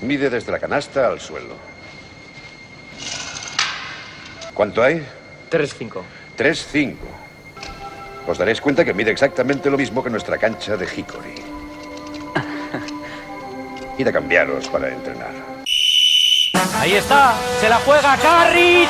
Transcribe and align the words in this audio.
Mide 0.00 0.30
desde 0.30 0.52
la 0.52 0.58
canasta 0.58 1.08
al 1.08 1.20
suelo. 1.20 1.56
¿Cuánto 4.54 4.82
hay? 4.82 5.06
3-5. 5.50 6.02
3-5. 6.36 6.96
Os 8.26 8.38
daréis 8.38 8.60
cuenta 8.60 8.84
que 8.84 8.92
mide 8.92 9.10
exactamente 9.10 9.70
lo 9.70 9.78
mismo 9.78 10.02
que 10.02 10.10
nuestra 10.10 10.36
cancha 10.36 10.76
de 10.76 10.84
Hickory. 10.84 11.34
Id 13.98 14.08
a 14.08 14.12
cambiaros 14.12 14.68
para 14.68 14.88
entrenar. 14.88 15.32
Ahí 16.78 16.94
está, 16.94 17.34
se 17.60 17.68
la 17.68 17.76
juega 17.78 18.16
Carricho. 18.18 18.88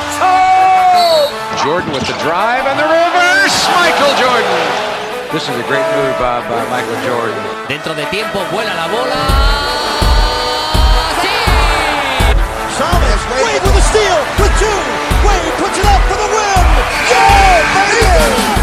Jordan 1.63 1.91
with 1.93 2.05
the 2.05 2.13
drive 2.23 2.65
and 2.67 2.79
the 2.79 2.85
reverse. 2.85 3.67
Michael 3.75 4.15
Jordan. 4.17 4.89
This 5.31 5.43
is 5.43 5.49
a 5.49 5.67
great 5.67 5.85
move 5.95 6.17
by, 6.19 6.41
by 6.47 6.63
Michael 6.69 6.97
Jordan. 7.05 7.67
Dentro 7.67 7.93
de 7.95 8.05
tiempo 8.07 8.39
vuela 8.51 8.73
la 8.73 8.87
bola. 8.87 9.68
Wade 13.43 13.61
with 13.63 13.75
a 13.75 13.81
steal, 13.81 14.19
with 14.39 14.53
two. 14.59 14.79
Wade 15.25 15.53
puts 15.57 15.77
it 15.79 15.85
up 15.85 16.01
for 16.09 16.17
the 16.17 16.27
win. 16.27 16.65
Yeah, 17.09 17.63
baby! 17.73 18.58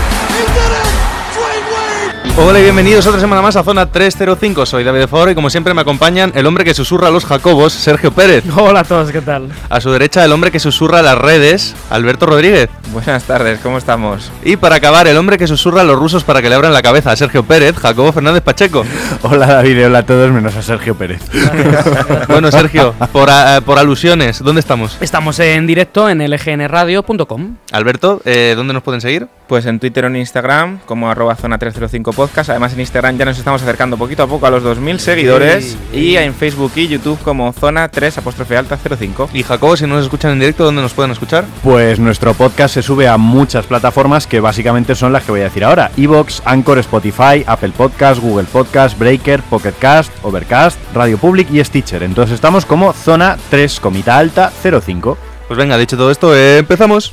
Hola 2.38 2.60
y 2.60 2.62
bienvenidos 2.64 3.06
otra 3.06 3.18
semana 3.18 3.40
más 3.40 3.56
a 3.56 3.64
Zona 3.64 3.86
305. 3.90 4.66
Soy 4.66 4.84
David 4.84 5.00
de 5.00 5.08
Foro 5.08 5.30
y 5.30 5.34
como 5.34 5.48
siempre 5.48 5.72
me 5.72 5.80
acompañan 5.80 6.32
el 6.34 6.44
hombre 6.46 6.64
que 6.64 6.74
susurra 6.74 7.08
a 7.08 7.10
los 7.10 7.24
Jacobos, 7.24 7.72
Sergio 7.72 8.12
Pérez. 8.12 8.44
Hola 8.54 8.80
a 8.80 8.84
todos, 8.84 9.10
¿qué 9.10 9.22
tal? 9.22 9.48
A 9.70 9.80
su 9.80 9.90
derecha 9.90 10.22
el 10.22 10.30
hombre 10.32 10.50
que 10.50 10.60
susurra 10.60 10.98
a 10.98 11.02
las 11.02 11.16
redes, 11.16 11.74
Alberto 11.88 12.26
Rodríguez. 12.26 12.68
Buenas 12.92 13.24
tardes, 13.24 13.58
¿cómo 13.62 13.78
estamos? 13.78 14.30
Y 14.44 14.56
para 14.58 14.76
acabar, 14.76 15.08
el 15.08 15.16
hombre 15.16 15.38
que 15.38 15.46
susurra 15.46 15.80
a 15.80 15.84
los 15.84 15.98
rusos 15.98 16.24
para 16.24 16.42
que 16.42 16.50
le 16.50 16.54
abran 16.54 16.74
la 16.74 16.82
cabeza 16.82 17.10
a 17.10 17.16
Sergio 17.16 17.42
Pérez, 17.42 17.74
Jacobo 17.78 18.12
Fernández 18.12 18.42
Pacheco. 18.42 18.84
Hola 19.22 19.46
David, 19.46 19.86
hola 19.86 19.98
a 20.00 20.06
todos 20.06 20.30
menos 20.30 20.54
a 20.56 20.62
Sergio 20.62 20.94
Pérez. 20.94 21.22
Bueno, 22.28 22.50
Sergio, 22.52 22.92
por, 23.12 23.30
a- 23.30 23.60
por 23.62 23.78
alusiones, 23.78 24.42
¿dónde 24.42 24.60
estamos? 24.60 24.98
Estamos 25.00 25.38
en 25.38 25.66
directo 25.66 26.08
en 26.10 26.18
lgnradio.com. 26.18 27.56
Alberto, 27.72 28.20
eh, 28.24 28.52
¿dónde 28.56 28.74
nos 28.74 28.82
pueden 28.82 29.00
seguir? 29.00 29.26
Pues 29.48 29.64
en 29.66 29.78
Twitter 29.78 30.04
o 30.04 30.08
en 30.08 30.16
Instagram, 30.16 30.80
como 30.86 31.10
arroba 31.10 31.36
zona 31.36 31.56
305 31.56 32.12
podcast. 32.26 32.50
Además 32.50 32.72
en 32.72 32.80
Instagram 32.80 33.18
ya 33.18 33.24
nos 33.24 33.38
estamos 33.38 33.62
acercando 33.62 33.96
poquito 33.96 34.24
a 34.24 34.26
poco 34.26 34.46
a 34.46 34.50
los 34.50 34.64
2.000 34.64 34.98
seguidores. 34.98 35.76
Y 35.92 36.16
en 36.16 36.34
Facebook 36.34 36.72
y 36.74 36.88
YouTube 36.88 37.18
como 37.22 37.52
zona 37.52 37.88
3 37.88 38.18
apóstrofe 38.18 38.56
alta 38.56 38.76
05. 38.76 39.30
Y 39.32 39.42
Jacobo, 39.42 39.76
si 39.76 39.86
no 39.86 39.94
nos 39.94 40.04
escuchan 40.04 40.32
en 40.32 40.40
directo, 40.40 40.64
¿dónde 40.64 40.82
nos 40.82 40.92
pueden 40.92 41.12
escuchar? 41.12 41.44
Pues 41.62 41.98
nuestro 41.98 42.34
podcast 42.34 42.74
se 42.74 42.82
sube 42.82 43.08
a 43.08 43.16
muchas 43.16 43.66
plataformas 43.66 44.26
que 44.26 44.40
básicamente 44.40 44.94
son 44.94 45.12
las 45.12 45.24
que 45.24 45.30
voy 45.30 45.40
a 45.40 45.44
decir 45.44 45.64
ahora. 45.64 45.90
Evox, 45.96 46.42
Anchor, 46.44 46.78
Spotify, 46.78 47.44
Apple 47.46 47.72
Podcast, 47.76 48.20
Google 48.20 48.46
Podcast, 48.50 48.98
Breaker, 48.98 49.42
Pocket 49.42 49.74
Cast, 49.78 50.12
Overcast, 50.22 50.78
Radio 50.94 51.18
Public 51.18 51.50
y 51.52 51.62
Stitcher. 51.62 52.02
Entonces 52.02 52.34
estamos 52.34 52.66
como 52.66 52.92
zona 52.92 53.36
3 53.50 53.80
comita 53.80 54.18
alta 54.18 54.52
05. 54.62 55.16
Pues 55.46 55.58
venga, 55.58 55.78
dicho 55.78 55.96
todo 55.96 56.10
esto, 56.10 56.34
eh, 56.34 56.58
empezamos. 56.58 57.12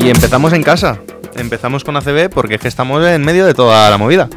Y 0.00 0.10
empezamos 0.10 0.52
en 0.52 0.62
casa. 0.62 0.98
Empezamos 1.34 1.84
con 1.84 1.96
ACB 1.96 2.30
porque 2.30 2.54
es 2.54 2.60
que 2.60 2.68
estamos 2.68 3.04
en 3.06 3.22
medio 3.24 3.46
de 3.46 3.54
toda 3.54 3.90
la 3.90 3.98
movida. 3.98 4.28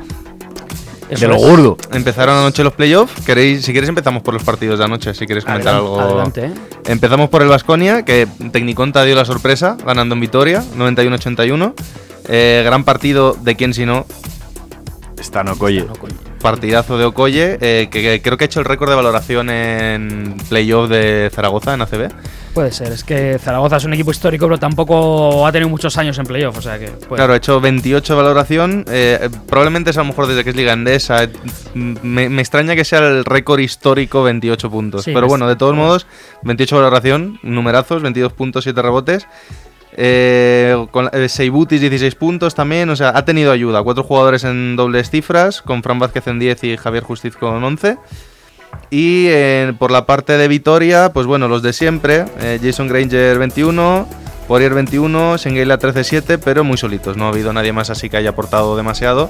Eso 1.10 1.22
de 1.22 1.28
lo 1.28 1.36
es. 1.36 1.42
gordo. 1.42 1.78
Empezaron 1.92 2.38
anoche 2.38 2.64
los 2.64 2.74
playoffs. 2.74 3.24
¿Queréis, 3.26 3.66
si 3.66 3.72
quieres 3.72 3.90
empezamos 3.90 4.24
por 4.24 4.34
los 4.34 4.44
partidos 4.44 4.80
de 4.80 4.86
anoche, 4.86 5.14
si 5.14 5.26
quieres 5.26 5.44
comentar 5.44 5.76
Adelante, 5.76 6.00
algo. 6.00 6.10
adelante, 6.14 6.46
¿eh? 6.46 6.52
Empezamos 6.86 7.30
por 7.30 7.42
el 7.42 7.50
Vasconia, 7.50 8.04
que 8.06 8.28
Tecniconta 8.52 9.04
dio 9.04 9.16
la 9.16 9.26
sorpresa, 9.26 9.78
ganando 9.86 10.16
en 10.16 10.22
Vitoria, 10.22 10.64
91-81. 10.78 11.74
Eh, 12.30 12.62
gran 12.64 12.84
partido 12.84 13.36
de 13.42 13.56
quién 13.56 13.74
si 13.74 13.86
no, 13.86 14.06
Está 15.20 15.44
no 15.44 15.58
coye. 15.58 15.86
Partidazo 16.42 16.98
de 16.98 17.06
Okoye, 17.06 17.58
eh, 17.62 17.88
que, 17.92 18.02
que 18.02 18.22
creo 18.22 18.38
que 18.38 18.44
ha 18.44 18.48
hecho 18.48 18.60
el 18.60 18.66
récord 18.66 18.90
de 18.90 18.96
valoración 18.96 19.50
en 19.50 20.36
playoff 20.50 20.90
de 20.90 21.30
Zaragoza 21.34 21.74
en 21.74 21.82
ACB. 21.82 22.10
Puede 22.54 22.72
ser, 22.72 22.92
es 22.92 23.04
que 23.06 23.40
Zaragoza 23.40 23.78
es 23.78 23.86
un 23.86 23.94
equipo 23.94 24.12
histórico, 24.12 24.46
pero 24.46 24.58
tampoco 24.60 25.48
ha 25.48 25.52
tenido 25.54 25.70
muchos 25.70 25.98
años 25.98 26.18
en 26.18 26.26
playoff, 26.26 26.58
o 26.58 26.62
sea 26.62 26.78
que. 26.78 26.88
puede- 26.88 27.16
Claro, 27.20 27.34
ha 27.34 27.38
hecho 27.38 27.62
28 27.62 28.14
de 28.14 28.22
valoración. 28.22 28.86
eh, 28.90 29.30
probablemente 29.48 29.92
es 29.92 29.98
a 29.98 30.02
lo 30.02 30.08
mejor 30.08 30.28
desde 30.28 30.44
que 30.44 30.50
es 30.50 30.56
Liga 30.56 30.74
Endesa. 30.74 31.24
eh, 31.24 31.30
Me, 31.74 32.28
me 32.28 32.42
extraña 32.42 32.76
que 32.76 32.84
sea 32.84 33.00
el 33.00 33.24
récord 33.24 33.60
histórico 33.60 34.24
28 34.24 34.70
puntos. 34.70 35.06
Sí, 35.06 35.12
Pero 35.14 35.28
bueno, 35.28 35.48
de 35.48 35.56
todos 35.56 35.76
modos, 35.76 36.08
28 36.44 36.76
de 36.76 36.82
valoración, 36.82 37.40
numerazos, 37.44 38.02
22 38.02 38.34
puntos, 38.34 38.64
7 38.66 38.82
rebotes. 38.82 39.28
Eh, 39.94 40.88
con 40.92 41.10
eh, 41.12 41.28
Seibutis 41.28 41.82
16 41.82 42.16
puntos 42.16 42.56
también, 42.56 42.90
o 42.90 42.96
sea, 42.96 43.12
ha 43.16 43.26
tenido 43.26 43.52
ayuda. 43.52 43.84
Cuatro 43.84 44.04
jugadores 44.04 44.44
en 44.44 44.76
dobles 44.76 45.10
cifras, 45.10 45.62
con 45.62 45.84
Fran 45.84 46.00
Vázquez 46.00 46.28
en 46.28 46.40
10 46.40 46.64
y 46.64 46.78
Javier 46.78 47.04
Justiz 47.04 47.36
con 47.36 47.64
11. 47.64 47.98
Y 48.90 49.28
eh, 49.28 49.74
por 49.78 49.92
la 49.92 50.06
parte 50.06 50.38
de 50.38 50.48
Vitoria, 50.48 51.12
pues 51.14 51.26
bueno, 51.26 51.48
los 51.48 51.62
de 51.62 51.74
siempre. 51.74 52.26
eh, 52.40 52.60
Jason 52.62 52.88
Granger 52.88 53.38
21, 53.38 54.08
Poirier 54.48 54.74
21, 54.74 55.38
Shengeila 55.38 55.78
13-7, 55.78 56.40
pero 56.44 56.64
muy 56.64 56.78
solitos. 56.78 57.18
No 57.18 57.26
ha 57.26 57.30
habido 57.30 57.52
nadie 57.52 57.74
más 57.74 57.90
así 57.90 58.10
que 58.10 58.18
haya 58.18 58.30
aportado 58.30 58.78
demasiado. 58.78 59.30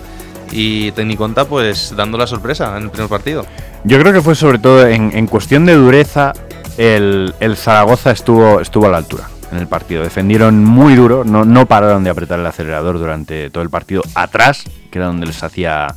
Y 0.52 0.92
Tecniconta, 0.92 1.46
pues 1.46 1.94
dando 1.96 2.18
la 2.18 2.28
sorpresa 2.28 2.78
en 2.78 2.84
el 2.84 2.90
primer 2.90 3.10
partido. 3.10 3.46
Yo 3.84 4.00
creo 4.00 4.14
que 4.14 4.22
fue 4.22 4.36
sobre 4.36 4.60
todo 4.60 4.86
en, 4.88 5.16
en 5.16 5.26
cuestión 5.26 5.66
de 5.66 5.76
dureza, 5.76 6.34
el, 6.78 7.34
el 7.40 7.56
Zaragoza 7.56 8.12
estuvo, 8.12 8.60
estuvo 8.60 8.88
a 8.88 8.90
la 8.90 8.98
altura 8.98 9.30
en 9.52 9.58
el 9.58 9.68
partido. 9.68 10.04
Defendieron 10.04 10.64
muy 10.64 10.96
duro, 10.96 11.24
no, 11.24 11.46
no 11.46 11.66
pararon 11.66 12.04
de 12.04 12.10
apretar 12.10 12.40
el 12.40 12.46
acelerador 12.46 12.98
durante 12.98 13.50
todo 13.50 13.64
el 13.64 13.70
partido 13.70 14.02
atrás, 14.16 14.64
que 14.90 15.00
era 15.00 15.08
donde 15.08 15.26
les 15.26 15.44
hacía, 15.44 15.88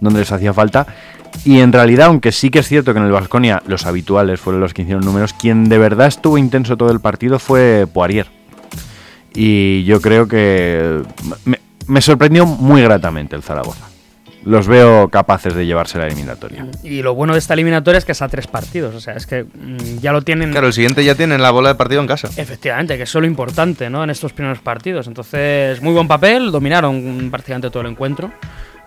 donde 0.00 0.20
les 0.20 0.32
hacía 0.32 0.52
falta. 0.52 0.86
Y 1.44 1.60
en 1.60 1.72
realidad, 1.72 2.06
aunque 2.06 2.32
sí 2.32 2.50
que 2.50 2.58
es 2.58 2.68
cierto 2.68 2.92
que 2.92 3.00
en 3.00 3.06
el 3.06 3.12
Vasconia 3.12 3.62
los 3.66 3.86
habituales 3.86 4.40
fueron 4.40 4.60
los 4.60 4.74
que 4.74 4.82
hicieron 4.82 5.04
números, 5.04 5.32
quien 5.32 5.68
de 5.68 5.78
verdad 5.78 6.06
estuvo 6.06 6.38
intenso 6.38 6.76
todo 6.76 6.90
el 6.90 7.00
partido 7.00 7.38
fue 7.38 7.86
Poirier. 7.92 8.26
Y 9.34 9.84
yo 9.84 10.00
creo 10.00 10.28
que 10.28 11.02
me, 11.46 11.58
me 11.86 12.02
sorprendió 12.02 12.44
muy 12.44 12.82
gratamente 12.82 13.34
el 13.34 13.42
Zaragoza. 13.42 13.91
Los 14.44 14.66
veo 14.66 15.08
capaces 15.08 15.54
de 15.54 15.66
llevarse 15.66 15.98
la 15.98 16.06
eliminatoria. 16.06 16.66
Y 16.82 17.02
lo 17.02 17.14
bueno 17.14 17.32
de 17.34 17.38
esta 17.38 17.54
eliminatoria 17.54 17.98
es 17.98 18.04
que 18.04 18.12
es 18.12 18.22
a 18.22 18.28
tres 18.28 18.46
partidos, 18.48 18.94
o 18.94 19.00
sea, 19.00 19.14
es 19.14 19.26
que 19.26 19.44
mm, 19.44 19.98
ya 20.00 20.12
lo 20.12 20.22
tienen. 20.22 20.50
Claro, 20.50 20.66
el 20.66 20.72
siguiente 20.72 21.04
ya 21.04 21.14
tienen 21.14 21.40
la 21.42 21.50
bola 21.52 21.68
de 21.70 21.74
partido 21.76 22.00
en 22.00 22.08
casa. 22.08 22.28
Efectivamente, 22.36 22.96
que 22.96 23.04
eso 23.04 23.18
es 23.18 23.22
lo 23.22 23.26
importante, 23.28 23.88
¿no? 23.88 24.02
En 24.02 24.10
estos 24.10 24.32
primeros 24.32 24.58
partidos. 24.58 25.06
Entonces, 25.06 25.80
muy 25.80 25.92
buen 25.92 26.08
papel, 26.08 26.50
dominaron 26.50 27.28
prácticamente 27.30 27.70
todo 27.70 27.82
el 27.82 27.88
encuentro. 27.90 28.32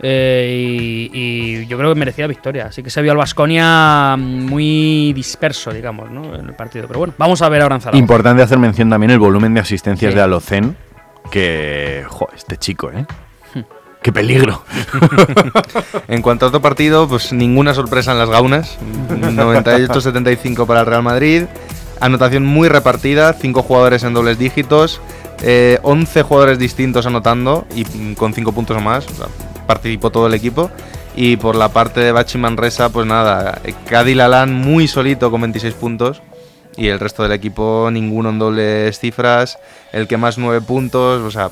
eh, 0.01 1.09
y, 1.13 1.19
y 1.61 1.67
yo 1.67 1.77
creo 1.77 1.93
que 1.93 1.99
merecía 1.99 2.27
victoria. 2.27 2.66
Así 2.66 2.83
que 2.83 2.89
se 2.89 3.01
vio 3.01 3.11
al 3.13 3.17
Vasconia 3.17 4.17
muy 4.19 5.13
disperso, 5.13 5.72
digamos, 5.72 6.11
¿no? 6.11 6.35
En 6.35 6.47
el 6.47 6.53
partido. 6.53 6.85
Pero 6.87 6.99
bueno, 6.99 7.13
vamos 7.17 7.41
a 7.41 7.47
ver 7.47 7.61
ahora 7.61 7.75
en 7.75 7.81
Zaragoza. 7.81 7.99
Importante 8.01 8.43
hacer 8.43 8.57
mención 8.59 8.89
también 8.89 9.11
el 9.11 9.19
volumen 9.19 9.53
de 9.53 9.61
asistencias 9.61 10.11
Sí. 10.11 10.16
de 10.17 10.22
Alocen, 10.22 10.75
que... 11.31 12.03
Jo, 12.09 12.27
este 12.35 12.57
chico, 12.57 12.91
¿eh? 12.91 13.05
¡Qué 14.05 14.13
peligro! 14.13 14.61
En 16.07 16.21
cuanto 16.21 16.45
a 16.45 16.49
otro 16.49 16.61
partido, 16.61 17.07
pues 17.07 17.33
ninguna 17.33 17.73
sorpresa 17.73 18.11
en 18.11 18.19
las 18.19 18.29
gaunas. 18.29 18.77
98-75 19.09 20.67
para 20.67 20.81
el 20.81 20.85
Real 20.85 21.01
Madrid. 21.01 21.45
Anotación 21.99 22.45
muy 22.45 22.69
repartida, 22.69 23.33
5 23.33 23.63
jugadores 23.63 24.03
en 24.03 24.13
dobles 24.13 24.38
dígitos, 24.38 25.01
eh, 25.41 25.79
11 25.81 26.21
jugadores 26.21 26.59
distintos 26.59 27.07
anotando 27.07 27.66
y 27.73 28.13
con 28.13 28.35
5 28.35 28.51
puntos 28.51 28.77
o 28.77 28.79
más. 28.79 29.07
participó 29.66 30.11
todo 30.11 30.27
el 30.27 30.35
equipo. 30.35 30.69
Y 31.16 31.37
por 31.37 31.55
la 31.55 31.69
parte 31.69 32.01
de 32.01 32.11
Bachi 32.11 32.37
Manresa, 32.37 32.89
pues 32.89 33.07
nada, 33.07 33.59
eh, 33.63 33.73
Cadi 33.89 34.13
Lalán 34.13 34.53
muy 34.53 34.87
solito 34.87 35.31
con 35.31 35.41
26 35.41 35.73
puntos. 35.73 36.22
Y 36.77 36.89
el 36.89 36.99
resto 36.99 37.23
del 37.23 37.31
equipo, 37.31 37.89
ninguno 37.91 38.29
en 38.29 38.37
dobles 38.37 38.99
cifras. 38.99 39.57
El 39.91 40.07
que 40.07 40.17
más 40.17 40.37
9 40.37 40.61
puntos, 40.61 41.23
o 41.23 41.31
sea, 41.31 41.49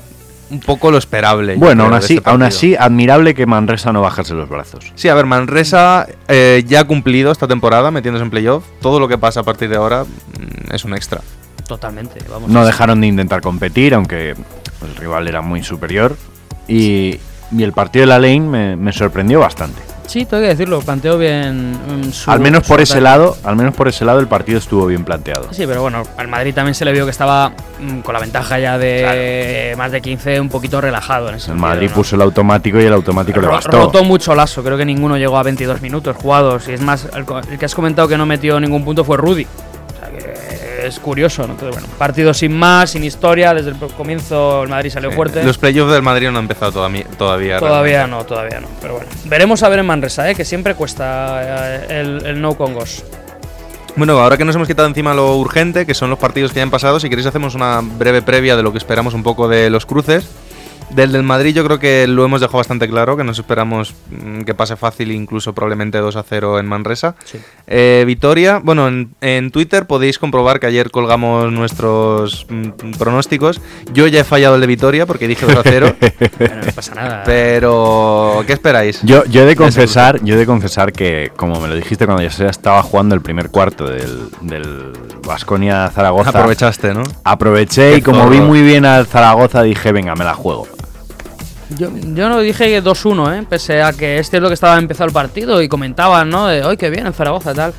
un 0.50 0.60
poco 0.60 0.90
lo 0.90 0.98
esperable. 0.98 1.56
Bueno, 1.56 1.84
aún 1.84 1.94
así, 1.94 2.16
este 2.16 2.30
aún 2.30 2.42
así, 2.42 2.76
admirable 2.76 3.34
que 3.34 3.46
Manresa 3.46 3.92
no 3.92 4.00
bajase 4.02 4.34
los 4.34 4.48
brazos. 4.48 4.92
Sí, 4.94 5.08
a 5.08 5.14
ver, 5.14 5.26
Manresa 5.26 6.06
eh, 6.28 6.64
ya 6.66 6.80
ha 6.80 6.84
cumplido 6.84 7.32
esta 7.32 7.48
temporada 7.48 7.90
metiéndose 7.90 8.24
en 8.24 8.30
playoff. 8.30 8.64
Todo 8.80 9.00
lo 9.00 9.08
que 9.08 9.18
pasa 9.18 9.40
a 9.40 9.42
partir 9.42 9.68
de 9.68 9.76
ahora 9.76 10.04
mm, 10.04 10.74
es 10.74 10.84
un 10.84 10.94
extra. 10.94 11.20
Totalmente, 11.66 12.20
vamos. 12.28 12.50
No 12.50 12.64
dejaron 12.64 13.00
de 13.00 13.06
intentar 13.06 13.40
competir, 13.40 13.94
aunque 13.94 14.30
el 14.30 14.96
rival 14.96 15.28
era 15.28 15.40
muy 15.40 15.62
superior. 15.62 16.16
Y, 16.68 17.18
y 17.52 17.62
el 17.62 17.72
partido 17.72 18.02
de 18.02 18.06
la 18.06 18.18
Lane 18.18 18.40
me, 18.40 18.76
me 18.76 18.92
sorprendió 18.92 19.40
bastante. 19.40 19.93
Sí, 20.06 20.26
tengo 20.26 20.42
que 20.42 20.48
decirlo, 20.48 20.80
planteó 20.80 21.16
bien. 21.18 21.72
mm, 21.72 22.12
su- 22.12 22.30
al 22.30 22.38
menos 22.38 22.64
por 22.66 22.80
ese 22.80 23.00
lado, 23.00 23.36
al 23.42 23.56
menos 23.56 23.74
por 23.74 23.88
ese 23.88 24.04
lado 24.04 24.20
el 24.20 24.28
partido 24.28 24.58
estuvo 24.58 24.86
bien 24.86 25.04
planteado. 25.04 25.48
Sí, 25.52 25.66
pero 25.66 25.80
bueno, 25.82 26.02
al 26.16 26.28
Madrid 26.28 26.54
también 26.54 26.74
se 26.74 26.84
le 26.84 26.92
vio 26.92 27.04
que 27.06 27.10
estaba 27.10 27.52
mm, 27.80 28.00
con 28.00 28.12
la 28.12 28.20
ventaja 28.20 28.58
ya 28.58 28.76
de 28.78 29.74
más 29.78 29.90
de 29.92 30.00
15, 30.02 30.40
un 30.40 30.48
poquito 30.50 30.80
relajado 30.80 31.28
en 31.30 31.36
ese 31.36 31.46
El 31.50 31.56
sentido, 31.56 31.68
Madrid 31.68 31.88
¿no? 31.88 31.94
puso 31.94 32.16
el 32.16 32.22
automático 32.22 32.78
y 32.80 32.84
el 32.84 32.92
automático 32.92 33.40
le 33.40 33.46
bastó. 33.48 33.70
Rotó 33.70 34.04
mucho 34.04 34.34
lazo, 34.34 34.62
creo 34.62 34.76
que 34.76 34.84
ninguno 34.84 35.16
llegó 35.16 35.38
a 35.38 35.42
22 35.42 35.80
minutos 35.80 36.14
jugados. 36.16 36.68
Y 36.68 36.72
es 36.74 36.80
más, 36.80 37.08
el 37.14 37.58
que 37.58 37.64
has 37.64 37.74
comentado 37.74 38.06
que 38.06 38.18
no 38.18 38.26
metió 38.26 38.60
ningún 38.60 38.84
punto 38.84 39.04
fue 39.04 39.16
Rudy. 39.16 39.46
Es 40.86 41.00
curioso, 41.00 41.46
¿no? 41.46 41.54
Entonces, 41.54 41.80
bueno, 41.80 41.94
partido 41.98 42.34
sin 42.34 42.56
más, 42.56 42.90
sin 42.90 43.04
historia, 43.04 43.54
desde 43.54 43.70
el 43.70 43.76
comienzo 43.76 44.62
el 44.62 44.68
Madrid 44.68 44.90
salió 44.90 45.10
fuerte. 45.12 45.42
Los 45.42 45.58
playoffs 45.58 45.92
del 45.92 46.02
Madrid 46.02 46.30
no 46.30 46.38
han 46.38 46.44
empezado 46.44 46.72
todavía. 46.72 47.04
Todavía, 47.16 47.58
Todavía 47.58 48.06
no, 48.06 48.24
todavía 48.24 48.60
no. 48.60 48.68
Pero 48.80 48.94
bueno, 48.94 49.10
veremos 49.24 49.62
a 49.62 49.68
ver 49.68 49.78
en 49.80 49.86
Manresa, 49.86 50.30
¿eh? 50.30 50.34
que 50.34 50.44
siempre 50.44 50.74
cuesta 50.74 51.78
eh, 51.80 52.00
el, 52.00 52.26
el 52.26 52.40
no 52.40 52.54
congos. 52.54 53.04
Bueno, 53.96 54.18
ahora 54.18 54.36
que 54.36 54.44
nos 54.44 54.56
hemos 54.56 54.66
quitado 54.66 54.88
encima 54.88 55.14
lo 55.14 55.36
urgente, 55.36 55.86
que 55.86 55.94
son 55.94 56.10
los 56.10 56.18
partidos 56.18 56.52
que 56.52 56.56
ya 56.56 56.64
han 56.64 56.70
pasado, 56.70 56.98
si 56.98 57.08
queréis 57.08 57.28
hacemos 57.28 57.54
una 57.54 57.80
breve 57.80 58.22
previa 58.22 58.56
de 58.56 58.62
lo 58.64 58.72
que 58.72 58.78
esperamos 58.78 59.14
un 59.14 59.22
poco 59.22 59.46
de 59.48 59.70
los 59.70 59.86
cruces. 59.86 60.28
Del 60.90 61.12
del 61.12 61.22
Madrid 61.22 61.54
yo 61.54 61.64
creo 61.64 61.78
que 61.78 62.06
lo 62.06 62.24
hemos 62.24 62.40
dejado 62.40 62.58
bastante 62.58 62.88
claro, 62.88 63.16
que 63.16 63.24
nos 63.24 63.38
esperamos 63.38 63.94
mm, 64.10 64.42
que 64.42 64.54
pase 64.54 64.76
fácil, 64.76 65.10
incluso 65.10 65.52
probablemente 65.52 65.98
2 65.98 66.16
a 66.16 66.22
0 66.22 66.58
en 66.58 66.66
Manresa. 66.66 67.14
Sí. 67.24 67.38
Eh, 67.66 68.04
Vitoria, 68.06 68.60
bueno, 68.62 68.88
en, 68.88 69.10
en 69.20 69.50
Twitter 69.50 69.86
podéis 69.86 70.18
comprobar 70.18 70.60
que 70.60 70.66
ayer 70.66 70.90
colgamos 70.90 71.50
nuestros 71.52 72.46
mm, 72.48 72.92
pronósticos. 72.98 73.60
Yo 73.92 74.06
ya 74.06 74.20
he 74.20 74.24
fallado 74.24 74.54
el 74.54 74.60
de 74.60 74.66
Vitoria 74.66 75.06
porque 75.06 75.28
dije 75.28 75.46
2 75.46 75.56
a 75.56 75.62
0. 75.62 75.94
Bueno, 76.38 76.56
no 76.66 76.72
pasa 76.72 76.94
nada. 76.94 77.22
pero, 77.24 78.42
¿qué 78.46 78.52
esperáis? 78.52 79.00
Yo, 79.02 79.24
yo 79.26 79.42
he 79.42 79.46
de 79.46 79.56
confesar, 79.56 80.22
yo 80.24 80.34
he 80.34 80.38
de 80.38 80.46
confesar 80.46 80.92
que, 80.92 81.30
como 81.36 81.60
me 81.60 81.68
lo 81.68 81.74
dijiste 81.74 82.06
cuando 82.06 82.22
ya 82.22 82.30
se 82.30 82.46
estaba 82.46 82.82
jugando 82.82 83.14
el 83.14 83.20
primer 83.20 83.50
cuarto 83.50 83.86
del, 83.86 84.28
del 84.40 84.92
Baskonia 85.26 85.90
Zaragoza. 85.90 86.30
Aprovechaste, 86.30 86.94
¿no? 86.94 87.02
Aproveché 87.24 87.92
Qué 87.92 87.98
y 87.98 88.02
como 88.02 88.28
vi 88.28 88.40
muy 88.40 88.62
bien 88.62 88.84
al 88.84 89.06
Zaragoza 89.06 89.62
dije, 89.62 89.92
venga, 89.92 90.14
me 90.14 90.24
la 90.24 90.34
juego. 90.34 90.66
Yo, 91.78 91.90
yo 91.96 92.28
no 92.28 92.40
dije 92.40 92.82
2-1, 92.82 93.38
¿eh? 93.38 93.46
pese 93.48 93.82
a 93.82 93.92
que 93.92 94.18
este 94.18 94.36
es 94.36 94.42
lo 94.42 94.48
que 94.48 94.54
estaba 94.54 94.78
empezado 94.78 95.06
el 95.08 95.12
partido 95.12 95.62
y 95.62 95.68
comentaban, 95.68 96.30
¿no? 96.30 96.44
Hoy 96.44 96.76
que 96.76 96.90
bien 96.90 97.06
en 97.06 97.12
Zaragoza 97.12 97.52
y 97.52 97.54
tal. 97.54 97.74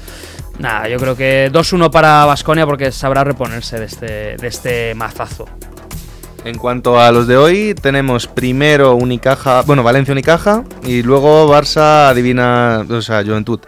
Nada, 0.60 0.88
yo 0.88 0.98
creo 0.98 1.16
que 1.16 1.52
2-1 1.52 1.92
para 1.92 2.26
Vasconia 2.26 2.66
porque 2.66 2.92
sabrá 2.92 3.24
reponerse 3.24 3.80
de 3.80 3.86
este, 3.86 4.38
de 4.38 4.48
este 4.48 4.96
mazazo. 4.96 5.46
En 6.46 6.58
cuanto 6.58 7.00
a 7.00 7.12
los 7.12 7.28
de 7.28 7.38
hoy, 7.38 7.74
tenemos 7.74 8.28
primero 8.28 8.96
Unicaja, 8.96 9.64
bueno, 9.64 9.82
Valencia 9.82 10.12
Unicaja 10.12 10.64
y 10.84 11.02
luego 11.02 11.52
Barça 11.52 12.10
Adivina, 12.10 12.86
o 12.88 13.02
sea, 13.02 13.24
Juventud. 13.24 13.60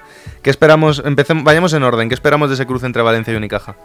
¿Qué 0.44 0.51
esperamos? 0.51 1.01
Empecemos, 1.03 1.44
vayamos 1.44 1.74
en 1.74 1.83
orden. 1.83 2.07
¿Qué 2.07 2.13
esperamos 2.13 2.50
de 2.50 2.56
ese 2.56 2.68
cruce 2.68 2.85
entre 2.85 3.01
Valencia 3.01 3.33
y 3.33 3.35
Unicaja? 3.35 3.75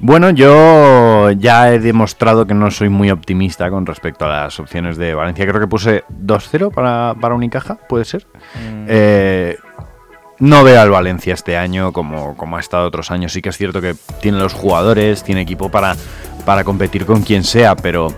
Bueno, 0.00 0.30
yo 0.30 1.30
ya 1.30 1.72
he 1.72 1.78
demostrado 1.78 2.46
que 2.46 2.54
no 2.54 2.70
soy 2.70 2.88
muy 2.88 3.10
optimista 3.10 3.70
con 3.70 3.86
respecto 3.86 4.26
a 4.26 4.28
las 4.28 4.60
opciones 4.60 4.96
de 4.96 5.14
Valencia. 5.14 5.46
Creo 5.46 5.60
que 5.60 5.66
puse 5.66 6.04
2-0 6.22 6.72
para, 6.72 7.14
para 7.20 7.34
Unicaja, 7.34 7.78
¿puede 7.88 8.04
ser? 8.04 8.26
Eh, 8.86 9.56
no 10.40 10.64
veo 10.64 10.80
al 10.80 10.90
Valencia 10.90 11.34
este 11.34 11.56
año 11.56 11.92
como, 11.92 12.36
como 12.36 12.56
ha 12.56 12.60
estado 12.60 12.86
otros 12.86 13.10
años. 13.10 13.32
Sí 13.32 13.40
que 13.40 13.48
es 13.48 13.56
cierto 13.56 13.80
que 13.80 13.94
tiene 14.20 14.38
los 14.38 14.52
jugadores, 14.52 15.22
tiene 15.22 15.40
equipo 15.42 15.70
para, 15.70 15.96
para 16.44 16.64
competir 16.64 17.06
con 17.06 17.22
quien 17.22 17.44
sea, 17.44 17.76
pero 17.76 18.12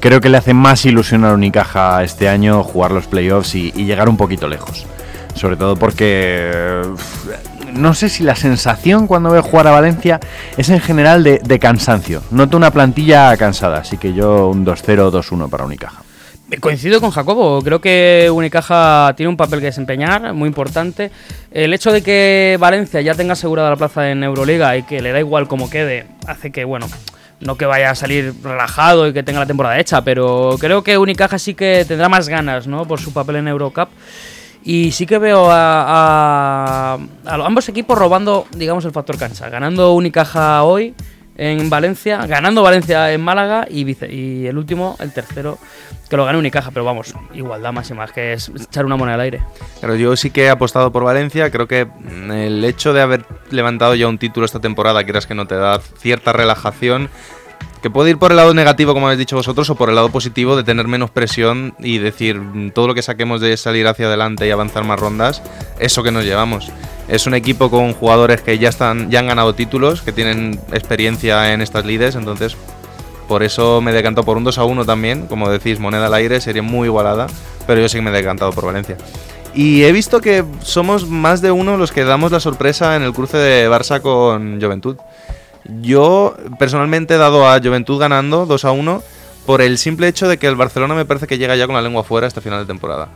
creo 0.00 0.20
que 0.20 0.28
le 0.28 0.36
hace 0.36 0.52
más 0.52 0.84
ilusión 0.84 1.24
a 1.24 1.32
Unicaja 1.32 2.02
este 2.02 2.28
año 2.28 2.62
jugar 2.62 2.90
los 2.90 3.06
playoffs 3.06 3.54
y, 3.54 3.72
y 3.74 3.84
llegar 3.84 4.08
un 4.08 4.16
poquito 4.16 4.48
lejos. 4.48 4.86
Sobre 5.34 5.56
todo 5.56 5.76
porque 5.76 6.82
uf, 6.92 7.28
no 7.72 7.94
sé 7.94 8.08
si 8.08 8.22
la 8.22 8.34
sensación 8.34 9.06
cuando 9.06 9.30
veo 9.30 9.42
jugar 9.42 9.66
a 9.66 9.70
Valencia 9.70 10.20
es 10.56 10.68
en 10.68 10.80
general 10.80 11.22
de, 11.24 11.58
cansancio. 11.58 12.22
Noto 12.30 12.56
una 12.56 12.70
plantilla 12.70 13.36
cansada, 13.36 13.78
así 13.78 13.98
que 13.98 14.12
yo 14.12 14.48
un 14.48 14.64
2-0, 14.64 15.10
2-1 15.10 15.48
para 15.48 15.64
Unicaja. 15.64 16.02
Coincido 16.58 17.00
con 17.00 17.10
Jacobo, 17.10 17.62
creo 17.62 17.80
que 17.80 18.28
Unicaja 18.32 19.14
tiene 19.16 19.30
un 19.30 19.36
papel 19.36 19.60
que 19.60 19.66
desempeñar 19.66 20.34
muy 20.34 20.48
importante. 20.48 21.12
El 21.52 21.72
hecho 21.72 21.92
de 21.92 22.02
que 22.02 22.56
Valencia 22.58 23.00
ya 23.00 23.14
tenga 23.14 23.34
asegurada 23.34 23.70
la 23.70 23.76
plaza 23.76 24.10
en 24.10 24.24
Euroliga 24.24 24.76
y 24.76 24.82
que 24.82 25.00
le 25.00 25.12
da 25.12 25.20
igual 25.20 25.46
cómo 25.46 25.70
quede, 25.70 26.06
hace 26.26 26.50
que, 26.50 26.64
bueno, 26.64 26.88
no 27.40 27.56
que 27.56 27.66
vaya 27.66 27.90
a 27.90 27.94
salir 27.94 28.34
relajado 28.42 29.06
y 29.06 29.12
que 29.12 29.22
tenga 29.22 29.40
la 29.40 29.46
temporada 29.46 29.78
hecha, 29.78 30.02
pero 30.02 30.56
creo 30.58 30.82
que 30.82 30.98
Unicaja 30.98 31.38
sí 31.38 31.54
que 31.54 31.84
tendrá 31.86 32.08
más 32.08 32.28
ganas, 32.28 32.66
¿no? 32.66 32.84
Por 32.84 33.00
su 33.00 33.12
papel 33.12 33.36
en 33.36 33.48
Eurocup. 33.48 33.88
Y 34.62 34.92
sí 34.92 35.06
que 35.06 35.18
veo 35.18 35.50
a, 35.50 36.94
a- 36.94 36.98
ambos 37.46 37.68
equipos 37.68 37.98
robando, 37.98 38.46
digamos, 38.54 38.84
el 38.84 38.92
factor 38.92 39.16
cancha. 39.18 39.48
Ganando 39.48 39.94
Unicaja 39.94 40.62
hoy 40.64 40.94
en 41.36 41.70
Valencia, 41.70 42.26
ganando 42.26 42.62
Valencia 42.62 43.10
en 43.12 43.22
Málaga 43.22 43.66
y, 43.70 44.46
el 44.46 44.58
último, 44.58 44.96
el 45.00 45.10
tercero, 45.12 45.58
que 46.10 46.16
lo 46.18 46.26
gane 46.26 46.38
Unicaja. 46.38 46.70
Pero 46.72 46.84
vamos, 46.84 47.14
igualdad 47.32 47.72
máxima, 47.72 48.04
es 48.04 48.12
que 48.12 48.32
es 48.34 48.50
echar 48.54 48.84
una 48.84 48.96
moneda 48.96 49.14
al 49.14 49.20
aire. 49.22 49.40
Pero 49.80 49.96
yo 49.96 50.14
sí 50.16 50.30
que 50.30 50.44
he 50.44 50.50
apostado 50.50 50.92
por 50.92 51.04
Valencia. 51.04 51.50
Creo 51.50 51.66
que 51.66 51.86
mm, 51.86 52.30
el 52.30 52.64
hecho 52.64 52.92
de 52.92 53.00
haber 53.00 53.24
levantado 53.50 53.94
ya 53.94 54.08
un 54.08 54.18
título 54.18 54.44
esta 54.44 54.60
temporada, 54.60 55.02
quieras 55.04 55.26
que 55.26 55.34
no 55.34 55.46
te 55.46 55.54
da 55.54 55.80
cierta 55.80 56.34
relajación. 56.34 57.08
Que 57.82 57.88
puede 57.90 58.10
ir 58.10 58.18
por 58.18 58.30
el 58.30 58.36
lado 58.36 58.52
negativo, 58.52 58.92
como 58.92 59.06
habéis 59.06 59.18
dicho 59.18 59.36
vosotros, 59.36 59.70
o 59.70 59.74
por 59.74 59.88
el 59.88 59.94
lado 59.94 60.10
positivo 60.10 60.54
de 60.54 60.64
tener 60.64 60.86
menos 60.86 61.10
presión 61.10 61.74
y 61.78 61.98
decir 61.98 62.38
mm, 62.38 62.72
todo 62.72 62.88
lo 62.88 62.94
que 62.94 63.02
saquemos 63.02 63.40
de 63.40 63.56
salir 63.56 63.86
hacia 63.86 64.06
adelante 64.06 64.46
y 64.46 64.50
avanzar 64.50 64.84
más 64.84 65.00
rondas, 65.00 65.42
eso 65.78 66.02
que 66.02 66.10
nos 66.10 66.24
llevamos. 66.24 66.70
Es 67.08 67.26
un 67.26 67.34
equipo 67.34 67.70
con 67.70 67.94
jugadores 67.94 68.42
que 68.42 68.58
ya 68.58 68.68
están, 68.68 69.10
ya 69.10 69.20
han 69.20 69.28
ganado 69.28 69.54
títulos, 69.54 70.02
que 70.02 70.12
tienen 70.12 70.60
experiencia 70.72 71.54
en 71.54 71.62
estas 71.62 71.86
lides, 71.86 72.16
entonces 72.16 72.56
por 73.30 73.42
eso 73.44 73.80
me 73.80 73.92
he 73.92 73.94
decantado 73.94 74.24
por 74.24 74.36
un 74.36 74.44
2 74.44 74.58
a 74.58 74.64
1 74.64 74.84
también, 74.84 75.26
como 75.28 75.48
decís, 75.48 75.78
moneda 75.78 76.06
al 76.06 76.14
aire, 76.14 76.40
sería 76.40 76.62
muy 76.62 76.88
igualada, 76.88 77.28
pero 77.66 77.80
yo 77.80 77.88
sí 77.88 78.00
me 78.00 78.10
he 78.10 78.12
decantado 78.12 78.50
por 78.50 78.66
Valencia. 78.66 78.96
Y 79.54 79.84
he 79.84 79.92
visto 79.92 80.20
que 80.20 80.44
somos 80.62 81.08
más 81.08 81.40
de 81.40 81.50
uno 81.50 81.76
los 81.76 81.92
que 81.92 82.04
damos 82.04 82.32
la 82.32 82.40
sorpresa 82.40 82.96
en 82.96 83.02
el 83.02 83.12
cruce 83.12 83.36
de 83.36 83.70
Barça 83.70 84.00
con 84.00 84.60
Juventud. 84.60 84.96
Yo 85.80 86.36
personalmente 86.58 87.14
he 87.14 87.18
dado 87.18 87.48
a 87.48 87.60
Juventud 87.60 87.98
ganando 87.98 88.46
2 88.46 88.64
a 88.64 88.72
1 88.72 89.02
por 89.46 89.62
el 89.62 89.78
simple 89.78 90.08
hecho 90.08 90.28
de 90.28 90.38
que 90.38 90.46
el 90.46 90.56
Barcelona 90.56 90.94
me 90.94 91.04
parece 91.04 91.26
que 91.26 91.38
llega 91.38 91.56
ya 91.56 91.66
con 91.66 91.76
la 91.76 91.82
lengua 91.82 92.04
fuera 92.04 92.26
hasta 92.26 92.40
final 92.40 92.60
de 92.60 92.66
temporada. 92.66 93.08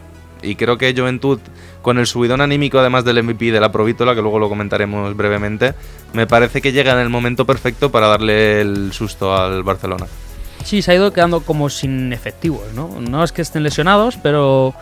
Y 0.42 0.56
creo 0.56 0.76
que 0.76 0.94
Juventud, 0.96 1.40
con 1.82 1.98
el 1.98 2.06
subidón 2.06 2.40
anímico 2.40 2.78
además 2.78 3.04
del 3.04 3.22
MVP 3.22 3.50
de 3.50 3.60
la 3.60 3.72
Provítola, 3.72 4.14
que 4.14 4.22
luego 4.22 4.38
lo 4.38 4.48
comentaremos 4.48 5.16
brevemente, 5.16 5.74
me 6.12 6.26
parece 6.26 6.60
que 6.60 6.72
llega 6.72 6.92
en 6.92 6.98
el 6.98 7.08
momento 7.08 7.44
perfecto 7.44 7.90
para 7.90 8.08
darle 8.08 8.60
el 8.60 8.92
susto 8.92 9.34
al 9.34 9.62
Barcelona. 9.62 10.06
Sí, 10.64 10.80
se 10.80 10.92
ha 10.92 10.94
ido 10.94 11.12
quedando 11.12 11.40
como 11.40 11.68
sin 11.68 12.12
efectivos, 12.12 12.72
¿no? 12.74 13.00
No 13.00 13.24
es 13.24 13.32
que 13.32 13.42
estén 13.42 13.62
lesionados, 13.62 14.16
pero 14.16 14.74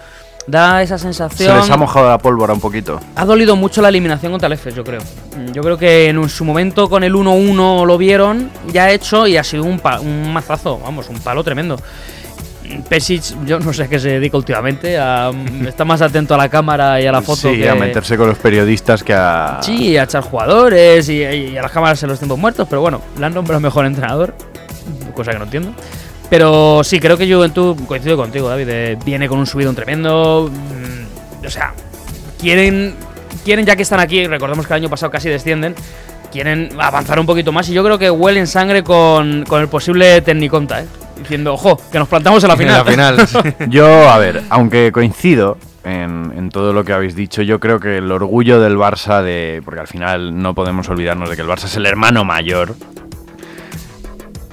da 0.47 0.83
esa 0.83 0.99
sensación. 0.99 1.50
Se 1.50 1.56
les 1.56 1.71
ha 1.71 1.77
mojado 1.77 2.09
la 2.09 2.19
pólvora 2.19 2.53
un 2.53 2.61
poquito. 2.61 3.00
Ha 3.17 3.25
dolido 3.25 3.55
mucho 3.56 3.81
la 3.83 3.89
eliminación 3.89 4.33
contra 4.33 4.47
el 4.49 4.55
EFES, 4.55 4.75
yo 4.75 4.85
creo. 4.85 5.00
Mm, 5.37 5.53
Yo 5.53 5.62
creo 5.62 5.79
que 5.79 6.09
en 6.09 6.29
su 6.29 6.44
momento 6.44 6.89
con 6.89 7.05
el 7.05 7.15
1-1 7.15 7.87
lo 7.87 7.99
vieron 7.99 8.50
ya 8.73 8.91
hecho 8.91 9.27
y 9.27 9.37
ha 9.37 9.44
sido 9.44 9.65
un, 9.65 9.81
un 10.00 10.33
mazazo, 10.33 10.79
vamos, 10.79 11.09
un 11.09 11.21
palo 11.21 11.44
tremendo. 11.44 11.77
Mm, 12.65 12.83
Pesic, 12.83 13.23
yo 13.44 13.59
no 13.61 13.73
sé 13.73 13.85
a 13.85 13.89
qué 13.89 13.99
se 14.00 14.09
dedica 14.11 14.37
últimamente, 14.37 14.99
a, 14.99 15.31
mm, 15.33 15.66
está 15.69 15.85
más 15.85 16.02
atento 16.02 16.35
a 16.35 16.38
la 16.38 16.49
cámara 16.49 17.00
y 17.00 17.07
a 17.07 17.12
la 17.12 17.23
foto 17.23 17.50
sí, 17.50 17.57
que 17.59 17.69
a 17.69 17.75
meterse 17.75 18.16
con 18.16 18.28
los 18.28 18.38
periodistas 18.38 19.02
que 19.05 19.14
a... 19.14 19.59
Sí, 19.62 19.97
a 19.97 20.02
echar 20.05 20.23
jugadores 20.23 21.09
y, 21.09 21.23
y 21.23 21.57
a 21.57 21.62
las 21.62 21.71
cámaras 21.73 22.02
en 22.02 22.09
los 22.09 22.19
tiempos 22.19 22.38
muertos, 22.38 22.66
pero 22.69 22.81
bueno, 22.81 23.00
le 23.19 23.26
han 23.26 23.35
nombrado 23.35 23.61
mejor 23.61 23.87
entrenador, 23.87 24.35
cosa 25.14 25.33
que 25.33 25.38
no 25.38 25.45
entiendo. 25.45 25.73
Pero 26.33 26.83
sí, 26.83 26.99
creo 26.99 27.19
que 27.19 27.31
Juventud, 27.31 27.77
coincido 27.87 28.17
contigo, 28.17 28.49
David, 28.49 28.67
eh, 28.71 28.99
viene 29.05 29.29
con 29.29 29.39
un 29.39 29.47
subidón 29.47 29.75
tremendo. 29.75 30.51
mm, 30.51 31.45
o 31.47 31.51
sea, 31.51 31.75
quieren, 32.41 32.95
quieren, 33.45 33.67
ya 33.67 33.77
que 33.77 33.83
están 33.83 34.01
aquí, 34.01 34.27
recordemos 34.27 34.67
que 34.67 34.73
el 34.73 34.79
año 34.79 34.89
pasado 34.89 35.12
casi 35.12 35.29
descienden, 35.29 35.75
quieren 36.33 36.71
avanzar 36.81 37.21
un 37.21 37.27
poquito 37.27 37.53
más 37.53 37.69
y 37.69 37.75
yo 37.75 37.85
creo 37.85 37.99
que 37.99 38.11
huelen 38.11 38.47
sangre 38.47 38.83
con, 38.83 39.45
con 39.47 39.61
el 39.61 39.69
posible 39.69 40.23
Tecniconta, 40.23 40.81
¿eh? 40.81 40.87
Diciendo, 41.19 41.53
ojo, 41.53 41.79
que 41.93 41.99
nos 41.99 42.09
plantamos 42.09 42.43
en 42.43 42.49
la 42.49 42.57
final. 42.57 42.89
En 42.89 42.97
la 42.97 43.27
final. 43.27 43.55
Yo, 43.69 44.09
a 44.09 44.17
ver, 44.17 44.43
aunque 44.49 44.91
coincido 44.91 45.59
en, 45.85 46.33
en 46.35 46.49
todo 46.49 46.73
lo 46.73 46.83
que 46.83 46.95
habéis 46.95 47.15
dicho, 47.15 47.43
yo 47.43 47.61
creo 47.61 47.79
que 47.79 47.99
el 47.99 48.11
orgullo 48.11 48.59
del 48.59 48.79
Barça, 48.79 49.23
de 49.23 49.61
porque 49.67 49.81
al 49.81 49.87
final 49.87 50.41
no 50.41 50.55
podemos 50.55 50.89
olvidarnos 50.89 51.29
de 51.29 51.37
que 51.37 51.43
el 51.43 51.49
Barça 51.49 51.65
es 51.65 51.77
el 51.77 51.85
hermano 51.85 52.25
mayor. 52.25 52.75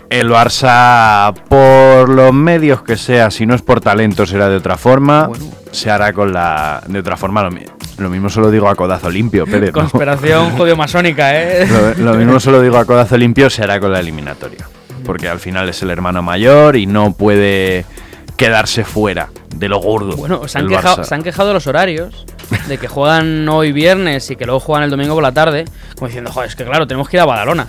El 0.10 0.30
Barça, 0.32 1.34
por 1.48 2.10
los 2.10 2.34
medios 2.34 2.82
que 2.82 2.98
sea, 2.98 3.30
si 3.30 3.46
no 3.46 3.54
es 3.54 3.62
por 3.62 3.80
talento, 3.80 4.26
será 4.26 4.50
de 4.50 4.56
otra 4.58 4.76
forma. 4.78 5.30
Se 5.72 5.92
hará 5.92 6.14
con 6.14 6.34
la. 6.34 6.82
De 6.88 7.00
otra 7.00 7.16
forma, 7.16 7.44
lo, 7.44 7.52
mi- 7.52 7.66
lo 7.98 8.10
mismo 8.10 8.30
se 8.30 8.40
lo 8.40 8.50
digo 8.50 8.68
a 8.70 8.76
codazo 8.76 9.10
limpio, 9.12 9.46
Pérez. 9.46 9.72
¿no? 9.74 9.82
Conspiración 9.82 10.52
judío-masónica, 10.58 11.40
¿eh? 11.40 11.68
Lo, 12.00 12.12
lo 12.12 12.18
mismo 12.18 12.40
se 12.40 12.50
lo 12.50 12.60
digo 12.60 12.78
a 12.80 12.86
codazo 12.86 13.18
limpio, 13.18 13.50
se 13.52 13.62
hará 13.64 13.80
con 13.80 13.92
la 13.92 14.00
eliminatoria. 14.00 14.68
Porque 15.06 15.30
al 15.30 15.40
final 15.40 15.70
es 15.70 15.82
el 15.84 15.92
hermano 15.92 16.24
mayor 16.24 16.76
y 16.76 16.88
no 16.88 17.14
puede 17.14 17.86
quedarse 18.36 18.84
fuera 18.86 19.30
de 19.56 19.68
lo 19.70 19.78
gordo. 19.80 20.16
Bueno, 20.18 20.48
se 20.48 20.58
han, 20.58 20.68
quejado, 20.68 21.04
se 21.04 21.14
han 21.14 21.22
quejado 21.24 21.50
de 21.50 21.54
los 21.54 21.68
horarios, 21.68 22.26
de 22.68 22.78
que 22.80 22.88
juegan 22.88 23.48
hoy 23.50 23.72
viernes 23.72 24.32
y 24.32 24.36
que 24.36 24.46
luego 24.46 24.60
juegan 24.60 24.84
el 24.86 24.90
domingo 24.90 25.14
por 25.14 25.24
la 25.24 25.34
tarde, 25.34 25.66
como 25.96 26.08
diciendo, 26.08 26.32
joder, 26.32 26.50
es 26.50 26.56
que 26.56 26.64
claro, 26.66 26.88
tenemos 26.88 27.08
que 27.10 27.18
ir 27.18 27.22
a 27.22 27.26
Badalona. 27.26 27.68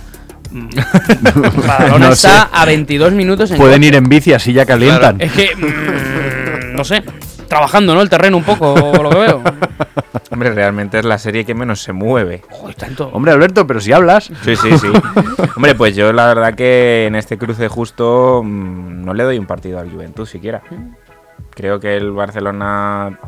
Badalona 1.67 2.07
No 2.07 2.13
está 2.13 2.41
sé. 2.43 2.47
a 2.51 2.65
22 2.65 3.13
minutos 3.13 3.51
en 3.51 3.57
Pueden 3.57 3.77
coche. 3.79 3.87
ir 3.87 3.95
en 3.95 4.03
bici, 4.09 4.33
así 4.33 4.53
ya 4.53 4.65
calientan. 4.65 5.19
Es 5.21 5.31
que, 5.31 5.55
mm, 5.55 6.75
no 6.75 6.83
sé. 6.83 7.03
trabajando, 7.47 7.93
¿no? 7.93 8.01
El 8.01 8.09
terreno 8.09 8.37
un 8.37 8.43
poco, 8.43 8.73
lo 9.03 9.09
que 9.09 9.17
veo. 9.17 9.41
Hombre, 10.31 10.51
realmente 10.51 10.97
es 10.99 11.05
la 11.05 11.17
serie 11.17 11.43
que 11.45 11.53
menos 11.53 11.81
se 11.83 11.91
mueve. 11.91 12.41
Joder, 12.49 12.75
tanto. 12.75 13.09
Hombre, 13.13 13.33
Alberto, 13.33 13.67
pero 13.67 13.81
si 13.81 13.91
hablas. 13.91 14.31
Sí, 14.43 14.55
sí, 14.55 14.77
sí. 14.77 14.87
Hombre, 15.57 15.75
pues 15.75 15.95
yo 15.95 16.13
la 16.13 16.27
verdad 16.27 16.53
que 16.55 17.05
en 17.07 17.15
este 17.15 17.37
cruce 17.37 17.67
justo 17.67 18.41
mm, 18.43 19.03
no 19.03 19.13
le 19.13 19.23
doy 19.23 19.37
un 19.37 19.45
partido 19.45 19.79
al 19.79 19.91
Juventud 19.91 20.25
siquiera. 20.25 20.61
Creo 21.53 21.79
que 21.81 21.97
el 21.97 22.11
Barcelona 22.11 23.19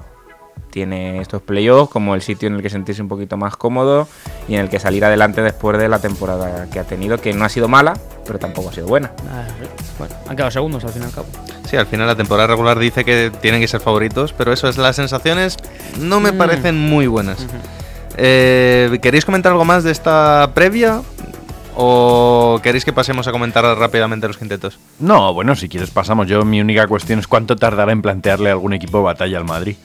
tiene 0.74 1.22
estos 1.22 1.44
playoffs 1.44 1.92
como 1.92 2.16
el 2.16 2.24
sitio 2.24 2.48
en 2.48 2.56
el 2.56 2.64
que 2.64 2.70
sentirse 2.72 3.00
un 3.04 3.08
poquito 3.08 3.38
más 3.38 3.56
cómodo 3.56 4.08
y 4.48 4.56
en 4.56 4.62
el 4.62 4.70
que 4.70 4.80
salir 4.80 5.06
adelante 5.06 5.44
después 5.44 5.78
de 5.78 5.88
la 5.88 6.00
temporada 6.00 6.68
que 6.72 6.80
ha 6.80 6.84
tenido, 6.84 7.20
que 7.20 7.32
no 7.34 7.46
ha 7.46 7.50
sido 7.50 7.68
mala, 7.68 7.94
pero 8.26 8.40
tampoco 8.40 8.70
ha 8.70 8.74
sido 8.74 8.88
buena. 8.88 9.12
Ah, 9.32 9.46
Bueno, 10.00 10.16
han 10.28 10.36
quedado 10.36 10.50
segundos 10.50 10.84
al 10.84 10.90
fin 10.92 11.04
y 11.04 11.06
al 11.06 11.12
cabo. 11.12 11.28
Sí, 11.70 11.78
al 11.78 11.86
final 11.86 12.08
la 12.08 12.16
temporada 12.16 12.48
regular 12.48 12.80
dice 12.80 13.06
que 13.06 13.32
tienen 13.42 13.62
que 13.62 13.68
ser 13.68 13.82
favoritos, 13.82 14.34
pero 14.34 14.52
eso 14.52 14.68
es, 14.68 14.78
las 14.78 14.96
sensaciones 14.96 15.58
no 16.00 16.20
me 16.20 16.32
Mm. 16.32 16.38
parecen 16.40 16.76
muy 16.80 17.06
buenas. 17.06 17.46
Eh, 18.18 18.98
¿Queréis 19.02 19.26
comentar 19.26 19.52
algo 19.52 19.66
más 19.66 19.84
de 19.84 19.92
esta 19.92 20.50
previa? 20.56 21.02
¿O 21.76 22.60
queréis 22.62 22.86
que 22.86 22.94
pasemos 22.94 23.28
a 23.28 23.32
comentar 23.32 23.64
rápidamente 23.78 24.28
los 24.28 24.38
quintetos? 24.38 24.78
No, 25.00 25.34
bueno, 25.34 25.56
si 25.56 25.68
quieres 25.70 25.90
pasamos. 25.90 26.28
Yo 26.28 26.44
mi 26.46 26.62
única 26.62 26.86
cuestión 26.88 27.20
es 27.20 27.28
cuánto 27.28 27.56
tardará 27.56 27.92
en 27.92 28.02
plantearle 28.02 28.52
algún 28.52 28.74
equipo 28.74 29.00
de 29.00 29.04
batalla 29.06 29.38
al 29.38 29.46
Madrid 29.46 29.76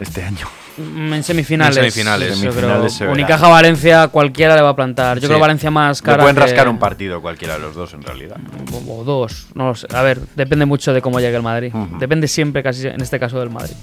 este 0.00 0.22
año. 0.22 0.46
Mm, 0.76 1.12
En 1.14 1.22
semifinales. 1.24 1.76
En 1.76 1.82
semifinales. 1.82 2.28
yo 2.30 2.36
Semifinales 2.52 2.96
creo. 2.98 3.12
Unicaja 3.12 3.48
Valencia, 3.48 4.08
cualquiera 4.08 4.54
le 4.54 4.62
va 4.62 4.70
a 4.70 4.76
plantar. 4.76 5.16
Yo 5.16 5.22
Sí. 5.22 5.26
creo 5.26 5.40
Valencia 5.40 5.70
más 5.70 6.00
Le 6.00 6.04
cara. 6.06 6.18
pueden 6.22 6.36
que- 6.36 6.42
rascar 6.42 6.68
un 6.68 6.78
partido 6.78 7.20
cualquiera 7.20 7.54
de 7.54 7.60
los 7.60 7.74
dos 7.74 7.94
en 7.94 8.02
realidad. 8.02 8.36
O, 8.72 9.00
o 9.00 9.04
dos, 9.04 9.48
no 9.54 9.66
lo 9.68 9.74
sé. 9.74 9.88
A 9.92 10.02
ver, 10.02 10.20
depende 10.36 10.66
mucho 10.66 10.92
de 10.92 11.02
cómo 11.02 11.18
llegue 11.20 11.36
el 11.36 11.42
Madrid. 11.42 11.72
Depende 11.98 12.28
siempre, 12.28 12.62
casi 12.62 12.86
en 12.86 13.00
este 13.00 13.18
caso, 13.18 13.40
del 13.40 13.50
Madrid. 13.50 13.74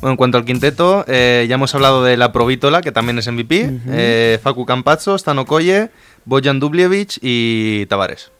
Bueno, 0.00 0.12
en 0.12 0.16
cuanto 0.16 0.38
al 0.38 0.44
quinteto, 0.44 1.04
eh, 1.06 1.46
ya 1.48 1.54
hemos 1.56 1.74
hablado 1.74 2.02
de 2.02 2.16
la 2.16 2.32
Provítola, 2.32 2.80
que 2.80 2.90
también 2.90 3.18
es 3.18 3.28
MVP, 3.28 3.70
eh, 3.88 4.38
Facu 4.42 4.64
Campazzo, 4.66 5.16
Stano 5.18 5.44
Koye, 5.46 5.90
Bojan 6.24 6.58
Dubljevic 6.58 7.18
y 7.22 7.86
Tavares. 7.86 8.30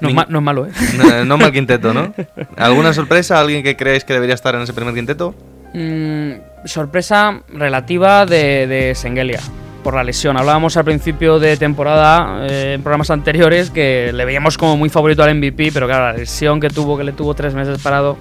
Ma- 0.00 0.26
no 0.28 0.38
es 0.40 0.44
malo, 0.44 0.66
¿eh? 0.66 0.70
No, 0.98 1.24
no 1.24 1.38
mal 1.38 1.52
quinteto, 1.52 1.94
¿no? 1.94 2.12
¿Alguna 2.58 2.92
sorpresa? 2.92 3.40
¿Alguien 3.40 3.62
que 3.62 3.76
creéis 3.76 4.04
que 4.04 4.12
debería 4.12 4.34
estar 4.34 4.54
en 4.54 4.60
ese 4.60 4.74
primer 4.74 4.92
quinteto? 4.94 5.34
Mm, 5.78 6.64
sorpresa 6.64 7.42
relativa 7.52 8.24
de, 8.24 8.66
de 8.66 8.94
Sengelia 8.94 9.40
por 9.84 9.94
la 9.94 10.02
lesión. 10.02 10.38
Hablábamos 10.38 10.74
al 10.78 10.86
principio 10.86 11.38
de 11.38 11.58
temporada, 11.58 12.46
eh, 12.48 12.72
en 12.76 12.82
programas 12.82 13.10
anteriores, 13.10 13.68
que 13.68 14.10
le 14.14 14.24
veíamos 14.24 14.56
como 14.56 14.78
muy 14.78 14.88
favorito 14.88 15.22
al 15.22 15.34
MVP, 15.34 15.72
pero 15.72 15.86
claro, 15.86 16.06
la 16.06 16.12
lesión 16.14 16.60
que 16.60 16.70
tuvo, 16.70 16.96
que 16.96 17.04
le 17.04 17.12
tuvo 17.12 17.34
tres 17.34 17.52
meses 17.52 17.78
parado, 17.82 18.16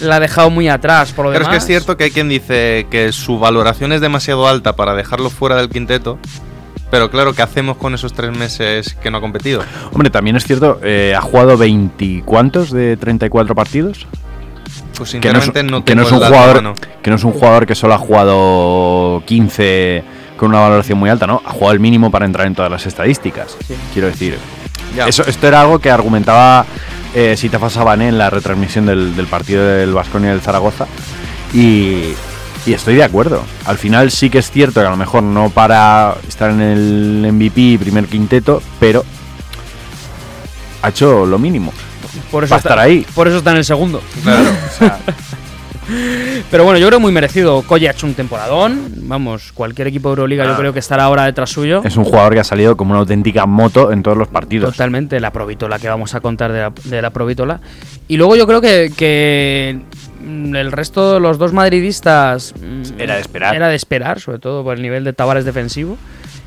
la 0.00 0.16
ha 0.16 0.20
dejado 0.20 0.48
muy 0.48 0.70
atrás. 0.70 1.12
Por 1.12 1.26
lo 1.26 1.30
Pero 1.32 1.42
es 1.42 1.48
que 1.48 1.52
demás, 1.56 1.64
es 1.64 1.66
cierto 1.66 1.98
que 1.98 2.04
hay 2.04 2.10
quien 2.10 2.30
dice 2.30 2.86
que 2.90 3.12
su 3.12 3.38
valoración 3.38 3.92
es 3.92 4.00
demasiado 4.00 4.48
alta 4.48 4.74
para 4.74 4.94
dejarlo 4.94 5.28
fuera 5.28 5.56
del 5.56 5.68
quinteto. 5.68 6.18
Pero 6.90 7.10
claro, 7.10 7.34
¿qué 7.34 7.42
hacemos 7.42 7.76
con 7.76 7.94
esos 7.94 8.14
tres 8.14 8.34
meses 8.34 8.94
que 8.94 9.10
no 9.10 9.18
ha 9.18 9.20
competido? 9.20 9.62
Hombre, 9.92 10.08
también 10.08 10.36
es 10.36 10.46
cierto, 10.46 10.80
eh, 10.82 11.14
ha 11.14 11.20
jugado 11.20 11.58
20 11.58 12.22
cuántos 12.24 12.70
de 12.70 12.96
34 12.96 13.54
partidos. 13.54 14.06
Pues 14.96 15.10
Que 15.20 15.30
no, 15.32 15.38
es, 15.38 15.44
sinceramente 15.44 15.62
no, 15.62 15.84
que 15.84 15.94
no 15.94 16.02
es 16.02 16.08
un 16.08 16.14
el 16.14 16.20
dato 16.20 16.34
a 16.34 16.38
jugador 16.38 16.56
mano. 16.62 16.74
que 17.02 17.10
no 17.10 17.16
es 17.16 17.24
un 17.24 17.32
jugador 17.32 17.66
que 17.66 17.74
solo 17.74 17.94
ha 17.94 17.98
jugado 17.98 19.22
15 19.26 20.02
con 20.36 20.48
una 20.50 20.60
valoración 20.60 20.98
muy 20.98 21.10
alta, 21.10 21.26
¿no? 21.26 21.42
Ha 21.44 21.50
jugado 21.50 21.72
el 21.72 21.80
mínimo 21.80 22.10
para 22.10 22.24
entrar 22.26 22.46
en 22.46 22.54
todas 22.54 22.70
las 22.70 22.86
estadísticas. 22.86 23.56
Quiero 23.92 24.08
decir, 24.08 24.38
Ya. 24.96 25.06
eso, 25.08 25.24
esto 25.26 25.46
era 25.48 25.60
algo 25.60 25.78
que 25.80 25.90
argumentaba 25.90 26.64
eh, 27.14 27.36
Sitafa 27.36 27.70
Sabané 27.70 28.08
en 28.08 28.18
la 28.18 28.30
retransmisión 28.30 28.86
del, 28.86 29.16
del 29.16 29.26
partido 29.26 29.64
del 29.66 29.92
Vasconia 29.92 30.28
y 30.30 30.32
del 30.32 30.40
Zaragoza. 30.40 30.86
Y, 31.52 32.14
y 32.66 32.72
estoy 32.72 32.94
de 32.96 33.04
acuerdo. 33.04 33.42
Al 33.66 33.78
final 33.78 34.10
sí 34.10 34.30
que 34.30 34.38
es 34.38 34.50
cierto 34.50 34.80
que 34.80 34.86
a 34.86 34.90
lo 34.90 34.96
mejor 34.96 35.22
no 35.22 35.50
para 35.50 36.14
estar 36.28 36.50
en 36.50 36.60
el 36.60 37.32
MVP 37.32 37.78
primer 37.80 38.06
quinteto, 38.06 38.62
pero 38.78 39.04
ha 40.82 40.88
hecho 40.88 41.26
lo 41.26 41.38
mínimo. 41.38 41.72
por 42.30 42.44
eso 42.44 42.52
va 42.52 42.56
a 42.56 42.58
está, 42.58 42.70
estar 42.70 42.78
ahí. 42.78 43.06
Por 43.14 43.28
eso 43.28 43.38
está 43.38 43.52
en 43.52 43.58
el 43.58 43.64
segundo. 43.64 44.02
Claro. 44.22 44.50
Pero 46.50 46.64
bueno, 46.64 46.78
yo 46.78 46.86
creo 46.86 47.00
muy 47.00 47.12
merecido. 47.12 47.62
Koye 47.62 47.88
ha 47.88 47.92
hecho 47.92 48.06
un 48.06 48.14
temporadón. 48.14 48.92
Vamos, 49.02 49.52
cualquier 49.52 49.88
equipo 49.88 50.08
de 50.08 50.12
Euroliga 50.12 50.44
yo 50.44 50.56
creo 50.56 50.72
que 50.72 50.78
estará 50.78 51.04
ahora 51.04 51.24
detrás 51.24 51.50
suyo. 51.50 51.82
Es 51.84 51.96
un 51.96 52.04
jugador 52.04 52.34
que 52.34 52.40
ha 52.40 52.44
salido 52.44 52.76
como 52.76 52.90
una 52.90 53.00
auténtica 53.00 53.46
moto 53.46 53.90
en 53.90 54.02
todos 54.02 54.16
los 54.16 54.28
partidos. 54.28 54.72
Totalmente, 54.72 55.18
la 55.18 55.32
Provítola 55.32 55.78
que 55.78 55.88
vamos 55.88 56.14
a 56.14 56.20
contar 56.20 56.52
de 56.52 56.60
la, 56.60 56.72
de 56.84 57.02
la 57.02 57.10
Provítola. 57.10 57.60
Y 58.06 58.18
luego 58.18 58.36
yo 58.36 58.46
creo 58.46 58.60
que, 58.60 58.92
que 58.94 59.80
el 60.22 60.72
resto 60.72 61.14
de 61.14 61.20
los 61.20 61.38
dos 61.38 61.52
madridistas 61.52 62.54
mm, 62.60 63.00
Era 63.00 63.14
de 63.14 63.20
esperar. 63.20 63.56
Era 63.56 63.68
de 63.68 63.76
esperar, 63.76 64.20
sobre 64.20 64.38
todo 64.38 64.62
por 64.62 64.76
el 64.76 64.82
nivel 64.82 65.04
de 65.04 65.14
Tavares 65.14 65.44
defensivo. 65.44 65.96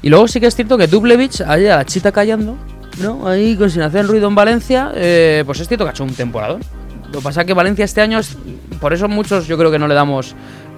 Y 0.04 0.10
luego 0.10 0.28
sí 0.28 0.40
que 0.40 0.48
es 0.48 0.56
cierto 0.56 0.78
que 0.78 0.88
Dublevich, 0.88 1.42
ahí 1.42 1.68
a 1.68 1.78
la 1.78 1.86
chita 1.86 2.12
callando, 2.12 2.58
¿no? 3.00 3.28
Ahí 3.28 3.56
con 3.56 3.70
sin 3.70 3.82
hacer 3.82 4.06
ruido 4.08 4.28
en 4.28 4.36
Valencia, 4.36 4.92
eh, 4.96 5.44
pues 5.46 5.60
es 5.60 5.68
cierto 5.68 5.86
que 5.86 5.90
ha 5.90 5.92
hecho 5.92 6.04
un 6.04 6.14
temporadón. 6.14 6.62
Lo 7.12 7.20
que 7.20 7.24
pasa 7.24 7.42
es 7.42 7.48
que 7.48 7.54
Valencia 7.54 7.86
este 7.86 8.02
año, 8.02 8.20
es, 8.20 8.38
por 8.80 8.94
eso 8.94 9.08
muchos 9.08 9.48
yo 9.48 9.58
creo 9.58 9.70
que 9.72 9.78
no 9.80 9.88
le 9.88 9.94
damos 9.96 10.34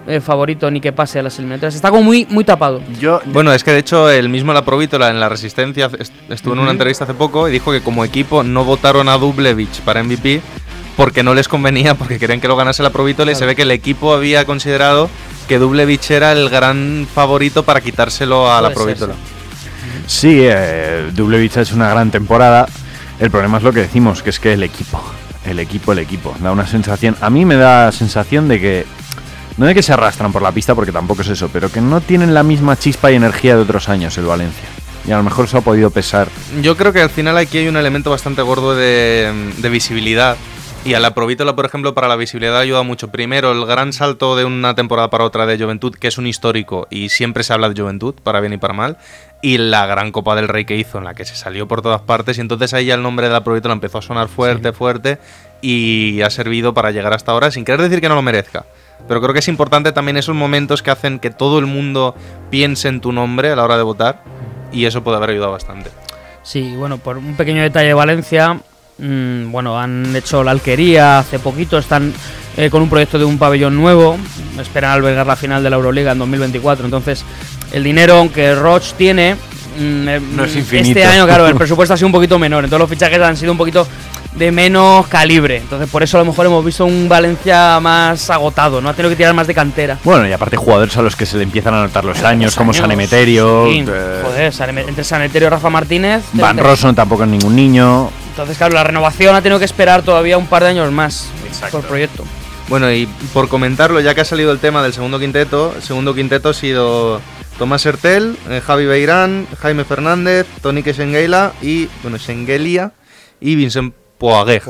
eh, 0.08 0.20
favorito 0.20 0.70
ni 0.72 0.82
que 0.82 0.92
pase 0.92 1.20
a 1.20 1.24
las 1.24 1.38
eliminatorias. 1.38 1.76
Está 1.76 1.90
como 1.92 2.02
muy, 2.04 2.26
muy 2.30 2.44
tapado. 2.44 2.82
Yo, 3.00 3.22
Bueno, 3.26 3.54
es 3.54 3.64
que 3.64 3.72
de 3.72 3.80
hecho 3.80 4.10
el 4.10 4.30
mismo 4.30 4.52
La 4.52 4.66
Provítola 4.66 5.10
en 5.10 5.20
la 5.20 5.30
Resistencia 5.30 5.90
est- 6.00 6.14
estuvo 6.30 6.54
en 6.54 6.60
una 6.60 6.72
entrevista 6.72 7.04
hace 7.04 7.14
poco 7.14 7.48
y 7.48 7.52
dijo 7.52 7.72
que 7.72 7.82
como 7.82 8.04
equipo 8.04 8.44
no 8.44 8.66
votaron 8.66 9.10
a 9.10 9.18
Dublevich 9.18 9.82
para 9.82 10.04
MVP 10.04 10.42
porque 10.98 11.24
no 11.24 11.34
les 11.34 11.48
convenía, 11.48 11.96
porque 11.96 12.20
querían 12.20 12.42
que 12.42 12.48
lo 12.48 12.56
ganase 12.56 12.84
La 12.84 12.90
Provítola 12.92 13.32
y 13.32 13.36
se 13.36 13.46
ve 13.46 13.56
que 13.56 13.62
el 13.64 13.72
equipo 13.72 14.14
había 14.14 14.46
considerado 14.46 15.10
que 15.48 15.58
Dublevich 15.60 16.10
era 16.12 16.32
el 16.32 16.50
gran 16.50 17.08
favorito 17.14 17.64
para 17.64 17.80
quitárselo 17.82 18.52
a 18.52 18.62
La 18.62 18.70
ser, 18.70 18.76
Provítola. 18.78 19.14
Sí, 20.08 20.40
eh, 20.42 21.10
Dublevich 21.14 21.58
es 21.58 21.72
una 21.72 21.90
gran 21.90 22.12
temporada. 22.12 22.68
El 23.20 23.32
problema 23.32 23.58
es 23.58 23.64
lo 23.64 23.72
que 23.72 23.82
decimos, 23.82 24.24
que 24.24 24.32
es 24.32 24.40
que 24.40 24.54
el 24.54 24.64
equipo, 24.64 25.02
el 25.46 25.60
equipo, 25.60 25.94
el 25.94 26.00
equipo, 26.00 26.36
da 26.40 26.52
una 26.52 26.68
sensación. 26.68 27.16
A 27.22 27.30
mí 27.30 27.46
me 27.46 27.56
da 27.56 27.92
sensación 27.92 28.48
de 28.48 28.60
que 28.60 28.86
no 29.58 29.66
de 29.68 29.76
que 29.76 29.84
se 29.84 29.94
arrastran 29.94 30.32
por 30.32 30.42
la 30.42 30.52
pista, 30.52 30.74
porque 30.74 30.92
tampoco 30.92 31.22
es 31.22 31.30
eso, 31.30 31.50
pero 31.54 31.72
que 31.72 31.80
no 31.80 32.02
tienen 32.02 32.34
la 32.34 32.44
misma 32.44 32.76
chispa 32.76 33.12
y 33.12 33.16
energía 33.16 33.56
de 33.56 33.62
otros 33.62 33.88
años 33.88 34.18
el 34.18 34.26
Valencia. 34.26 34.68
Y 35.08 35.12
a 35.12 35.18
lo 35.18 35.24
mejor 35.24 35.46
eso 35.46 35.58
ha 35.58 35.62
podido 35.62 35.90
pesar. 35.92 36.30
Yo 36.62 36.76
creo 36.78 36.94
que 36.94 37.02
al 37.02 37.10
final 37.10 37.38
aquí 37.38 37.58
hay 37.58 37.68
un 37.68 37.78
elemento 37.78 38.10
bastante 38.10 38.42
gordo 38.42 38.76
de, 38.76 39.52
de 39.58 39.70
visibilidad. 39.70 40.38
Y 40.86 40.96
a 40.96 41.00
la 41.00 41.14
Provítola, 41.14 41.56
por 41.56 41.66
ejemplo, 41.66 41.94
para 41.94 42.10
la 42.10 42.18
visibilidad 42.18 42.58
ayuda 42.58 42.84
mucho. 42.84 43.10
Primero, 43.10 43.52
el 43.52 43.66
gran 43.66 43.94
salto 43.94 44.36
de 44.36 44.44
una 44.44 44.76
temporada 44.76 45.10
para 45.10 45.24
otra 45.24 45.46
de 45.46 45.58
Juventud, 45.58 45.96
que 45.96 46.10
es 46.10 46.18
un 46.18 46.28
histórico 46.28 46.88
y 46.90 47.10
siempre 47.10 47.44
se 47.44 47.54
habla 47.54 47.70
de 47.70 47.82
Juventud, 47.82 48.16
para 48.22 48.42
bien 48.42 48.54
y 48.54 48.58
para 48.58 48.74
mal. 48.74 48.98
Y 49.44 49.58
la 49.58 49.86
gran 49.86 50.14
Copa 50.14 50.38
del 50.38 50.48
Rey 50.48 50.64
que 50.64 50.78
hizo, 50.78 51.00
en 51.00 51.04
la 51.04 51.16
que 51.16 51.26
se 51.26 51.36
salió 51.36 51.68
por 51.68 51.82
todas 51.82 52.00
partes. 52.00 52.38
Y 52.38 52.42
entonces 52.42 52.74
ahí 52.74 52.86
ya 52.86 52.96
el 52.96 53.04
nombre 53.04 53.28
de 53.28 53.34
la 53.34 53.44
Provítola 53.44 53.74
empezó 53.74 53.98
a 53.98 54.02
sonar 54.02 54.30
fuerte, 54.30 54.72
fuerte. 54.72 55.20
Y 55.62 56.22
ha 56.22 56.30
servido 56.30 56.74
para 56.74 56.92
llegar 56.92 57.12
hasta 57.12 57.34
ahora, 57.34 57.52
sin 57.52 57.66
querer 57.66 57.82
decir 57.82 58.00
que 58.00 58.08
no 58.08 58.16
lo 58.16 58.22
merezca. 58.22 58.66
Pero 59.06 59.20
creo 59.20 59.34
que 59.34 59.40
es 59.40 59.48
importante 59.50 59.92
también 59.92 60.16
esos 60.16 60.34
momentos 60.34 60.82
que 60.82 60.92
hacen 60.92 61.20
que 61.20 61.30
todo 61.30 61.60
el 61.60 61.66
mundo 61.66 62.16
piense 62.50 62.88
en 62.88 63.02
tu 63.02 63.12
nombre 63.12 63.52
a 63.52 63.58
la 63.58 63.66
hora 63.66 63.76
de 63.76 63.84
votar. 63.84 64.24
Y 64.72 64.86
eso 64.86 65.04
puede 65.04 65.18
haber 65.18 65.32
ayudado 65.32 65.52
bastante. 65.52 65.92
Sí, 66.42 66.74
bueno, 66.78 66.98
por 66.98 67.18
un 67.18 67.36
pequeño 67.36 67.64
detalle 67.64 67.88
de 67.88 67.94
Valencia, 67.94 68.62
mm, 68.98 69.52
bueno, 69.52 69.78
han 69.78 70.16
hecho 70.16 70.42
la 70.46 70.52
alquería 70.52 71.20
hace 71.20 71.38
poquito, 71.38 71.78
están 71.78 72.14
eh, 72.56 72.70
con 72.70 72.82
un 72.82 72.90
proyecto 72.90 73.20
de 73.20 73.26
un 73.26 73.38
pabellón 73.38 73.76
nuevo, 73.76 74.18
esperan 74.60 74.92
albergar 74.92 75.28
la 75.28 75.36
final 75.36 75.64
de 75.64 75.70
la 75.70 75.76
Euroliga 75.76 76.14
en 76.14 76.20
2024, 76.20 76.86
entonces 76.86 77.26
el 77.74 77.84
dinero 77.84 78.30
que 78.34 78.56
Roche 78.56 78.94
tiene... 78.98 79.36
mm, 79.36 80.08
eh, 80.08 80.22
No 80.36 80.44
es 80.46 80.56
mm, 80.56 80.60
infinito. 80.60 81.00
Este 81.00 81.06
año, 81.06 81.26
claro, 81.26 81.48
el 81.48 81.56
presupuesto 81.56 81.94
ha 81.94 81.98
sido 81.98 82.08
un 82.08 82.14
poquito 82.14 82.40
menor, 82.40 82.64
entonces 82.64 82.80
los 82.80 82.90
fichajes 82.90 83.20
han 83.20 83.36
sido 83.36 83.52
un 83.52 83.58
poquito 83.58 83.86
de 84.36 84.52
menos 84.52 85.06
calibre, 85.08 85.58
entonces 85.58 85.88
por 85.88 86.02
eso 86.02 86.18
a 86.18 86.22
lo 86.22 86.26
mejor 86.26 86.48
hemos 86.48 86.66
visto 86.66 86.86
un 86.86 87.08
Valencia 87.08 87.80
más 87.80 88.32
agotado, 88.32 88.82
no 88.82 88.90
ha 88.90 88.94
tenido 88.94 89.12
que 89.12 89.16
tirar 89.16 89.32
más 89.36 89.46
de 89.46 89.54
cantera. 89.54 90.00
Bueno, 90.04 90.28
y 90.28 90.32
aparte 90.32 90.58
jugadores 90.58 90.98
a 90.98 91.04
los 91.04 91.16
que 91.16 91.28
se 91.28 91.38
le 91.38 91.44
empiezan 91.44 91.76
a 91.76 91.84
notar 91.84 92.04
los 92.04 92.24
años, 92.24 92.56
como 92.56 92.74
Sanemeterio, 92.74 93.68
sí, 93.68 93.86
eh, 93.88 94.22
joder, 94.24 94.52
Saneme- 94.52 94.88
entre 94.88 95.04
Sanemeterio 95.04 95.48
y 95.48 95.52
Rafa 95.52 95.70
Martínez... 95.70 96.24
Van 96.34 96.58
Rossum 96.58 96.96
tampoco 96.96 97.24
es 97.26 97.30
ningún 97.30 97.56
niño. 97.56 98.10
Entonces, 98.30 98.58
claro, 98.58 98.74
la 98.74 98.84
renovación 98.84 99.36
ha 99.36 99.42
tenido 99.44 99.60
que 99.60 99.66
esperar 99.66 100.02
todavía 100.02 100.40
un 100.40 100.48
par 100.48 100.64
de 100.64 100.70
años 100.70 100.92
más 100.92 101.30
Exacto. 101.46 101.78
por 101.82 101.88
proyecto. 101.90 102.24
Bueno, 102.70 102.92
y 102.92 103.06
por 103.34 103.48
comentarlo, 103.50 104.00
ya 104.00 104.16
que 104.16 104.22
ha 104.22 104.26
salido 104.26 104.52
el 104.52 104.58
tema 104.58 104.82
del 104.82 104.94
segundo 104.94 105.20
quinteto, 105.20 105.74
el 105.76 105.84
segundo 105.84 106.16
quinteto 106.16 106.50
ha 106.50 106.54
sido 106.56 107.22
Tomás 107.58 107.86
Hertel, 107.86 108.38
eh, 108.50 108.62
Javi 108.66 108.86
Beirán, 108.86 109.48
Jaime 109.60 109.84
Fernández, 109.84 110.48
Tonique 110.62 110.94
Schengeila 110.94 111.54
y, 111.62 111.88
bueno, 112.02 112.18
Schengelia 112.18 112.92
y 113.40 113.56
Vincent 113.56 113.94
Poaguer. 114.18 114.62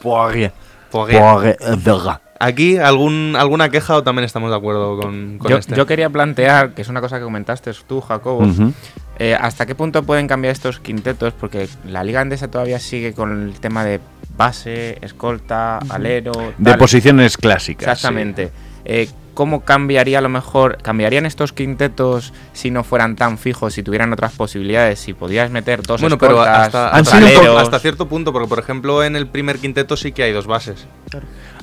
Poirier. 0.00 0.52
Poaguer. 0.90 1.56
Aquí, 2.40 2.78
algún, 2.78 3.34
¿alguna 3.36 3.68
queja 3.68 3.96
o 3.96 4.02
también 4.02 4.24
estamos 4.24 4.50
de 4.50 4.56
acuerdo 4.56 4.98
con, 4.98 5.38
con 5.38 5.50
Yo, 5.50 5.56
este? 5.56 5.74
yo 5.74 5.86
quería 5.86 6.08
plantear, 6.08 6.72
que 6.72 6.82
es 6.82 6.88
una 6.88 7.00
cosa 7.00 7.18
que 7.18 7.24
comentaste 7.24 7.72
tú, 7.86 8.00
Jacobo, 8.00 8.46
eh, 9.18 9.34
¿hasta 9.34 9.66
qué 9.66 9.74
punto 9.74 10.04
pueden 10.04 10.28
cambiar 10.28 10.52
estos 10.52 10.78
quintetos? 10.78 11.32
Porque 11.32 11.68
la 11.84 12.04
Liga 12.04 12.20
Andesa 12.20 12.48
todavía 12.48 12.78
sigue 12.78 13.12
con 13.12 13.48
el 13.48 13.58
tema 13.58 13.84
de 13.84 14.00
base, 14.36 14.98
escolta, 15.00 15.78
alero. 15.88 16.32
De 16.58 16.74
posiciones 16.74 17.36
clásicas. 17.36 17.98
sí. 17.98 18.06
Exactamente. 18.06 18.52
Eh, 18.84 19.08
¿Cómo 19.38 19.60
cambiaría 19.60 20.18
a 20.18 20.20
lo 20.20 20.28
mejor? 20.28 20.78
¿Cambiarían 20.82 21.24
estos 21.24 21.52
quintetos 21.52 22.32
si 22.52 22.72
no 22.72 22.82
fueran 22.82 23.14
tan 23.14 23.38
fijos, 23.38 23.72
si 23.72 23.84
tuvieran 23.84 24.12
otras 24.12 24.32
posibilidades? 24.32 24.98
Si 24.98 25.12
podías 25.14 25.48
meter 25.52 25.80
dos 25.82 26.00
Bueno, 26.00 26.18
pero 26.18 26.40
hasta, 26.42 26.88
Han 26.90 27.04
dos 27.04 27.12
sido 27.14 27.24
un 27.24 27.32
poco- 27.34 27.40
aleros? 27.46 27.62
hasta 27.62 27.78
cierto 27.78 28.08
punto, 28.08 28.32
porque 28.32 28.48
por 28.48 28.58
ejemplo 28.58 29.04
en 29.04 29.14
el 29.14 29.28
primer 29.28 29.60
quinteto 29.60 29.96
sí 29.96 30.10
que 30.10 30.24
hay 30.24 30.32
dos 30.32 30.48
bases. 30.48 30.88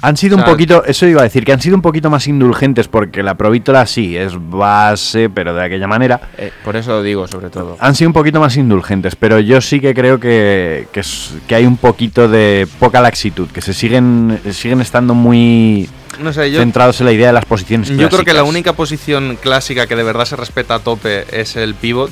Han 0.01 0.15
sido 0.15 0.38
un 0.38 0.44
O 0.44 0.46
sea, 0.46 0.53
poquito, 0.53 0.86
eso 0.86 1.05
iba 1.05 1.20
a 1.20 1.24
decir, 1.25 1.44
que 1.44 1.51
han 1.51 1.60
sido 1.60 1.75
un 1.75 1.82
poquito 1.82 2.10
más 2.10 2.27
indulgentes 2.29 2.88
porque 2.88 3.22
la 3.24 3.36
Provítola 3.36 3.86
sí 3.86 4.15
es 4.15 4.32
base, 4.38 5.29
pero 5.29 5.53
de 5.53 5.65
aquella 5.65 5.88
manera. 5.88 6.22
Eh, 6.38 6.51
por 6.63 6.77
eso 6.77 6.91
lo 6.91 7.03
digo, 7.03 7.27
sobre 7.27 7.50
todo. 7.50 7.75
Han 7.82 7.94
sido 7.96 8.08
un 8.10 8.13
poquito 8.13 8.39
más 8.39 8.55
indulgentes, 8.55 9.17
pero 9.17 9.41
yo 9.41 9.60
sí 9.60 9.82
que 9.82 9.94
creo 9.94 10.17
que, 10.17 10.88
que, 10.94 11.01
es- 11.01 11.34
que 11.46 11.55
hay 11.55 11.65
un 11.65 11.75
poquito 11.75 12.29
de 12.29 12.67
poca 12.79 13.01
laxitud, 13.01 13.50
que 13.50 13.60
se 13.60 13.74
siguen, 13.74 14.39
siguen 14.51 14.79
estando 14.79 15.13
muy 15.13 15.89
No 16.22 16.32
sé, 16.32 16.51
yo, 16.51 16.60
centrados 16.60 17.00
en 17.01 17.08
la 17.08 17.12
idea 17.12 17.27
de 17.27 17.34
las 17.34 17.46
posiciones 17.46 17.64
yo 17.67 18.10
creo 18.10 18.24
que 18.24 18.34
la 18.34 18.43
única 18.43 18.74
posición 18.74 19.38
clásica 19.41 19.88
que 19.88 19.95
de 19.95 20.03
verdad 20.03 20.25
se 20.25 20.36
respeta 20.36 20.75
a 20.75 20.79
tope 20.79 21.25
es 21.31 21.55
el 21.55 21.75
pivot. 21.75 22.12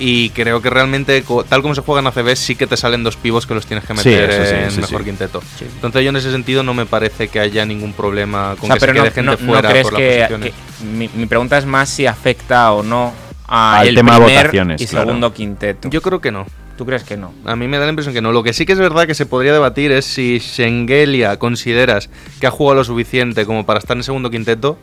Y 0.00 0.30
creo 0.30 0.62
que 0.62 0.70
realmente, 0.70 1.24
tal 1.48 1.60
como 1.60 1.74
se 1.74 1.80
juega 1.80 2.00
en 2.00 2.06
ACB, 2.06 2.36
sí 2.36 2.54
que 2.54 2.68
te 2.68 2.76
salen 2.76 3.02
dos 3.02 3.16
pivots 3.16 3.46
que 3.46 3.54
los 3.54 3.66
tienes 3.66 3.84
que 3.84 3.96
Sí, 3.96 4.08
meter 4.10 4.30
eso 4.30 4.54
en 4.54 4.62
eso 4.68 4.80
mejor 4.80 5.00
sí. 5.00 5.04
quinteto. 5.06 5.42
Entonces 5.74 6.04
yo 6.04 6.10
en 6.10 6.16
ese 6.16 6.30
sentido 6.30 6.62
no 6.62 6.72
me 6.72 6.86
parece 6.86 7.26
que 7.28 7.40
haya 7.40 7.64
ningún 7.64 7.92
problema 7.92 8.52
O 8.52 8.56
con 8.58 8.68
sea, 8.68 8.74
que 8.76 8.80
se 8.80 8.86
pero 8.86 8.92
quede 8.92 9.02
no, 9.08 9.14
gente 9.14 9.22
no- 9.22 9.46
no 9.46 9.52
fuera 9.54 9.70
crees 9.70 9.82
por 9.84 9.92
las 9.94 10.00
que, 10.00 10.08
posiciones. 10.28 10.52
que- 10.52 10.84
mi, 10.84 11.10
mi 11.14 11.26
pregunta 11.26 11.58
es 11.58 11.66
más 11.66 11.88
si 11.88 12.06
afecta 12.06 12.70
o 12.72 12.84
no 12.84 13.12
a 13.48 13.78
Al 13.80 13.88
el 13.88 13.94
tema 13.96 14.20
de 14.20 14.20
votaciones, 14.20 14.80
y 14.82 14.86
claro. 14.86 15.06
segundo 15.06 15.32
quinteto. 15.34 15.88
Yo 15.88 16.00
creo 16.00 16.20
que 16.20 16.30
no. 16.30 16.46
¿Tú 16.78 16.86
crees 16.86 17.02
que 17.02 17.16
no? 17.16 17.32
A 17.44 17.56
mí 17.56 17.66
me 17.66 17.76
da 17.76 17.86
la 17.86 17.90
impresión 17.90 18.14
que 18.14 18.22
no. 18.22 18.30
Lo 18.30 18.44
que 18.44 18.52
sí 18.52 18.64
que 18.64 18.72
es 18.72 18.78
verdad 18.78 19.04
que 19.08 19.14
se 19.16 19.26
podría 19.26 19.52
debatir 19.52 19.90
es 19.90 20.04
si 20.04 20.38
Schengelia 20.38 21.36
consideras 21.36 22.08
que 22.40 22.46
ha 22.46 22.52
jugado 22.52 22.76
lo 22.76 22.84
suficiente 22.84 23.44
como 23.44 23.66
para 23.66 23.80
estar 23.80 23.96
en 23.96 23.98
el 23.98 24.04
segundo 24.04 24.30
quinteto 24.30 24.78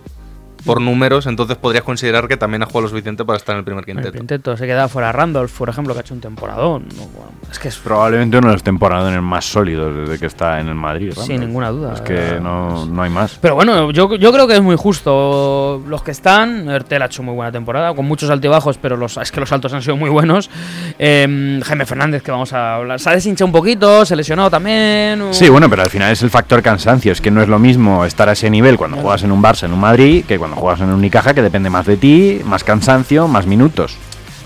por 0.65 0.81
números, 0.81 1.27
entonces 1.27 1.57
podrías 1.57 1.83
considerar 1.83 2.27
que 2.27 2.37
también 2.37 2.63
ha 2.63 2.65
jugado 2.65 2.81
lo 2.83 2.89
suficiente 2.89 3.23
para 3.23 3.37
estar 3.37 3.53
en 3.53 3.59
el 3.59 3.65
primer 3.65 3.81
El 3.81 3.85
quinteto. 3.85 4.11
quinteto 4.17 4.57
se 4.57 4.65
queda 4.65 4.87
fuera 4.87 5.11
Randolph, 5.11 5.55
por 5.55 5.69
ejemplo, 5.69 5.93
que 5.93 5.99
ha 5.99 6.01
hecho 6.01 6.15
un 6.15 6.21
temporadón. 6.21 6.87
No, 6.97 7.03
bueno, 7.15 7.31
es 7.51 7.59
que 7.59 7.67
es 7.67 7.77
Probablemente 7.77 8.39
uno 8.39 8.47
de 8.47 8.53
los 8.53 8.63
temporadones 8.63 9.21
más 9.21 9.45
sólidos 9.45 9.95
desde 9.95 10.17
que 10.19 10.25
está 10.25 10.59
en 10.59 10.69
el 10.69 10.73
Madrid. 10.73 11.11
Sin 11.13 11.21
Randall. 11.21 11.39
ninguna 11.47 11.69
duda. 11.69 11.93
Es 11.93 12.01
que 12.01 12.39
no, 12.41 12.87
no 12.87 13.03
hay 13.03 13.11
más. 13.11 13.37
Pero 13.39 13.53
bueno, 13.53 13.91
yo, 13.91 14.15
yo 14.15 14.33
creo 14.33 14.47
que 14.47 14.55
es 14.55 14.61
muy 14.63 14.75
justo. 14.75 15.83
Los 15.87 16.01
que 16.01 16.09
están, 16.09 16.67
Ertel 16.67 17.03
ha 17.03 17.05
hecho 17.05 17.21
muy 17.21 17.35
buena 17.35 17.51
temporada, 17.51 17.93
con 17.93 18.07
muchos 18.07 18.31
altibajos, 18.31 18.79
pero 18.79 18.97
los, 18.97 19.17
es 19.17 19.31
que 19.31 19.39
los 19.39 19.51
altos 19.51 19.71
han 19.71 19.83
sido 19.83 19.97
muy 19.97 20.09
buenos. 20.09 20.49
Eh, 20.97 21.59
Jaime 21.63 21.85
Fernández, 21.85 22.23
que 22.23 22.31
vamos 22.31 22.53
a 22.53 22.75
hablar, 22.75 22.99
se 22.99 23.09
ha 23.09 23.13
deshinchado 23.13 23.47
un 23.47 23.51
poquito, 23.51 24.05
se 24.05 24.13
ha 24.13 24.17
lesionado 24.17 24.49
también. 24.49 25.27
Sí, 25.31 25.49
bueno, 25.49 25.69
pero 25.69 25.83
al 25.83 25.89
final 25.89 26.11
es 26.11 26.21
el 26.23 26.29
factor 26.29 26.61
cansancio. 26.61 27.11
Es 27.11 27.21
que 27.21 27.31
no 27.31 27.41
es 27.41 27.47
lo 27.47 27.59
mismo 27.59 28.05
estar 28.05 28.29
a 28.29 28.33
ese 28.33 28.49
nivel 28.49 28.77
cuando 28.77 28.97
juegas 28.97 29.23
en 29.23 29.31
un 29.31 29.41
Barça, 29.41 29.63
en 29.63 29.73
un 29.73 29.79
Madrid, 29.79 30.23
que 30.25 30.37
cuando 30.37 30.57
juegas 30.57 30.81
en 30.81 30.87
un 30.87 30.95
Unicaja, 30.95 31.33
que 31.33 31.41
depende 31.41 31.69
más 31.69 31.85
de 31.85 31.97
ti, 31.97 32.41
más 32.45 32.63
cansancio, 32.63 33.27
más 33.27 33.45
minutos. 33.45 33.97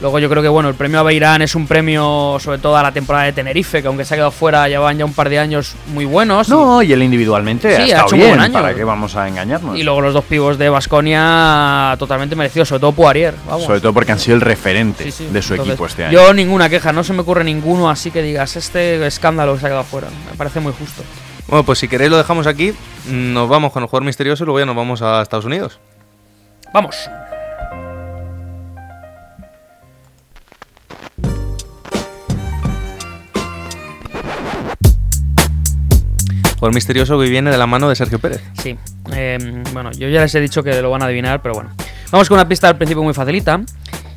Luego 0.02 0.18
yo 0.20 0.30
creo 0.30 0.42
que 0.42 0.48
bueno, 0.48 0.70
el 0.70 0.76
premio 0.76 1.00
a 1.00 1.04
Beirán 1.04 1.42
es 1.42 1.56
un 1.56 1.68
premio 1.68 2.38
sobre 2.40 2.58
todo 2.58 2.78
a 2.78 2.84
la 2.84 2.92
temporada 2.94 3.26
de 3.26 3.34
Tenerife, 3.34 3.82
que 3.82 3.88
aunque 3.90 4.06
se 4.06 4.14
ha 4.14 4.18
quedado 4.18 4.32
fuera, 4.32 4.66
llevaban 4.70 4.98
ya 4.98 5.04
un 5.04 5.14
par 5.14 5.28
de 5.28 5.40
años 5.40 5.76
muy 5.94 6.06
buenos. 6.06 6.48
No, 6.48 6.82
y 6.82 6.94
él 6.94 7.04
individualmente 7.04 7.70
Sí, 7.76 7.82
ha 7.82 7.84
ha 7.84 7.86
estado 7.88 8.06
hecho 8.08 8.16
un 8.16 8.22
buen 8.22 8.32
bien. 8.32 8.42
año. 8.42 8.54
¿Para 8.54 8.74
qué 8.74 8.84
vamos 8.86 9.16
a 9.18 9.28
engañarnos? 9.28 9.78
Y 9.78 9.84
luego 9.84 10.00
los 10.00 10.14
dos 10.14 10.24
pivos 10.24 10.58
de 10.58 10.70
Basconia 10.70 11.96
totalmente 12.00 12.36
merecidos, 12.38 12.70
sobre 12.70 12.80
todo 12.80 12.92
Poirier. 12.94 13.34
Vamos. 13.46 13.66
Sobre 13.66 13.82
todo 13.82 13.94
porque 13.94 14.14
han 14.14 14.20
sido 14.20 14.36
el 14.36 14.42
referente 14.42 15.04
Sí, 15.04 15.12
sí. 15.12 15.28
de 15.32 15.42
su 15.42 15.54
Entonces, 15.54 15.74
equipo 15.74 15.86
este 15.86 16.06
año. 16.06 16.14
Yo 16.14 16.34
ninguna 16.34 16.70
queja, 16.70 16.94
no 16.94 17.04
se 17.04 17.12
me 17.12 17.22
ocurre 17.22 17.44
ninguno 17.44 17.90
así 17.90 18.10
que 18.10 18.22
digas 18.22 18.56
este 18.56 19.06
escándalo 19.06 19.56
que 19.56 19.60
se 19.60 19.66
ha 19.66 19.70
quedado 19.70 19.84
fuera. 19.84 20.08
Me 20.32 20.38
parece 20.38 20.62
muy 20.62 20.72
justo. 20.72 21.04
Bueno, 21.48 21.64
pues 21.66 21.80
si 21.80 21.88
queréis 21.90 22.10
lo 22.12 22.18
dejamos 22.18 22.48
aquí, 22.48 22.74
nos 23.10 23.50
vamos 23.50 23.74
con 23.74 23.84
el 23.84 23.90
jugador 23.90 24.06
misterioso 24.06 24.44
y 24.44 24.46
luego 24.46 24.60
ya 24.60 24.66
nos 24.66 24.76
vamos 24.76 25.02
a 25.02 25.22
Estados 25.22 25.46
Unidos. 25.46 25.80
Vamos. 26.74 27.10
Jugador 36.60 36.76
misterioso 36.76 37.18
que 37.18 37.30
viene 37.30 37.52
de 37.52 37.58
la 37.58 37.68
mano 37.68 37.88
de 37.88 37.96
Sergio 37.96 38.20
Pérez. 38.20 38.42
Sí. 38.62 38.78
Eh, 39.14 39.64
bueno, 39.72 39.92
yo 39.92 40.10
ya 40.10 40.20
les 40.22 40.36
he 40.36 40.42
dicho 40.42 40.62
que 40.62 40.82
lo 40.82 40.92
van 40.92 41.02
a 41.02 41.06
adivinar, 41.06 41.42
pero 41.42 41.56
bueno. 41.56 41.70
Vamos 42.12 42.28
con 42.28 42.36
una 42.36 42.50
pista 42.50 42.68
al 42.68 42.76
principio 42.76 43.02
muy 43.02 43.14
facilita. 43.14 43.62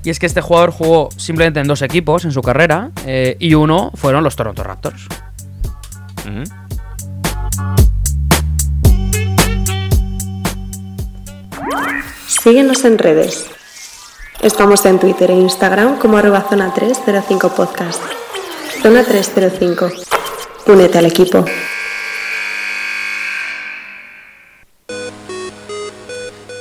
Y 0.02 0.10
es 0.10 0.18
que 0.18 0.26
este 0.26 0.40
jugador 0.40 0.72
jugó 0.72 1.08
simplemente 1.16 1.60
en 1.60 1.68
dos 1.68 1.82
equipos 1.82 2.24
en 2.24 2.32
su 2.32 2.42
carrera. 2.42 2.90
eh, 3.06 3.36
y 3.38 3.54
uno 3.54 3.92
fueron 3.94 4.24
los 4.24 4.34
Toronto 4.34 4.64
Raptors. 4.64 5.06
Síguenos 12.26 12.84
en 12.84 12.98
redes. 12.98 13.46
Estamos 14.40 14.84
en 14.86 14.98
Twitter 14.98 15.30
e 15.30 15.34
Instagram 15.34 15.98
como 15.98 16.16
arroba 16.16 16.44
zona 16.48 16.74
305 16.74 17.50
podcast. 17.54 18.02
Zona 18.82 19.04
305. 19.04 19.90
Únete 20.66 20.98
al 20.98 21.06
equipo. 21.06 21.44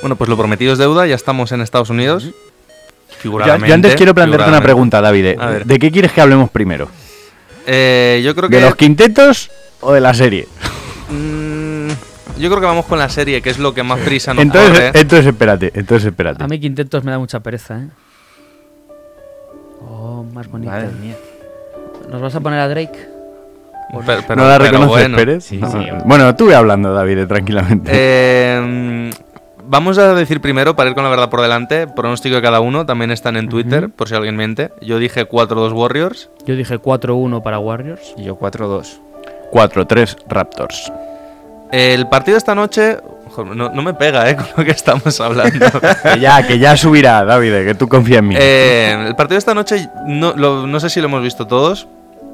Bueno, 0.02 0.16
pues 0.16 0.28
lo 0.28 0.36
prometido 0.36 0.72
es 0.74 0.78
deuda, 0.78 1.06
ya 1.06 1.14
estamos 1.14 1.50
en 1.52 1.60
Estados 1.62 1.88
Unidos. 1.90 2.28
Figuradamente. 3.18 3.68
yo 3.68 3.74
antes 3.74 3.94
quiero 3.94 4.14
plantearte 4.14 4.48
una 4.48 4.60
pregunta, 4.60 5.00
David. 5.00 5.38
¿De 5.64 5.78
qué 5.78 5.90
quieres 5.90 6.12
que 6.12 6.20
hablemos 6.20 6.50
primero? 6.50 6.88
Eh, 7.66 8.20
yo 8.24 8.34
creo 8.34 8.48
que. 8.48 8.56
¿De 8.56 8.62
los 8.62 8.74
quintetos 8.76 9.50
o 9.80 9.92
de 9.92 10.00
la 10.00 10.12
serie? 10.12 10.48
Mm, 11.08 11.88
yo 12.38 12.48
creo 12.48 12.60
que 12.60 12.66
vamos 12.66 12.86
con 12.86 12.98
la 12.98 13.08
serie, 13.08 13.40
que 13.40 13.50
es 13.50 13.58
lo 13.58 13.72
que 13.74 13.82
más 13.84 14.00
prisa 14.00 14.34
nos 14.34 14.42
Entonces, 14.42 14.70
corre. 14.72 15.00
entonces 15.00 15.26
espérate, 15.26 15.70
entonces 15.74 16.08
espérate. 16.08 16.42
A 16.42 16.48
mí 16.48 16.58
Quintetos 16.58 17.04
me 17.04 17.12
da 17.12 17.18
mucha 17.20 17.38
pereza, 17.40 17.78
¿eh? 17.78 17.88
Oh, 19.80 20.24
más 20.32 20.48
bonito. 20.48 20.72
Madre 20.72 20.88
mía. 21.00 21.14
¿Nos 22.10 22.20
vas 22.20 22.34
a 22.34 22.40
poner 22.40 22.58
a 22.60 22.68
Drake? 22.68 23.08
Pero- 24.06 24.22
pero- 24.26 24.36
¿No 24.42 24.48
la 24.48 24.58
reconoces, 24.58 24.88
bueno. 24.88 25.16
Pérez? 25.16 25.44
Sí, 25.44 25.58
No. 25.58 25.70
sí. 25.70 25.78
Bueno, 26.06 26.34
tú 26.34 26.46
ve 26.46 26.54
hablando, 26.54 26.92
David, 26.94 27.26
tranquilamente. 27.26 27.90
Eh, 27.94 29.10
vamos 29.72 29.96
a 29.98 30.14
decir 30.14 30.40
primero, 30.42 30.76
para 30.76 30.90
ir 30.90 30.94
con 30.94 31.02
la 31.02 31.10
verdad 31.10 31.30
por 31.30 31.40
delante, 31.40 31.86
pronóstico 31.88 32.36
de 32.36 32.42
cada 32.42 32.60
uno, 32.60 32.84
también 32.86 33.10
están 33.10 33.36
en 33.36 33.48
Twitter, 33.48 33.88
por 33.88 34.06
si 34.08 34.14
alguien 34.14 34.36
miente. 34.36 34.70
Yo 34.82 34.98
dije 34.98 35.26
4-2 35.26 35.72
Warriors. 35.72 36.28
Yo 36.46 36.54
dije 36.54 36.78
4-1 36.78 37.42
para 37.42 37.58
Warriors. 37.58 38.14
Y 38.18 38.24
yo 38.24 38.38
4-2. 38.38 38.98
4-3 39.50 40.16
Raptors. 40.28 40.92
El 41.72 42.06
partido 42.08 42.34
de 42.34 42.38
esta 42.38 42.54
noche. 42.54 42.98
No, 43.54 43.70
no 43.70 43.82
me 43.82 43.94
pega, 43.94 44.28
¿eh? 44.28 44.36
Con 44.36 44.46
lo 44.58 44.64
que 44.64 44.72
estamos 44.72 45.18
hablando. 45.20 45.66
que 46.14 46.20
ya, 46.20 46.46
que 46.46 46.58
ya 46.58 46.76
subirá, 46.76 47.24
David, 47.24 47.64
que 47.64 47.74
tú 47.74 47.88
confías 47.88 48.18
en 48.18 48.28
mí. 48.28 48.34
Eh, 48.38 49.06
el 49.08 49.16
partido 49.16 49.36
de 49.36 49.38
esta 49.38 49.54
noche, 49.54 49.88
no, 50.06 50.34
lo- 50.36 50.66
no 50.66 50.80
sé 50.80 50.90
si 50.90 51.00
lo 51.00 51.06
hemos 51.06 51.22
visto 51.22 51.46
todos. 51.46 51.88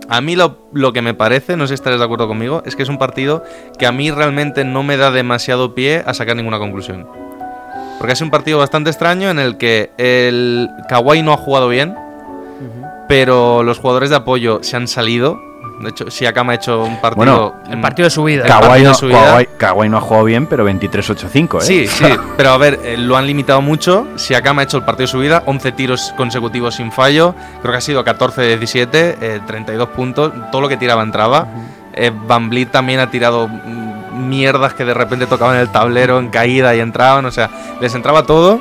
A 0.09 0.21
mí 0.21 0.35
lo, 0.37 0.69
lo 0.73 0.93
que 0.93 1.03
me 1.03 1.15
parece, 1.15 1.57
no 1.57 1.65
sé 1.67 1.69
si 1.69 1.75
estaréis 1.75 2.01
de 2.01 2.05
acuerdo 2.05 2.27
conmigo, 2.27 2.63
es 2.67 2.75
que 2.75 2.83
es 2.83 2.89
un 2.89 2.99
partido 2.99 3.45
que 3.79 3.87
a 3.87 3.93
mí 3.93 4.11
realmente 4.11 4.65
no 4.65 4.83
me 4.83 4.97
da 4.97 5.11
demasiado 5.13 5.75
pie 5.75 6.03
a 6.05 6.15
sacar 6.15 6.35
ninguna 6.35 6.59
conclusión. 6.59 7.07
Porque 7.99 8.13
es 8.13 8.21
un 8.21 8.31
partido 8.31 8.59
bastante 8.59 8.91
extraño 8.91 9.29
en 9.31 9.39
el 9.39 9.57
que 9.59 9.91
el 9.99 10.69
Kawhi 10.89 11.23
no 11.23 11.33
ha 11.33 11.37
jugado 11.37 11.69
bien, 11.69 11.95
pero 13.09 13.63
los 13.63 13.79
jugadores 13.79 14.11
de 14.11 14.17
apoyo 14.17 14.61
se 14.63 14.77
han 14.77 14.87
salido. 14.89 15.41
De 15.81 15.91
hecho, 15.91 16.11
Siakam 16.11 16.51
ha 16.51 16.55
hecho 16.55 16.83
un 16.83 17.01
partido... 17.01 17.17
Bueno, 17.17 17.55
El 17.71 17.81
partido 17.81 18.07
de 18.07 18.11
su 18.11 18.25
vida. 18.25 18.45
Kawhi 18.45 18.83
no. 18.83 18.93
Kawhi- 18.95 19.49
Kawhi 19.57 19.89
ha 19.95 20.01
jugado 20.01 20.25
bien, 20.25 20.47
pero 20.47 20.69
23-8-5, 20.69 21.59
¿eh? 21.59 21.61
Sí, 21.61 21.87
sí, 21.89 22.05
pero 22.37 22.51
a 22.51 22.59
ver, 22.59 22.81
eh, 22.85 22.97
lo 22.97 23.17
han 23.17 23.27
limitado 23.29 23.63
mucho. 23.63 24.07
Siakam 24.17 24.59
ha 24.59 24.65
hecho 24.65 24.77
el 24.79 24.85
partido 24.85 25.05
de 25.07 25.13
su 25.13 25.19
vida, 25.21 25.43
11 25.47 25.73
tiros 25.73 26.13
consecutivos 26.17 26.75
sin 26.75 26.91
fallo. 26.91 27.35
Creo 27.63 27.73
que 27.73 27.79
ha 27.79 27.81
sido 27.81 28.03
14 28.03 28.41
de 28.43 28.49
17, 28.59 29.19
eh, 29.21 29.41
32 29.47 29.89
puntos. 29.91 30.33
Todo 30.51 30.63
lo 30.63 30.69
que 30.69 30.77
tiraba 30.77 31.03
entraba. 31.03 31.47
Eh, 31.95 32.11
Van 32.27 32.49
Vliet 32.51 32.71
también 32.73 32.99
ha 32.99 33.11
tirado 33.11 33.49
mierdas 34.19 34.75
que 34.75 34.85
de 34.85 34.95
repente 34.95 35.27
tocaban 35.27 35.57
el 35.57 35.69
tablero 35.71 36.19
en 36.19 36.29
caída 36.29 36.75
y 36.75 36.81
entraban. 36.81 37.25
O 37.27 37.31
sea, 37.31 37.51
les 37.81 37.95
entraba 37.95 38.25
todo. 38.25 38.61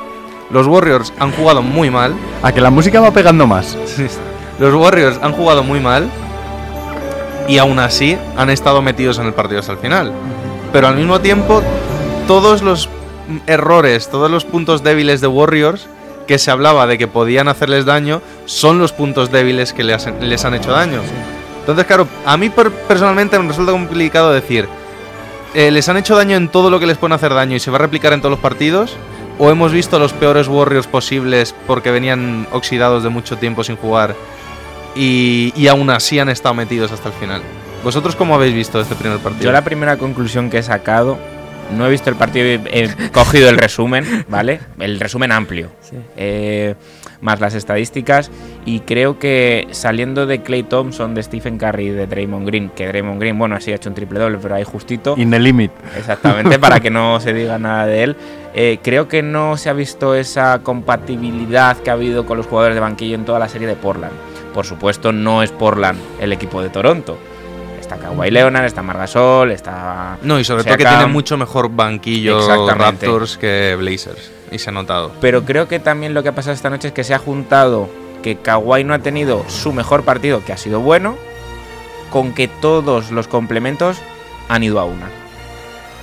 Los 0.50 0.66
Warriors 0.66 1.12
han 1.18 1.32
jugado 1.32 1.62
muy 1.62 1.90
mal. 1.90 2.14
A 2.42 2.52
que 2.52 2.60
la 2.60 2.70
música 2.70 3.00
va 3.00 3.10
pegando 3.10 3.46
más. 3.46 3.76
Los 4.58 4.72
Warriors 4.74 5.18
han 5.22 5.32
jugado 5.32 5.62
muy 5.62 5.80
mal. 5.80 6.08
Y 7.48 7.58
aún 7.58 7.78
así 7.78 8.16
han 8.36 8.50
estado 8.50 8.82
metidos 8.82 9.18
en 9.18 9.26
el 9.26 9.32
partido 9.34 9.60
hasta 9.60 9.72
el 9.72 9.78
final. 9.78 10.12
Pero 10.72 10.86
al 10.88 10.96
mismo 10.96 11.20
tiempo, 11.20 11.62
todos 12.26 12.62
los 12.62 12.88
errores, 13.46 14.08
todos 14.10 14.30
los 14.30 14.44
puntos 14.44 14.82
débiles 14.82 15.20
de 15.20 15.26
Warriors 15.26 15.86
que 16.26 16.38
se 16.38 16.50
hablaba 16.50 16.86
de 16.86 16.98
que 16.98 17.08
podían 17.08 17.48
hacerles 17.48 17.86
daño, 17.86 18.20
son 18.44 18.78
los 18.78 18.92
puntos 18.92 19.32
débiles 19.32 19.72
que 19.72 19.82
les, 19.82 20.06
han 20.44 20.54
hecho 20.54 20.72
daño. 20.72 21.00
Entonces, 21.60 21.86
claro, 21.86 22.06
a 22.26 22.36
mí 22.36 22.50
per- 22.50 22.70
personalmente 22.70 23.38
me 23.38 23.48
resulta 23.48 23.72
complicado 23.72 24.30
decir, 24.32 24.68
eh, 25.54 25.70
¿les 25.70 25.88
han 25.88 25.96
hecho 25.96 26.16
daño 26.16 26.36
en 26.36 26.48
todo 26.48 26.70
lo 26.70 26.80
que 26.80 26.86
les 26.86 26.98
pueden 26.98 27.14
hacer 27.14 27.34
daño 27.34 27.56
y 27.56 27.60
se 27.60 27.70
va 27.70 27.76
a 27.76 27.80
replicar 27.80 28.12
en 28.12 28.20
todos 28.20 28.30
los 28.32 28.40
partidos? 28.40 28.96
¿O 29.38 29.50
hemos 29.50 29.72
visto 29.72 29.98
los 29.98 30.12
peores 30.12 30.48
Warriors 30.48 30.86
posibles 30.86 31.54
porque 31.66 31.90
venían 31.90 32.46
oxidados 32.50 33.02
de 33.04 33.08
mucho 33.08 33.38
tiempo 33.38 33.62
sin 33.62 33.76
jugar 33.76 34.16
y, 34.96 35.52
y 35.56 35.68
aún 35.68 35.90
así 35.90 36.18
han 36.18 36.28
estado 36.28 36.54
metidos 36.54 36.90
hasta 36.90 37.08
el 37.08 37.14
final? 37.14 37.42
¿Vosotros 37.84 38.16
cómo 38.16 38.34
habéis 38.34 38.54
visto 38.54 38.80
este 38.80 38.96
primer 38.96 39.18
partido? 39.18 39.44
Yo 39.44 39.52
la 39.52 39.62
primera 39.62 39.96
conclusión 39.96 40.50
que 40.50 40.58
he 40.58 40.62
sacado, 40.62 41.18
no 41.76 41.86
he 41.86 41.90
visto 41.90 42.10
el 42.10 42.16
partido, 42.16 42.46
he, 42.46 42.60
he 42.72 43.10
cogido 43.10 43.48
el 43.48 43.58
resumen, 43.58 44.26
¿vale? 44.28 44.60
El 44.80 44.98
resumen 44.98 45.30
amplio, 45.30 45.70
eh, 46.16 46.74
más 47.20 47.40
las 47.40 47.54
estadísticas, 47.54 48.30
y 48.64 48.80
creo 48.80 49.18
que 49.18 49.66
saliendo 49.70 50.26
de 50.26 50.42
Clay 50.42 50.62
Thompson, 50.62 51.14
de 51.14 51.22
Stephen 51.22 51.58
Curry 51.58 51.86
y 51.86 51.90
de 51.90 52.06
Draymond 52.06 52.46
Green, 52.46 52.70
que 52.70 52.86
Draymond 52.86 53.20
Green, 53.20 53.38
bueno, 53.38 53.60
sí 53.60 53.72
ha 53.72 53.76
hecho 53.76 53.88
un 53.88 53.94
triple 53.94 54.18
doble, 54.18 54.38
pero 54.40 54.54
ahí 54.54 54.64
justito. 54.64 55.14
In 55.16 55.30
the 55.30 55.38
limit. 55.38 55.72
Exactamente, 55.96 56.58
para 56.60 56.80
que 56.80 56.90
no 56.90 57.20
se 57.20 57.32
diga 57.32 57.58
nada 57.58 57.86
de 57.86 58.02
él. 58.02 58.16
Eh, 58.54 58.78
creo 58.82 59.08
que 59.08 59.22
no 59.22 59.56
se 59.56 59.68
ha 59.68 59.72
visto 59.72 60.14
esa 60.14 60.60
compatibilidad 60.62 61.76
que 61.76 61.90
ha 61.90 61.94
habido 61.94 62.26
con 62.26 62.36
los 62.36 62.46
jugadores 62.46 62.74
de 62.74 62.80
banquillo 62.80 63.14
en 63.14 63.24
toda 63.24 63.38
la 63.38 63.48
serie 63.48 63.68
de 63.68 63.76
Portland. 63.76 64.12
Por 64.54 64.64
supuesto, 64.64 65.12
no 65.12 65.42
es 65.42 65.52
Portland 65.52 65.98
el 66.20 66.32
equipo 66.32 66.62
de 66.62 66.70
Toronto. 66.70 67.18
Está 67.88 67.96
Kawhi 67.96 68.30
Leonard, 68.30 68.66
está 68.66 68.82
Margasol, 68.82 69.50
está. 69.50 70.18
No, 70.20 70.38
y 70.38 70.44
sobre 70.44 70.62
todo 70.62 70.76
que 70.76 70.84
tiene 70.84 71.06
mucho 71.06 71.38
mejor 71.38 71.70
banquillo. 71.70 72.46
Raptors 72.68 73.38
que 73.38 73.76
Blazers. 73.78 74.30
Y 74.52 74.58
se 74.58 74.68
ha 74.68 74.74
notado. 74.74 75.12
Pero 75.22 75.46
creo 75.46 75.68
que 75.68 75.78
también 75.78 76.12
lo 76.12 76.22
que 76.22 76.28
ha 76.28 76.34
pasado 76.34 76.52
esta 76.52 76.68
noche 76.68 76.88
es 76.88 76.94
que 76.94 77.02
se 77.02 77.14
ha 77.14 77.18
juntado 77.18 77.88
que 78.22 78.36
Kawhi 78.36 78.84
no 78.84 78.92
ha 78.92 78.98
tenido 78.98 79.42
su 79.48 79.72
mejor 79.72 80.04
partido, 80.04 80.44
que 80.44 80.52
ha 80.52 80.58
sido 80.58 80.80
bueno, 80.80 81.16
con 82.10 82.34
que 82.34 82.46
todos 82.46 83.10
los 83.10 83.26
complementos 83.26 83.96
han 84.50 84.62
ido 84.62 84.80
a 84.80 84.84
una. 84.84 85.08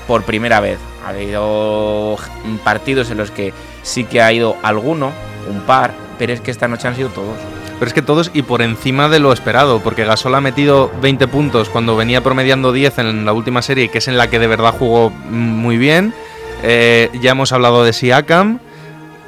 Por 0.08 0.24
primera 0.24 0.62
vez. 0.62 0.80
Ha 1.06 1.10
habido 1.10 2.18
partidos 2.64 3.12
en 3.12 3.18
los 3.18 3.30
que 3.30 3.54
sí 3.84 4.06
que 4.06 4.24
ha 4.24 4.34
ido 4.34 4.58
alguno, 4.64 5.12
un 5.48 5.62
par, 5.62 5.94
pero 6.18 6.34
es 6.34 6.42
que 6.42 6.50
esta 6.50 6.68
noche 6.68 6.88
han 6.88 6.96
sido 6.96 7.10
todos. 7.10 7.38
Pero 7.80 7.88
es 7.90 7.94
que 7.94 8.02
todos 8.02 8.32
y 8.34 8.42
por 8.44 8.62
encima 8.62 9.10
de 9.10 9.20
lo 9.20 9.34
esperado, 9.34 9.80
porque 9.82 10.06
Gasol 10.06 10.34
ha 10.36 10.42
metido 10.42 10.90
20 11.02 11.28
puntos 11.28 11.70
cuando 11.70 11.96
venía 11.98 12.22
promediando 12.22 12.72
10 12.72 13.00
en 13.00 13.26
la 13.26 13.34
última 13.34 13.62
serie, 13.62 13.90
que 13.90 13.98
es 13.98 14.08
en 14.08 14.18
la 14.18 14.30
que 14.30 14.40
de 14.40 14.48
verdad 14.48 14.74
jugó 14.78 15.10
muy 15.10 15.78
bien. 15.78 16.14
Eh, 16.64 17.10
ya 17.22 17.32
hemos 17.32 17.52
hablado 17.52 17.84
de 17.84 17.92
Siakam. 17.92 18.60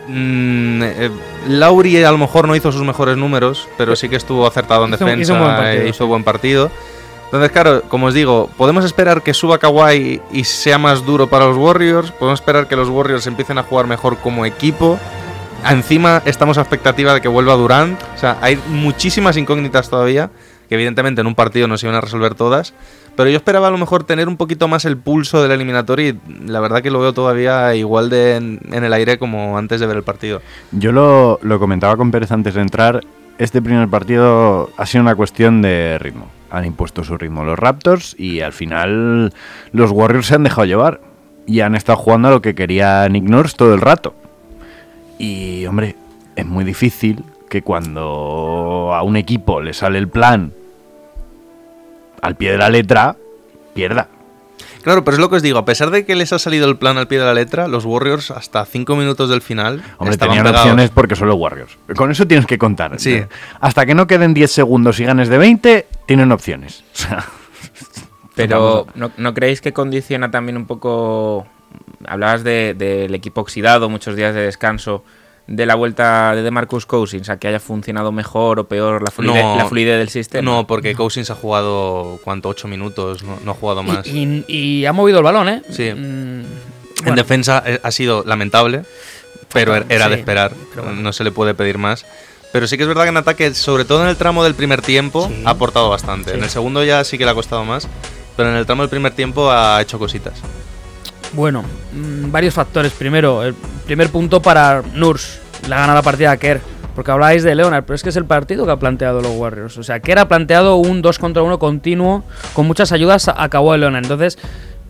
Mm, 0.08 0.82
eh, 0.84 1.10
Lauri 1.50 2.02
a 2.04 2.12
lo 2.12 2.18
mejor 2.18 2.48
no 2.48 2.56
hizo 2.56 2.72
sus 2.72 2.84
mejores 2.84 3.18
números, 3.18 3.68
pero 3.78 3.96
sí 3.96 4.08
que 4.08 4.16
estuvo 4.16 4.48
acertado 4.48 4.86
en 4.86 4.92
Hizo- 4.94 5.06
defensa, 5.06 5.22
hizo 5.22 5.34
un 5.34 5.40
buen 5.40 5.52
eh, 5.52 5.58
partido, 5.58 5.88
hizo 5.88 6.08
buen 6.08 6.24
partido. 6.24 6.72
Entonces, 7.26 7.52
claro, 7.52 7.82
como 7.90 8.06
os 8.06 8.14
digo, 8.14 8.50
podemos 8.56 8.86
esperar 8.86 9.22
que 9.22 9.34
suba 9.34 9.58
Kawhi 9.58 10.22
y 10.32 10.44
sea 10.46 10.78
más 10.78 11.06
duro 11.06 11.28
para 11.28 11.46
los 11.46 11.58
Warriors. 11.58 12.12
Podemos 12.12 12.40
esperar 12.40 12.68
que 12.70 12.78
los 12.78 12.88
Warriors 12.88 13.28
empiecen 13.28 13.58
a 13.58 13.64
jugar 13.64 13.86
mejor 13.86 14.18
como 14.20 14.46
equipo. 14.46 14.98
Encima 15.70 16.22
estamos 16.26 16.58
a 16.58 16.62
expectativa 16.62 17.14
de 17.14 17.22
que 17.22 17.28
vuelva 17.28 17.56
Durant. 17.56 18.02
O 18.16 18.18
sea, 18.18 18.38
hay 18.42 18.58
muchísimas 18.70 19.38
incógnitas 19.38 19.90
todavía, 19.90 20.30
que 20.70 20.76
evidentemente 20.76 21.22
en 21.22 21.28
un 21.28 21.36
partido 21.36 21.68
no 21.68 21.78
se 21.78 21.88
iban 21.88 21.96
a 21.96 22.02
resolver 22.02 22.36
todas. 22.36 22.74
Pero 23.16 23.32
yo 23.32 23.38
esperaba 23.38 23.68
a 23.68 23.72
lo 23.72 23.80
mejor 23.80 24.04
tener 24.04 24.28
un 24.28 24.38
poquito 24.38 24.68
más 24.68 24.86
el 24.86 24.96
pulso 24.96 25.42
del 25.42 25.52
eliminatorio 25.52 26.10
y 26.10 26.20
la 26.46 26.60
verdad 26.60 26.84
que 26.84 26.92
lo 26.92 27.00
veo 27.00 27.14
todavía 27.14 27.74
igual 27.74 28.12
de 28.12 28.36
en, 28.36 28.60
el 28.72 28.94
aire 28.94 29.18
como 29.18 29.58
antes 29.58 29.80
de 29.80 29.88
ver 29.88 29.98
el 29.98 30.04
partido. 30.04 30.42
Yo 30.72 30.92
lo, 30.92 31.40
lo 31.42 31.60
comentaba 31.60 31.98
con 31.98 32.12
Pérez 32.12 32.32
antes 32.32 32.54
de 32.54 32.62
entrar. 32.62 33.02
Este 33.40 33.60
primer 33.60 33.88
partido 33.88 34.70
ha 34.78 34.86
sido 34.86 35.02
una 35.02 35.16
cuestión 35.16 35.64
de 35.64 35.98
ritmo. 36.00 36.28
Han 36.52 36.66
impuesto 36.66 37.04
su 37.04 37.18
ritmo 37.18 37.44
los 37.44 37.58
Raptors 37.58 38.16
y 38.20 38.42
al 38.42 38.54
final 38.54 39.34
los 39.72 39.92
Warriors 39.92 40.28
se 40.28 40.36
han 40.36 40.44
dejado 40.44 40.66
llevar. 40.66 41.02
Y 41.48 41.62
han 41.62 41.76
estado 41.76 41.98
jugando 41.98 42.28
a 42.28 42.32
lo 42.32 42.42
que 42.42 42.54
quería 42.54 43.08
Nick 43.10 43.26
todo 43.56 43.74
el 43.74 43.82
rato. 43.82 44.14
Y 45.18 45.66
hombre, 45.66 45.96
es 46.36 46.46
muy 46.46 46.64
difícil 46.64 47.24
que 47.50 47.62
cuando 47.62 48.92
a 48.94 49.04
un 49.04 49.16
equipo 49.16 49.62
le 49.62 49.74
sale 49.74 49.98
el 50.00 50.08
plan 50.08 50.52
al 52.22 52.36
pie 52.36 52.52
de 52.52 52.58
la 52.58 52.70
letra, 52.70 53.16
pierda. 53.74 54.10
Claro, 54.82 55.04
pero 55.04 55.16
es 55.16 55.22
lo 55.22 55.30
que 55.30 55.38
os 55.38 55.42
digo, 55.42 55.60
a 55.60 55.66
pesar 55.66 55.92
de 55.92 56.06
que 56.06 56.16
les 56.16 56.32
ha 56.32 56.40
salido 56.40 56.68
el 56.70 56.78
plan 56.78 56.98
al 56.98 57.08
pie 57.08 57.20
de 57.20 57.26
la 57.26 57.34
letra, 57.34 57.68
los 57.68 57.84
Warriors 57.84 58.32
hasta 58.32 58.64
5 58.66 58.96
minutos 58.96 59.30
del 59.30 59.42
final 59.42 59.84
Hombre, 59.98 60.14
estaban 60.14 60.36
tenían 60.36 60.46
pegados. 60.46 60.62
opciones 60.62 60.90
porque 60.92 61.16
son 61.16 61.28
los 61.28 61.38
Warriors. 61.38 61.78
Con 61.96 62.10
eso 62.10 62.26
tienes 62.26 62.46
que 62.46 62.58
contar. 62.58 62.98
Sí. 63.00 63.22
Hasta 63.60 63.86
que 63.86 63.96
no 63.96 64.08
queden 64.08 64.34
10 64.34 64.50
segundos 64.50 65.00
y 65.00 65.06
ganes 65.06 65.28
de 65.30 65.38
20, 65.38 65.88
tienen 66.06 66.32
opciones. 66.32 66.84
Pero 68.36 68.88
¿no, 68.96 69.12
¿no 69.18 69.34
creéis 69.34 69.62
que 69.62 69.74
condiciona 69.74 70.32
también 70.32 70.58
un 70.58 70.66
poco... 70.68 71.48
Hablabas 72.08 72.44
de- 72.44 72.74
del 72.74 73.14
equipo 73.16 73.42
oxidado, 73.42 73.90
muchos 73.90 74.16
días 74.16 74.34
de 74.34 74.42
descanso, 74.42 75.04
de 75.48 75.66
la 75.66 75.76
vuelta 75.76 76.36
de 76.36 76.52
Marcus 76.52 76.86
Cousins, 76.86 77.30
a 77.30 77.38
que 77.38 77.48
haya 77.48 77.60
funcionado 77.60 78.12
mejor 78.12 78.60
o 78.60 78.68
peor 78.68 79.02
la 79.02 79.12
fluidez, 79.12 79.44
No. 79.44 79.56
la 79.58 79.66
fluidez 79.66 79.98
del 79.98 80.10
sistema. 80.10 80.44
No, 80.52 80.68
porque 80.68 80.94
Cousins 80.96 81.30
ha 81.32 81.36
jugado, 81.36 82.20
¿cuánto? 82.24 82.50
8 82.50 82.68
minutos, 82.68 83.24
no, 83.24 83.40
no 83.44 83.52
ha 83.52 83.54
jugado 83.54 83.82
más. 83.84 84.06
Y, 84.08 84.44
y- 84.48 84.80
y 84.82 84.86
ha 84.86 84.94
movido 84.94 85.20
el 85.20 85.24
balón, 85.24 85.48
¿eh? 85.50 85.62
Sí. 85.70 85.92
Mm, 85.94 86.44
En 87.06 87.16
defensa 87.16 87.62
eh, 87.66 87.80
ha 87.84 87.92
sido 87.92 88.24
lamentable, 88.26 88.82
pero 89.54 89.76
er- 89.76 89.86
era 89.90 90.10
de 90.10 90.16
esperar. 90.16 90.52
pero 90.72 90.84
bueno. 90.84 91.02
No 91.02 91.14
se 91.14 91.24
le 91.24 91.32
puede 91.32 91.54
pedir 91.54 91.78
más. 91.78 92.06
Pero 92.52 92.66
sí 92.68 92.76
que 92.78 92.84
es 92.84 92.88
verdad 92.90 93.04
que 93.04 93.10
en 93.10 93.18
ataque, 93.18 93.54
sobre 93.54 93.86
todo 93.86 94.02
en 94.04 94.10
el 94.10 94.16
tramo 94.18 94.44
del 94.44 94.56
primer 94.56 94.82
tiempo, 94.82 95.28
Sí. 95.28 95.44
ha 95.46 95.52
aportado 95.52 95.90
bastante. 95.90 96.32
Sí. 96.32 96.38
En 96.38 96.44
el 96.44 96.50
segundo 96.50 96.84
ya 96.84 97.04
sí 97.04 97.18
que 97.18 97.26
le 97.26 97.32
ha 97.32 97.34
costado 97.36 97.64
más, 97.66 97.88
pero 98.36 98.50
en 98.50 98.56
el 98.56 98.66
tramo 98.66 98.82
del 98.84 98.90
primer 98.90 99.12
tiempo 99.14 99.52
ha 99.52 99.80
hecho 99.82 100.00
cositas. 100.00 100.34
Bueno, 101.34 101.64
mm, 101.94 102.32
varios 102.32 102.54
factores. 102.54 102.92
Primero, 102.94 103.44
el 103.44 103.54
primer 103.86 104.10
punto 104.10 104.42
para 104.42 104.82
Nurs. 104.94 105.40
Le 105.68 105.74
ha 105.74 105.80
ganado 105.80 105.96
la 105.96 106.04
partida 106.04 106.32
a 106.32 106.38
Kerr. 106.38 106.62
Porque 106.96 107.12
habláis 107.12 107.44
de 107.44 107.54
Leonard, 107.54 107.84
pero 107.84 107.94
es 107.96 108.02
que 108.02 108.10
es 108.10 108.16
el 108.16 108.26
partido 108.26 108.66
que 108.66 108.72
ha 108.72 108.78
planteado 108.78 109.22
los 109.22 109.32
Warriors. 109.36 109.78
O 109.78 109.84
sea, 109.84 110.00
Kerr 110.00 110.18
ha 110.18 110.28
planteado 110.28 110.78
un 110.78 111.04
2 111.04 111.20
contra 111.20 111.44
1 111.44 111.60
continuo 111.60 112.24
con 112.54 112.66
muchas 112.66 112.92
ayudas 112.92 113.28
a 113.28 113.50
Kawhi 113.50 113.78
Leonard. 113.78 114.04
Entonces, 114.04 114.40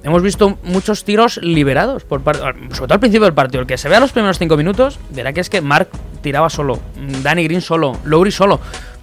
hemos 0.04 0.21
visto 0.21 0.58
muchos 0.63 1.04
tiros 1.04 1.38
liberados, 1.43 2.06
por 2.06 2.21
par- 2.21 2.38
sobre 2.38 2.88
todo 2.88 2.93
al 2.93 3.00
principio 3.02 3.26
del 3.26 3.34
partido. 3.34 3.60
El 3.60 3.67
que 3.67 3.78
se 3.78 3.89
vea 3.89 4.00
los 4.00 4.13
primeros 4.13 4.39
5 4.39 4.56
minutos, 4.56 5.00
verá 5.10 5.34
que 5.34 5.41
es 5.41 5.50
que 5.50 5.60
Mark 5.60 5.89
tiraba 6.21 6.50
solo, 6.50 6.76
mm, 6.95 7.23
Danny 7.23 7.43
Green 7.43 7.60
solo, 7.62 7.97
Lowry 8.06 8.32
solo. 8.32 8.62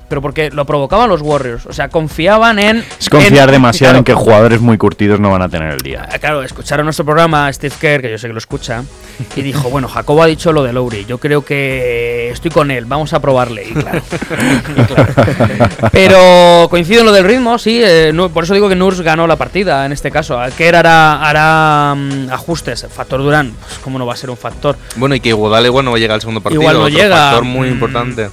Pero 0.09 0.21
porque 0.23 0.51
lo 0.51 0.65
provocaban 0.67 1.09
los 1.09 1.23
Warriors. 1.23 1.67
O 1.67 1.73
sea, 1.73 1.89
confiaban 1.89 2.59
en. 2.59 2.85
es 3.01 3.09
confiar 3.09 3.49
en- 3.49 3.55
demasiado 3.55 3.93
claro, 3.93 3.99
en 3.99 4.05
que 4.05 4.15
jugadores 4.15 4.61
muy 4.61 4.77
curtidos 4.79 5.19
no 5.21 5.31
van 5.31 5.43
a 5.43 5.49
tener 5.49 5.73
el 5.73 5.81
día. 5.81 6.07
Ah, 6.11 6.19
Claro, 6.19 6.43
escucharon 6.43 6.85
nuestro 6.87 7.05
programa 7.05 7.53
Steve 7.53 7.75
Kerr, 7.81 8.03
que 8.03 8.11
yo 8.11 8.19
sé 8.19 8.27
que 8.27 8.33
lo 8.33 8.39
escucha, 8.39 8.85
y 9.37 9.43
dijo, 9.43 9.69
bueno, 9.71 9.89
Jacobo 9.89 10.23
ha 10.23 10.27
dicho 10.27 10.53
lo 10.53 10.63
de 10.63 10.73
Lowry, 10.73 11.05
yo 11.07 11.19
creo 11.19 11.45
que 11.45 12.31
estoy 12.31 12.51
con 12.51 12.71
él, 12.71 12.85
vamos 12.87 13.13
a 13.13 13.21
probarle. 13.21 13.69
Y 13.69 13.73
claro, 13.73 14.03
y 14.77 14.83
claro. 14.83 15.07
Pero 15.93 16.67
coincido 16.71 17.01
en 17.01 17.07
lo 17.07 17.13
del 17.13 17.25
ritmo, 17.25 17.59
sí, 17.59 17.81
eh, 17.83 18.11
no- 18.15 18.29
por 18.29 18.45
eso 18.45 18.55
digo 18.55 18.69
que 18.69 18.75
Nurs 18.77 19.01
ganó 19.01 19.27
la 19.27 19.37
partida 19.37 19.85
en 19.87 19.93
este 19.93 20.11
caso. 20.11 20.39
Kerr 20.57 20.77
hará, 20.77 21.23
hará 21.29 21.95
mm, 21.95 22.31
ajustes, 22.31 22.87
factor 22.95 23.21
Durán, 23.23 23.53
pues 23.61 23.79
cómo 23.79 23.99
no 23.99 24.07
va 24.07 24.15
a 24.15 24.17
ser 24.17 24.31
un 24.31 24.37
factor. 24.37 24.77
Bueno, 24.97 25.15
y 25.15 25.21
que 25.21 25.31
Iguodala 25.31 25.67
igual 25.67 25.85
no 25.85 25.91
va 25.93 25.97
a 25.97 26.01
llegar 26.01 26.15
al 26.17 26.21
segundo 26.21 26.41
partido. 26.41 26.63
Igual 26.63 26.77
no 26.77 26.85
otro 26.85 26.97
llega. 26.99 27.17
factor 27.17 27.45
muy 27.45 27.69
Mm. 27.69 27.73
importante. 27.73 28.31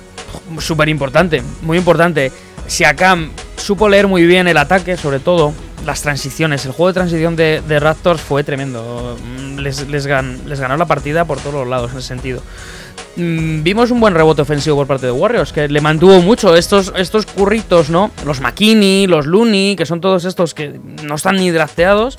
Súper 0.59 0.89
importante, 0.89 1.41
muy 1.61 1.77
importante. 1.77 2.31
Siakam 2.67 3.31
supo 3.57 3.89
leer 3.89 4.07
muy 4.07 4.25
bien 4.25 4.47
el 4.47 4.57
ataque, 4.57 4.95
sobre 4.97 5.19
todo 5.19 5.53
las 5.85 6.01
transiciones. 6.01 6.65
El 6.65 6.71
juego 6.71 6.87
de 6.89 6.93
transición 6.93 7.35
de, 7.35 7.61
de 7.67 7.79
Raptors 7.79 8.21
fue 8.21 8.43
tremendo. 8.43 9.17
Mm, 9.23 9.57
Les, 9.59 9.87
les, 9.89 10.07
gan- 10.07 10.43
les 10.45 10.59
ganó 10.59 10.77
la 10.77 10.85
partida 10.85 11.25
por 11.25 11.39
todos 11.39 11.53
los 11.55 11.67
lados 11.67 11.91
en 11.91 11.97
ese 11.99 12.07
sentido. 12.07 12.41
Mm, 13.17 13.63
Vimos 13.63 13.91
un 13.91 13.99
buen 13.99 14.13
rebote 14.13 14.41
ofensivo 14.41 14.77
por 14.77 14.87
parte 14.87 15.05
de 15.07 15.11
Warriors, 15.11 15.51
que 15.51 15.67
le 15.67 15.81
mantuvo 15.81 16.21
mucho 16.21 16.55
estos, 16.55 16.93
estos 16.95 17.25
curritos, 17.25 17.89
¿no? 17.89 18.11
Los 18.25 18.39
McKinney, 18.41 19.07
los 19.07 19.25
Looney, 19.25 19.75
que 19.75 19.85
son 19.85 19.99
todos 20.01 20.23
estos 20.25 20.53
que 20.53 20.79
no 21.03 21.15
están 21.15 21.35
ni 21.35 21.49
drafteados, 21.51 22.17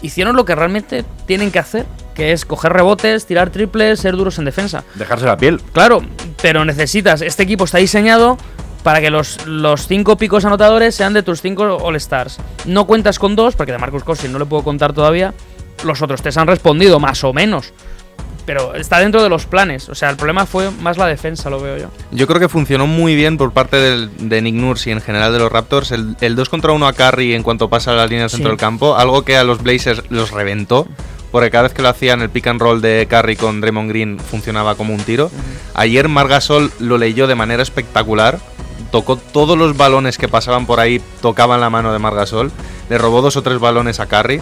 hicieron 0.00 0.34
lo 0.36 0.44
que 0.44 0.54
realmente 0.54 1.04
tienen 1.26 1.50
que 1.50 1.58
hacer, 1.58 1.86
que 2.14 2.32
es 2.32 2.44
coger 2.44 2.72
rebotes, 2.72 3.26
tirar 3.26 3.50
triples, 3.50 4.00
ser 4.00 4.16
duros 4.16 4.38
en 4.38 4.44
defensa. 4.46 4.84
Dejarse 4.94 5.26
la 5.26 5.36
piel. 5.36 5.60
Claro, 5.72 6.02
pero 6.42 6.64
necesitas. 6.66 7.22
Este 7.22 7.44
equipo 7.44 7.64
está 7.64 7.78
diseñado 7.78 8.36
para 8.82 9.00
que 9.00 9.10
los, 9.10 9.46
los 9.46 9.86
cinco 9.86 10.16
picos 10.16 10.44
anotadores 10.44 10.94
sean 10.94 11.14
de 11.14 11.22
tus 11.22 11.40
cinco 11.40 11.76
All-Stars. 11.80 12.38
No 12.66 12.86
cuentas 12.86 13.18
con 13.18 13.36
dos, 13.36 13.54
porque 13.56 13.72
de 13.72 13.78
Marcus 13.78 14.02
Cousins 14.04 14.32
no 14.32 14.38
le 14.40 14.44
puedo 14.44 14.64
contar 14.64 14.92
todavía. 14.92 15.32
Los 15.84 16.02
otros 16.02 16.20
tres 16.20 16.36
han 16.36 16.48
respondido, 16.48 16.98
más 17.00 17.22
o 17.24 17.32
menos. 17.32 17.72
Pero 18.44 18.74
está 18.74 18.98
dentro 18.98 19.22
de 19.22 19.28
los 19.28 19.46
planes. 19.46 19.88
O 19.88 19.94
sea, 19.94 20.10
el 20.10 20.16
problema 20.16 20.46
fue 20.46 20.68
más 20.72 20.98
la 20.98 21.06
defensa, 21.06 21.48
lo 21.48 21.60
veo 21.60 21.78
yo. 21.78 21.86
Yo 22.10 22.26
creo 22.26 22.40
que 22.40 22.48
funcionó 22.48 22.88
muy 22.88 23.14
bien 23.14 23.36
por 23.38 23.52
parte 23.52 23.76
del- 23.76 24.10
de 24.28 24.42
Nick 24.42 24.56
Nurse 24.56 24.90
y 24.90 24.92
en 24.92 25.00
general 25.00 25.32
de 25.32 25.38
los 25.38 25.52
Raptors 25.52 25.92
el, 25.92 26.16
el 26.20 26.34
2 26.34 26.48
contra 26.48 26.72
1 26.72 26.84
a 26.88 26.92
Curry 26.92 27.34
en 27.34 27.44
cuanto 27.44 27.70
pasa 27.70 27.92
a 27.92 27.94
la 27.94 28.06
línea 28.06 28.22
del 28.22 28.30
centro 28.30 28.48
Sí. 28.48 28.50
del 28.50 28.58
campo, 28.58 28.96
algo 28.96 29.22
que 29.24 29.36
a 29.36 29.44
los 29.44 29.62
Blazers 29.62 30.02
los 30.10 30.32
reventó, 30.32 30.88
porque 31.32 31.50
cada 31.50 31.64
vez 31.64 31.72
que 31.72 31.82
lo 31.82 31.88
hacían 31.88 32.22
el 32.22 32.30
pick 32.30 32.46
and 32.46 32.60
roll 32.60 32.80
de 32.80 33.08
Curry 33.10 33.34
con 33.34 33.60
Draymond 33.60 33.88
Green 33.88 34.18
funcionaba 34.20 34.76
como 34.76 34.94
un 34.94 35.00
tiro. 35.00 35.30
Ayer 35.74 36.08
Margasol 36.08 36.70
lo 36.78 36.98
leyó 36.98 37.26
de 37.26 37.34
manera 37.34 37.62
espectacular, 37.62 38.38
tocó 38.92 39.16
todos 39.16 39.58
los 39.58 39.76
balones 39.76 40.18
que 40.18 40.28
pasaban 40.28 40.66
por 40.66 40.78
ahí, 40.78 41.00
tocaban 41.20 41.60
la 41.60 41.70
mano 41.70 41.92
de 41.92 41.98
Margasol, 41.98 42.52
le 42.88 42.98
robó 42.98 43.22
dos 43.22 43.36
o 43.36 43.42
tres 43.42 43.58
balones 43.58 43.98
a 43.98 44.06
Curry. 44.06 44.40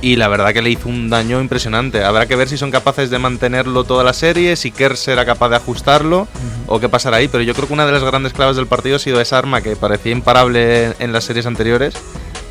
Y 0.00 0.14
la 0.14 0.28
verdad 0.28 0.52
que 0.52 0.62
le 0.62 0.70
hizo 0.70 0.88
un 0.88 1.10
daño 1.10 1.40
impresionante. 1.40 2.04
Habrá 2.04 2.26
que 2.26 2.36
ver 2.36 2.48
si 2.48 2.56
son 2.56 2.70
capaces 2.70 3.10
de 3.10 3.18
mantenerlo 3.18 3.82
toda 3.82 4.04
la 4.04 4.12
serie, 4.12 4.54
si 4.54 4.70
Kerr 4.70 4.96
será 4.96 5.24
capaz 5.24 5.48
de 5.48 5.56
ajustarlo 5.56 6.28
o 6.68 6.78
qué 6.78 6.88
pasará 6.88 7.16
ahí. 7.16 7.26
Pero 7.26 7.42
yo 7.42 7.52
creo 7.52 7.66
que 7.66 7.72
una 7.74 7.84
de 7.84 7.90
las 7.90 8.04
grandes 8.04 8.32
claves 8.32 8.54
del 8.54 8.68
partido 8.68 8.94
ha 8.94 9.00
sido 9.00 9.20
esa 9.20 9.38
arma 9.38 9.60
que 9.60 9.74
parecía 9.74 10.12
imparable 10.12 10.94
en 11.00 11.12
las 11.12 11.24
series 11.24 11.46
anteriores. 11.46 11.94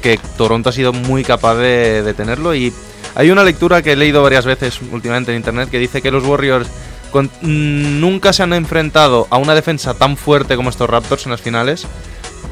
que 0.01 0.19
Toronto 0.37 0.69
ha 0.69 0.73
sido 0.73 0.91
muy 0.91 1.23
capaz 1.23 1.55
de, 1.55 2.03
de 2.03 2.13
tenerlo. 2.13 2.53
Y 2.53 2.73
hay 3.17 3.31
una 3.31 3.43
lectura 3.43 3.81
que 3.81 3.93
he 3.93 3.95
leído 3.95 4.21
varias 4.21 4.45
veces 4.45 4.79
últimamente 4.91 5.31
en 5.31 5.37
internet 5.37 5.71
que 5.71 5.79
dice 5.79 6.03
que 6.03 6.11
los 6.11 6.23
Warriors 6.23 6.67
mm, 7.11 7.99
nunca 7.99 8.31
se 8.31 8.43
han 8.43 8.53
enfrentado 8.53 9.25
a 9.31 9.37
una 9.37 9.55
defensa 9.55 9.95
tan 9.95 10.17
fuerte 10.17 10.55
como 10.55 10.69
estos 10.69 10.87
Raptors 10.87 11.25
en 11.25 11.31
las 11.31 11.41
finales, 11.41 11.87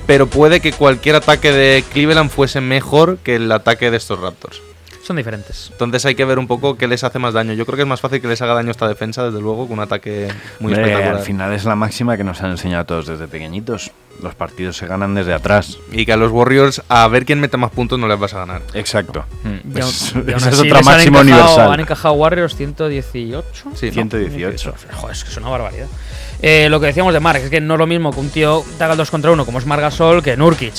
pero 0.08 0.26
puede 0.26 0.62
que 0.62 0.72
cualquier 0.72 1.18
ataque 1.18 1.52
de 1.52 1.84
Cleveland 1.94 2.32
fuese 2.32 2.62
mejor 2.62 3.20
que 3.20 3.36
el 3.36 3.52
ataque 3.52 3.92
de 3.92 3.98
estos 3.98 4.20
Raptors. 4.20 4.60
Son 5.06 5.16
diferentes. 5.16 5.70
Entonces 5.72 6.04
hay 6.06 6.16
que 6.16 6.26
ver 6.26 6.40
un 6.40 6.48
poco 6.48 6.78
qué 6.78 6.88
les 6.88 7.04
hace 7.04 7.20
más 7.20 7.34
daño. 7.36 7.54
Yo 7.54 7.66
creo 7.68 7.76
que 7.76 7.84
es 7.84 7.88
más 7.88 8.02
fácil 8.02 8.22
que 8.22 8.28
les 8.28 8.42
haga 8.42 8.56
daño 8.56 8.72
esta 8.72 8.88
defensa, 8.88 9.24
desde 9.24 9.40
luego, 9.40 9.68
que 9.68 9.74
un 9.74 9.80
ataque 9.80 10.30
muy 10.60 10.74
Hombre, 10.74 10.82
espectacular. 10.90 11.20
al 11.20 11.24
final 11.24 11.54
es 11.54 11.64
la 11.66 11.76
máxima 11.76 12.18
que 12.18 12.24
nos 12.24 12.42
han 12.42 12.50
enseñado 12.52 12.82
a 12.82 12.86
todos 12.86 13.06
desde 13.06 13.28
pequeñitos. 13.28 13.92
Los 14.24 14.34
partidos 14.34 14.78
se 14.78 14.88
ganan 14.88 15.14
desde 15.14 15.34
atrás. 15.34 15.78
Y 15.92 16.06
que 16.08 16.14
a 16.14 16.18
los 16.18 16.32
Warriors, 16.32 16.82
a 16.90 17.08
ver 17.08 17.26
quién 17.26 17.40
mete 17.40 17.56
más 17.58 17.70
puntos, 17.70 18.00
no 18.00 18.08
les 18.08 18.18
vas 18.18 18.34
a 18.34 18.40
ganar. 18.40 18.62
Exacto. 18.74 19.26
Y 19.44 19.48
aún- 19.80 19.90
Es- 19.90 20.14
y 20.14 20.18
aún 20.18 20.30
esa 20.30 20.38
es 20.38 20.46
así 20.60 20.68
otra 20.68 20.80
les 20.80 20.88
han 20.88 20.94
máxima 20.96 21.22
encajado- 21.22 21.22
universal. 21.22 21.74
Han 21.74 21.80
encajado 21.82 22.14
Warriors 22.16 22.56
118. 22.56 23.44
Sí, 23.76 23.88
¿no? 23.88 23.92
118. 23.94 24.74
Joder, 24.94 25.16
es 25.16 25.24
que 25.24 25.30
es 25.30 25.38
una 25.38 25.50
barbaridad. 25.50 25.88
Eh, 26.42 26.68
lo 26.70 26.80
que 26.80 26.88
decíamos 26.88 27.14
de 27.14 27.20
Mark, 27.20 27.42
es 27.44 27.50
que 27.50 27.62
no 27.62 27.76
es 27.76 27.80
lo 27.80 27.88
mismo 27.88 28.12
que 28.12 28.20
un 28.20 28.30
tío 28.30 28.64
te 28.78 28.84
haga 28.84 28.94
el 28.94 28.98
2 28.98 29.12
contra 29.12 29.32
1 29.32 29.46
como 29.46 29.60
es 29.60 29.66
Margasol 29.66 30.24
que 30.24 30.36
Nurkic. 30.36 30.74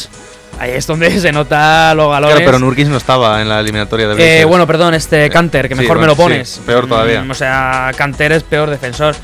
Ahí 0.58 0.72
es 0.72 0.86
donde 0.86 1.20
se 1.20 1.32
nota 1.32 1.94
los 1.94 2.10
galones. 2.10 2.36
Claro, 2.36 2.46
pero 2.46 2.58
Nurkic 2.58 2.88
no 2.88 2.96
estaba 2.96 3.42
en 3.42 3.48
la 3.48 3.60
eliminatoria 3.60 4.08
de 4.08 4.40
Eh, 4.40 4.44
bueno, 4.44 4.66
perdón, 4.66 4.94
este 4.94 5.28
Canter, 5.30 5.68
que 5.68 5.74
sí, 5.74 5.82
mejor 5.82 5.98
bueno, 5.98 6.12
me 6.12 6.16
lo 6.16 6.16
pones. 6.16 6.48
sí, 6.48 6.60
peor 6.64 6.86
todavía. 6.88 7.22
Mm, 7.22 7.30
o 7.30 7.34
sea, 7.34 7.90
Canter 7.96 8.32
es 8.32 8.42
peor 8.42 8.70
defensor. 8.70 9.14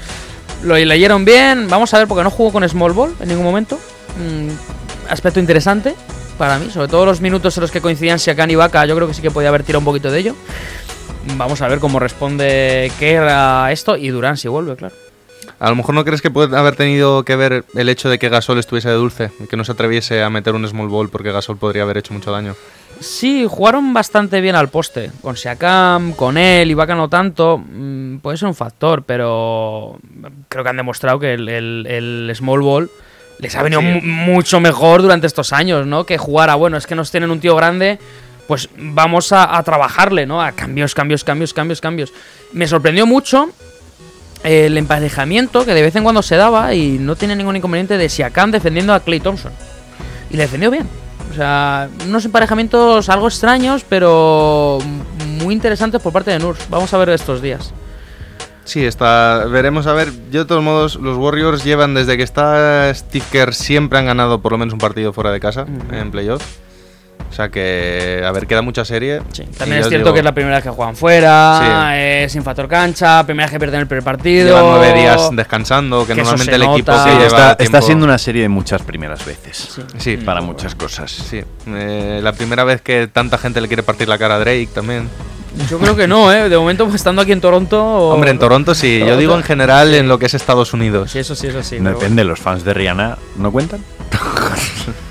Lo 0.62 0.76
leyeron 0.76 1.24
bien, 1.24 1.68
vamos 1.68 1.92
a 1.94 1.98
ver, 1.98 2.06
porque 2.06 2.22
no 2.22 2.30
jugó 2.30 2.52
con 2.52 2.68
Small 2.68 2.92
Ball 2.92 3.14
en 3.20 3.28
ningún 3.28 3.44
momento. 3.44 3.78
Mm, 4.16 5.10
aspecto 5.10 5.40
interesante 5.40 5.94
para 6.38 6.58
mí, 6.58 6.70
sobre 6.70 6.88
todo 6.88 7.06
los 7.06 7.20
minutos 7.20 7.56
en 7.56 7.62
los 7.62 7.70
que 7.70 7.80
coincidían 7.80 8.18
Siakam 8.18 8.50
y 8.50 8.54
Vaca, 8.54 8.84
yo 8.86 8.94
creo 8.96 9.08
que 9.08 9.14
sí 9.14 9.22
que 9.22 9.30
podía 9.30 9.48
haber 9.48 9.62
tirado 9.62 9.80
un 9.80 9.84
poquito 9.84 10.10
de 10.10 10.18
ello. 10.18 10.34
Vamos 11.36 11.62
a 11.62 11.68
ver 11.68 11.78
cómo 11.78 11.98
responde 11.98 12.90
Kerr 12.98 13.28
a 13.28 13.70
esto 13.70 13.96
y 13.96 14.08
Durán 14.08 14.36
si 14.36 14.48
vuelve, 14.48 14.74
claro. 14.76 14.94
A 15.64 15.70
lo 15.70 15.76
mejor 15.76 15.94
no 15.94 16.04
crees 16.04 16.20
que 16.20 16.30
puede 16.30 16.56
haber 16.56 16.74
tenido 16.74 17.22
que 17.24 17.36
ver 17.36 17.64
el 17.74 17.88
hecho 17.88 18.08
de 18.10 18.18
que 18.18 18.28
Gasol 18.28 18.58
estuviese 18.58 18.88
de 18.88 18.96
dulce 18.96 19.30
y 19.38 19.46
que 19.46 19.56
no 19.56 19.62
se 19.64 19.70
atreviese 19.70 20.20
a 20.20 20.28
meter 20.28 20.56
un 20.56 20.66
small 20.66 20.88
ball 20.88 21.08
porque 21.08 21.30
Gasol 21.30 21.56
podría 21.56 21.84
haber 21.84 21.98
hecho 21.98 22.12
mucho 22.12 22.32
daño. 22.32 22.56
Sí, 22.98 23.46
jugaron 23.48 23.94
bastante 23.94 24.40
bien 24.40 24.56
al 24.56 24.68
poste. 24.70 25.12
Con 25.22 25.36
Siakam, 25.36 26.14
con 26.14 26.36
él, 26.36 26.68
Ibaka 26.72 26.96
no 26.96 27.08
tanto. 27.08 27.58
mm, 27.58 28.18
puede 28.18 28.38
ser 28.38 28.48
un 28.48 28.56
factor, 28.56 29.04
pero 29.04 29.98
creo 30.48 30.64
que 30.64 30.70
han 30.70 30.76
demostrado 30.78 31.20
que 31.20 31.34
el, 31.34 31.48
el- 31.48 31.86
el 31.88 32.32
small 32.34 32.60
ball 32.60 32.90
les 33.38 33.54
ha 33.54 33.62
venido 33.62 33.80
Sí. 33.82 34.00
mucho 34.02 34.58
mejor 34.58 35.00
durante 35.02 35.28
estos 35.28 35.52
años, 35.52 35.86
¿no? 35.86 36.04
Que 36.06 36.18
jugar 36.18 36.50
a, 36.50 36.56
bueno, 36.56 36.76
es 36.76 36.88
que 36.88 36.96
nos 36.96 37.12
tienen 37.12 37.30
un 37.30 37.38
tío 37.40 37.54
grande, 37.54 38.00
pues 38.48 38.68
vamos 38.76 39.32
a, 39.32 39.56
a 39.56 39.62
trabajarle, 39.62 40.26
¿no? 40.26 40.42
A 40.42 40.50
cambios, 40.52 40.92
cambios, 40.94 41.22
cambios, 41.22 41.54
cambios, 41.54 41.80
cambios. 41.80 42.12
Me 42.52 42.66
sorprendió 42.66 43.06
mucho 43.06 43.48
el 44.44 44.76
emparejamiento 44.76 45.64
que 45.64 45.74
de 45.74 45.82
vez 45.82 45.94
en 45.96 46.02
cuando 46.02 46.22
se 46.22 46.36
daba 46.36 46.74
y 46.74 46.98
no 46.98 47.16
tiene 47.16 47.36
ningún 47.36 47.56
inconveniente 47.56 47.98
de 47.98 48.08
Siakam 48.08 48.50
defendiendo 48.50 48.94
a 48.94 49.00
Clay 49.00 49.20
Thompson. 49.20 49.52
Y 50.30 50.36
le 50.36 50.44
defendió 50.44 50.70
bien. 50.70 50.88
O 51.30 51.34
sea, 51.34 51.88
unos 52.06 52.24
emparejamientos 52.24 53.08
algo 53.08 53.28
extraños, 53.28 53.84
pero 53.88 54.78
muy 55.42 55.54
interesantes 55.54 56.00
por 56.00 56.12
parte 56.12 56.30
de 56.30 56.38
Nurs. 56.38 56.66
Vamos 56.68 56.92
a 56.92 56.98
ver 56.98 57.10
estos 57.10 57.40
días. 57.40 57.72
Sí, 58.64 58.84
está, 58.84 59.46
veremos 59.46 59.86
a 59.86 59.92
ver. 59.92 60.12
Yo 60.30 60.40
de 60.40 60.46
todos 60.46 60.62
modos, 60.62 60.96
los 60.96 61.16
Warriors 61.16 61.64
llevan 61.64 61.94
desde 61.94 62.16
que 62.16 62.22
está 62.22 62.92
Steve 62.94 63.24
Kerr 63.30 63.54
siempre 63.54 63.98
han 63.98 64.06
ganado 64.06 64.40
por 64.40 64.52
lo 64.52 64.58
menos 64.58 64.72
un 64.72 64.78
partido 64.78 65.12
fuera 65.12 65.32
de 65.32 65.40
casa 65.40 65.66
en 65.90 66.10
playoff. 66.10 66.42
O 67.32 67.34
sea 67.34 67.48
que, 67.48 68.22
a 68.26 68.30
ver, 68.30 68.46
queda 68.46 68.60
mucha 68.60 68.84
serie. 68.84 69.22
Sí, 69.32 69.44
también 69.56 69.80
es 69.80 69.88
cierto 69.88 70.04
digo, 70.08 70.12
que 70.12 70.18
es 70.20 70.24
la 70.24 70.34
primera 70.34 70.56
vez 70.56 70.64
que 70.64 70.68
juegan 70.68 70.94
fuera, 70.94 71.60
Sí. 71.62 71.66
eh, 71.96 72.26
sin 72.28 72.42
factor 72.42 72.68
cancha, 72.68 73.24
primera 73.24 73.46
vez 73.46 73.52
que 73.52 73.58
pierden 73.58 73.80
el 73.80 73.86
primer 73.86 74.04
partido. 74.04 74.48
Llevan 74.48 74.66
nueve 74.78 75.00
días 75.00 75.30
descansando, 75.32 76.06
que, 76.06 76.14
normalmente 76.14 76.54
el 76.54 76.62
equipo 76.64 76.92
Sí, 76.92 77.08
lleva 77.08 77.24
está, 77.26 77.56
tiempo- 77.56 77.62
está 77.78 77.80
siendo 77.80 78.04
una 78.04 78.18
serie 78.18 78.42
de 78.42 78.50
muchas 78.50 78.82
primeras 78.82 79.24
veces. 79.24 79.56
Sí. 79.74 79.82
Sí, 79.96 80.16
Para 80.18 80.42
muchas 80.42 80.74
cosas. 80.74 81.10
Sí, 81.10 81.40
eh, 81.68 82.20
la 82.22 82.32
primera 82.34 82.64
vez 82.64 82.82
que 82.82 83.06
tanta 83.10 83.38
gente 83.38 83.62
le 83.62 83.66
quiere 83.68 83.82
partir 83.82 84.08
la 84.08 84.18
cara 84.18 84.34
a 84.34 84.38
Drake 84.38 84.68
también. 84.74 85.08
Yo 85.70 85.78
creo 85.78 85.96
que 85.96 86.06
no, 86.06 86.30
¿eh? 86.30 86.50
De 86.50 86.58
momento, 86.58 86.84
pues, 86.84 86.96
estando 86.96 87.22
aquí 87.22 87.32
en 87.32 87.40
Toronto. 87.40 87.82
Hombre, 88.10 88.30
en 88.30 88.38
Toronto 88.38 88.74
sí. 88.74 88.98
Yo 89.06 89.16
digo 89.16 89.34
en 89.36 89.42
general 89.42 89.94
en 89.94 90.06
lo 90.06 90.18
que 90.18 90.26
es 90.26 90.34
Estados 90.34 90.74
Unidos. 90.74 91.10
Sí, 91.12 91.18
eso 91.20 91.34
sí, 91.34 91.46
eso 91.46 91.62
sí. 91.62 91.80
No 91.80 91.90
depende, 91.90 92.24
los 92.24 92.38
fans 92.38 92.62
de 92.62 92.74
Rihanna 92.74 93.16
no 93.36 93.50
cuentan. 93.50 93.80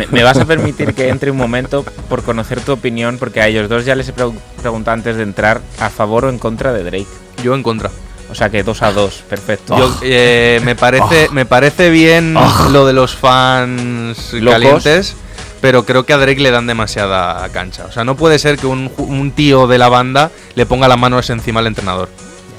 ¿Me, 0.00 0.06
me 0.06 0.22
vas 0.22 0.38
a 0.38 0.44
permitir 0.46 0.94
que 0.94 1.08
entre 1.08 1.30
un 1.30 1.36
momento 1.36 1.84
por 2.08 2.22
conocer 2.22 2.60
tu 2.60 2.72
opinión? 2.72 3.18
Porque 3.18 3.40
a 3.40 3.48
ellos 3.48 3.68
dos 3.68 3.84
ya 3.84 3.94
les 3.94 4.08
he 4.08 4.14
pregu- 4.14 4.34
preguntado 4.60 4.94
antes 4.94 5.16
de 5.16 5.22
entrar 5.22 5.60
a 5.78 5.90
favor 5.90 6.24
o 6.24 6.30
en 6.30 6.38
contra 6.38 6.72
de 6.72 6.82
Drake. 6.84 7.06
Yo 7.44 7.54
en 7.54 7.62
contra. 7.62 7.90
O 8.30 8.34
sea 8.34 8.48
que 8.48 8.62
dos 8.62 8.80
a 8.82 8.92
dos, 8.92 9.24
perfecto. 9.28 9.76
Yo, 9.76 9.98
eh, 10.02 10.60
me 10.64 10.76
parece 10.76 11.28
me 11.32 11.44
parece 11.46 11.90
bien 11.90 12.34
lo 12.70 12.86
de 12.86 12.92
los 12.92 13.16
fans 13.16 14.32
Locos. 14.32 14.52
calientes, 14.52 15.16
pero 15.60 15.84
creo 15.84 16.06
que 16.06 16.12
a 16.12 16.16
Drake 16.16 16.40
le 16.40 16.50
dan 16.52 16.66
demasiada 16.66 17.46
cancha. 17.50 17.86
O 17.86 17.92
sea, 17.92 18.04
no 18.04 18.16
puede 18.16 18.38
ser 18.38 18.56
que 18.56 18.66
un, 18.68 19.32
tío 19.34 19.66
de 19.66 19.78
la 19.78 19.88
banda 19.88 20.30
le 20.54 20.64
ponga 20.64 20.86
las 20.88 20.98
manos 20.98 21.28
encima 21.30 21.60
al 21.60 21.66
entrenador. 21.66 22.08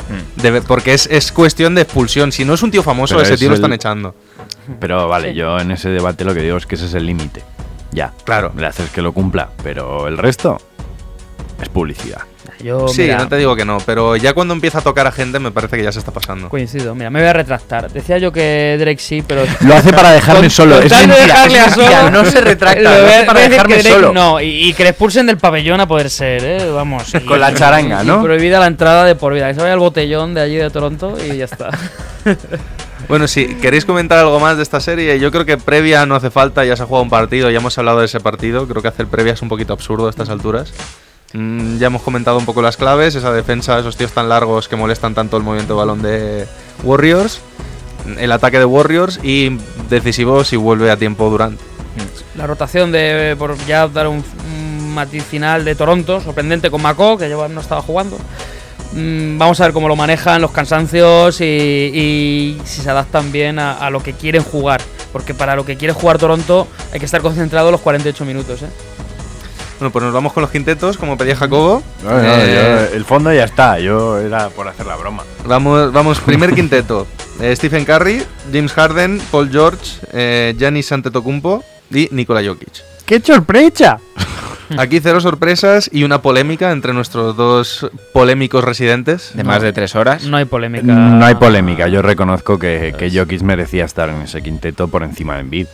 Mm. 0.10 0.58
Porque 0.68 0.94
es, 0.94 1.08
es 1.10 1.32
cuestión 1.32 1.74
de 1.74 1.84
expulsión. 1.84 2.34
Si 2.34 2.44
no 2.44 2.54
es 2.54 2.62
un 2.64 2.72
tío 2.72 2.84
famoso, 2.84 3.16
Pero 3.16 3.24
ese 3.24 3.36
es 3.36 3.40
tío 3.40 3.50
lo 3.50 3.56
están 3.56 3.72
echando. 3.72 4.14
Pero 4.80 5.08
vale, 5.08 5.30
Sí. 5.30 5.36
yo 5.36 5.60
en 5.60 5.72
ese 5.72 5.90
debate 5.90 6.24
lo 6.24 6.34
que 6.34 6.42
digo 6.42 6.58
es 6.58 6.66
que 6.66 6.76
ese 6.76 6.86
es 6.86 6.94
el 6.94 7.06
límite. 7.06 7.42
Ya. 7.92 8.12
Claro. 8.24 8.52
Le 8.56 8.68
haces 8.68 8.90
que 8.90 9.02
lo 9.02 9.12
cumpla, 9.12 9.50
pero 9.64 10.08
el 10.08 10.18
resto 10.18 10.60
es 11.62 11.70
publicidad. 11.70 12.22
Yo, 12.64 12.88
sí, 12.88 13.02
mira, 13.04 13.18
no 13.18 13.28
te 13.28 13.38
digo 13.38 13.56
que 13.56 13.66
no, 13.66 13.80
pero 13.88 14.16
ya 14.16 14.34
cuando 14.34 14.54
empieza 14.54 14.80
a 14.80 14.82
tocar 14.82 15.08
a 15.08 15.12
gente 15.12 15.40
me 15.40 15.50
parece 15.52 15.78
que 15.78 15.84
ya 15.84 15.92
se 15.92 15.98
está 15.98 16.12
pasando. 16.12 16.48
coincido. 16.48 16.94
Mira, 16.94 17.10
me 17.10 17.20
voy 17.20 17.28
a 17.30 17.34
retractar. 17.34 17.92
Decía 17.92 18.20
yo 18.20 18.32
que 18.32 18.78
Drake 18.80 19.00
sí, 19.00 19.24
pero. 19.28 19.44
Lo 19.62 19.74
hace 19.76 19.92
para 19.92 20.12
dejarme 20.12 20.42
Con- 20.42 20.50
solo. 20.52 20.76
con 20.76 20.84
Es 20.86 20.92
tal 20.92 21.02
de 21.02 21.08
mentira, 21.08 21.34
dejarle 21.34 21.58
es 21.58 21.64
a 21.64 21.68
mentira, 21.78 22.00
solo, 22.02 22.12
no 22.12 22.26
se 22.30 22.42
retracta. 22.42 22.82
Lo 22.84 22.90
hace 22.90 23.24
para 23.26 23.40
dejarme 23.42 23.74
Drake 23.78 23.90
solo. 23.90 24.14
No, 24.14 24.40
y, 24.40 24.70
y 24.70 24.74
que 24.74 24.84
le 24.84 24.90
expulsen 24.90 25.26
del 25.26 25.38
pabellón 25.38 25.82
a 25.82 25.88
poder 25.88 26.10
ser, 26.12 26.44
¿eh? 26.46 26.70
Vamos. 26.72 27.14
y- 27.16 27.20
Con 27.26 27.40
la 27.40 27.52
charanga, 27.54 28.04
y 28.04 28.08
¿no? 28.08 28.22
prohibida 28.24 28.60
la 28.60 28.68
entrada 28.68 29.06
de 29.06 29.16
por 29.16 29.34
vida. 29.34 29.48
Que 29.48 29.56
se 29.56 29.62
vaya 29.62 29.74
al 29.74 29.80
botellón 29.80 30.34
de 30.36 30.42
allí 30.42 30.56
de 30.58 30.70
Toronto 30.70 31.18
y 31.24 31.38
ya 31.38 31.46
está. 31.46 31.70
Bueno, 33.08 33.28
si 33.28 33.56
queréis 33.56 33.86
comentar 33.86 34.20
algo 34.20 34.40
más 34.40 34.58
de 34.58 34.64
esta 34.64 34.80
serie, 34.80 35.20
yo 35.20 35.32
creo 35.32 35.46
que 35.46 35.58
previa 35.58 36.06
no 36.06 36.16
hace 36.16 36.30
falta, 36.30 36.64
ya 36.66 36.76
se 36.76 36.84
ha 36.84 36.86
jugado 36.86 37.04
un 37.04 37.10
partido, 37.10 37.50
ya 37.50 37.60
hemos 37.60 37.78
hablado 37.78 38.00
de 38.00 38.06
ese 38.06 38.20
partido, 38.20 38.68
creo 38.68 38.82
que 38.82 38.88
hacer 38.88 39.08
previa 39.08 39.34
es 39.34 39.42
un 39.42 39.50
poquito 39.50 39.74
absurdo 39.74 40.08
a 40.08 40.10
estas 40.10 40.30
alturas. 40.30 40.74
Mm, 41.34 41.78
ya 41.78 41.88
hemos 41.88 42.02
comentado 42.02 42.38
un 42.38 42.46
poco 42.46 42.62
las 42.62 42.78
claves, 42.78 43.16
esa 43.16 43.32
defensa, 43.32 43.80
esos 43.80 43.96
tíos 43.98 44.12
tan 44.12 44.30
largos 44.30 44.68
que 44.68 44.76
molestan 44.76 45.14
tanto 45.14 45.38
el 45.38 45.44
movimiento 45.44 45.74
de 45.74 45.78
balón 45.78 46.02
de 46.02 46.48
Warriors, 46.84 47.42
el 48.18 48.32
ataque 48.32 48.60
de 48.60 48.66
Warriors 48.66 49.20
y 49.24 49.58
decisivo 49.90 50.44
si 50.44 50.56
vuelve 50.56 50.92
a 50.92 50.98
tiempo 50.98 51.30
Durant. 51.30 51.60
La 52.36 52.48
rotación 52.48 52.92
de, 52.92 53.36
por 53.38 53.58
ya 53.66 53.88
dar 53.88 54.08
un, 54.08 54.24
un 54.46 54.94
matiz 54.94 55.24
final 55.24 55.66
de 55.66 55.76
Toronto, 55.76 56.22
sorprendente 56.22 56.72
con 56.72 56.82
Mako, 56.82 57.18
que 57.18 57.28
lleva, 57.28 57.48
no 57.48 57.62
estaba 57.62 57.82
jugando. 57.82 58.18
Mm, 58.94 59.38
vamos 59.38 59.60
a 59.62 59.64
ver 59.66 59.74
cómo 59.74 59.88
lo 59.88 59.96
manejan 59.96 60.42
los 60.42 60.52
cansancios 60.52 61.40
y, 61.42 61.46
y 61.46 62.62
si 62.66 62.82
se 62.82 62.90
adaptan 62.90 63.32
bien 63.32 63.58
a, 63.60 63.74
a 63.74 63.90
lo 63.90 64.02
que 64.04 64.14
quieren 64.14 64.44
jugar. 64.44 64.82
Porque 65.14 65.34
para 65.34 65.56
lo 65.56 65.66
que 65.66 65.78
quiere 65.78 65.94
jugar 65.94 66.18
Toronto 66.18 66.68
hay 66.94 67.00
que 67.00 67.06
estar 67.06 67.22
concentrado 67.22 67.72
los 67.72 67.82
48 67.82 68.26
minutos. 68.26 68.62
¿eh? 68.64 68.68
Bueno, 69.80 69.92
pues 69.92 70.04
nos 70.06 70.14
vamos 70.14 70.32
con 70.34 70.42
los 70.42 70.52
quintetos, 70.52 70.98
como 70.98 71.18
pedía 71.18 71.36
Jacobo. 71.36 71.82
No, 72.04 72.12
no, 72.12 72.18
Eh, 72.22 72.88
yo- 72.92 72.96
el 72.96 73.04
fondo 73.06 73.34
ya 73.34 73.46
está. 73.46 73.80
Yo 73.80 74.20
era 74.20 74.50
por 74.50 74.68
hacer 74.68 74.86
la 74.86 74.96
broma. 74.96 75.24
Vamos, 75.46 75.92
vamos, 75.92 76.20
primer 76.26 76.54
quinteto. 76.54 77.08
Eh, 77.40 77.56
Stephen 77.56 77.86
Curry, 77.86 78.24
James 78.54 78.72
Harden, 78.74 79.20
Paul 79.32 79.50
George, 79.52 79.98
eh, 80.14 80.54
Giannis 80.58 80.92
Antetokounmpo 80.92 81.64
y 81.90 82.08
Nikola 82.12 82.42
Jokic. 82.46 82.84
¡Qué 83.06 83.20
sorpresa! 83.22 84.00
Aquí 84.78 85.00
cero 85.00 85.20
sorpresas 85.22 85.90
y 85.94 86.04
una 86.04 86.22
polémica 86.22 86.72
entre 86.72 86.94
nuestros 86.94 87.36
dos 87.36 87.90
polémicos 88.14 88.64
residentes. 88.64 89.32
De 89.34 89.44
más 89.44 89.62
de 89.62 89.74
tres 89.74 89.96
horas. 89.96 90.24
No 90.24 90.38
hay 90.38 90.46
polémica. 90.46 90.84
No 90.86 91.26
hay 91.26 91.36
polémica. 91.36 91.88
Yo 91.88 92.02
reconozco 92.02 92.58
que, 92.60 92.94
que 92.98 93.10
Jokic 93.12 93.42
merecía 93.42 93.86
estar 93.86 94.10
en 94.10 94.22
ese 94.22 94.42
quinteto 94.42 94.88
por 94.88 95.04
encima 95.04 95.36
de 95.36 95.42
Embiid. 95.42 95.68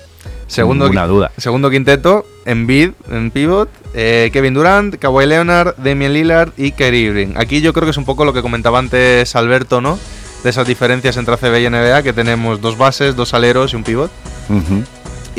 Segundo, 0.47 0.85
Ninguna 0.85 1.07
duda. 1.07 1.31
segundo 1.37 1.69
quinteto, 1.69 2.25
Embiid 2.45 2.91
en 3.11 3.31
pivot, 3.31 3.69
eh, 3.93 4.29
Kevin 4.31 4.53
Durant, 4.53 4.95
Kawhi 4.95 5.25
Leonard, 5.25 5.75
Damian 5.77 6.13
Lillard 6.13 6.51
y 6.55 6.71
Kyrie 6.71 7.07
Irving. 7.09 7.33
Aquí 7.35 7.59
yo 7.59 7.73
creo 7.73 7.85
que 7.85 7.91
es 7.91 7.97
un 7.97 8.05
poco 8.05 8.23
lo 8.23 8.31
que 8.31 8.41
comentaba 8.41 8.79
antes 8.79 9.35
Alberto, 9.35 9.81
¿no? 9.81 9.99
De 10.45 10.49
esas 10.49 10.65
diferencias 10.65 11.17
entre 11.17 11.33
ACB 11.33 11.57
y 11.59 11.69
NBA, 11.69 12.01
que 12.03 12.13
tenemos 12.13 12.61
dos 12.61 12.77
bases, 12.77 13.15
dos 13.17 13.33
aleros 13.33 13.73
y 13.73 13.75
un 13.75 13.83
pivot. 13.83 14.09
Ujú. 14.49 14.83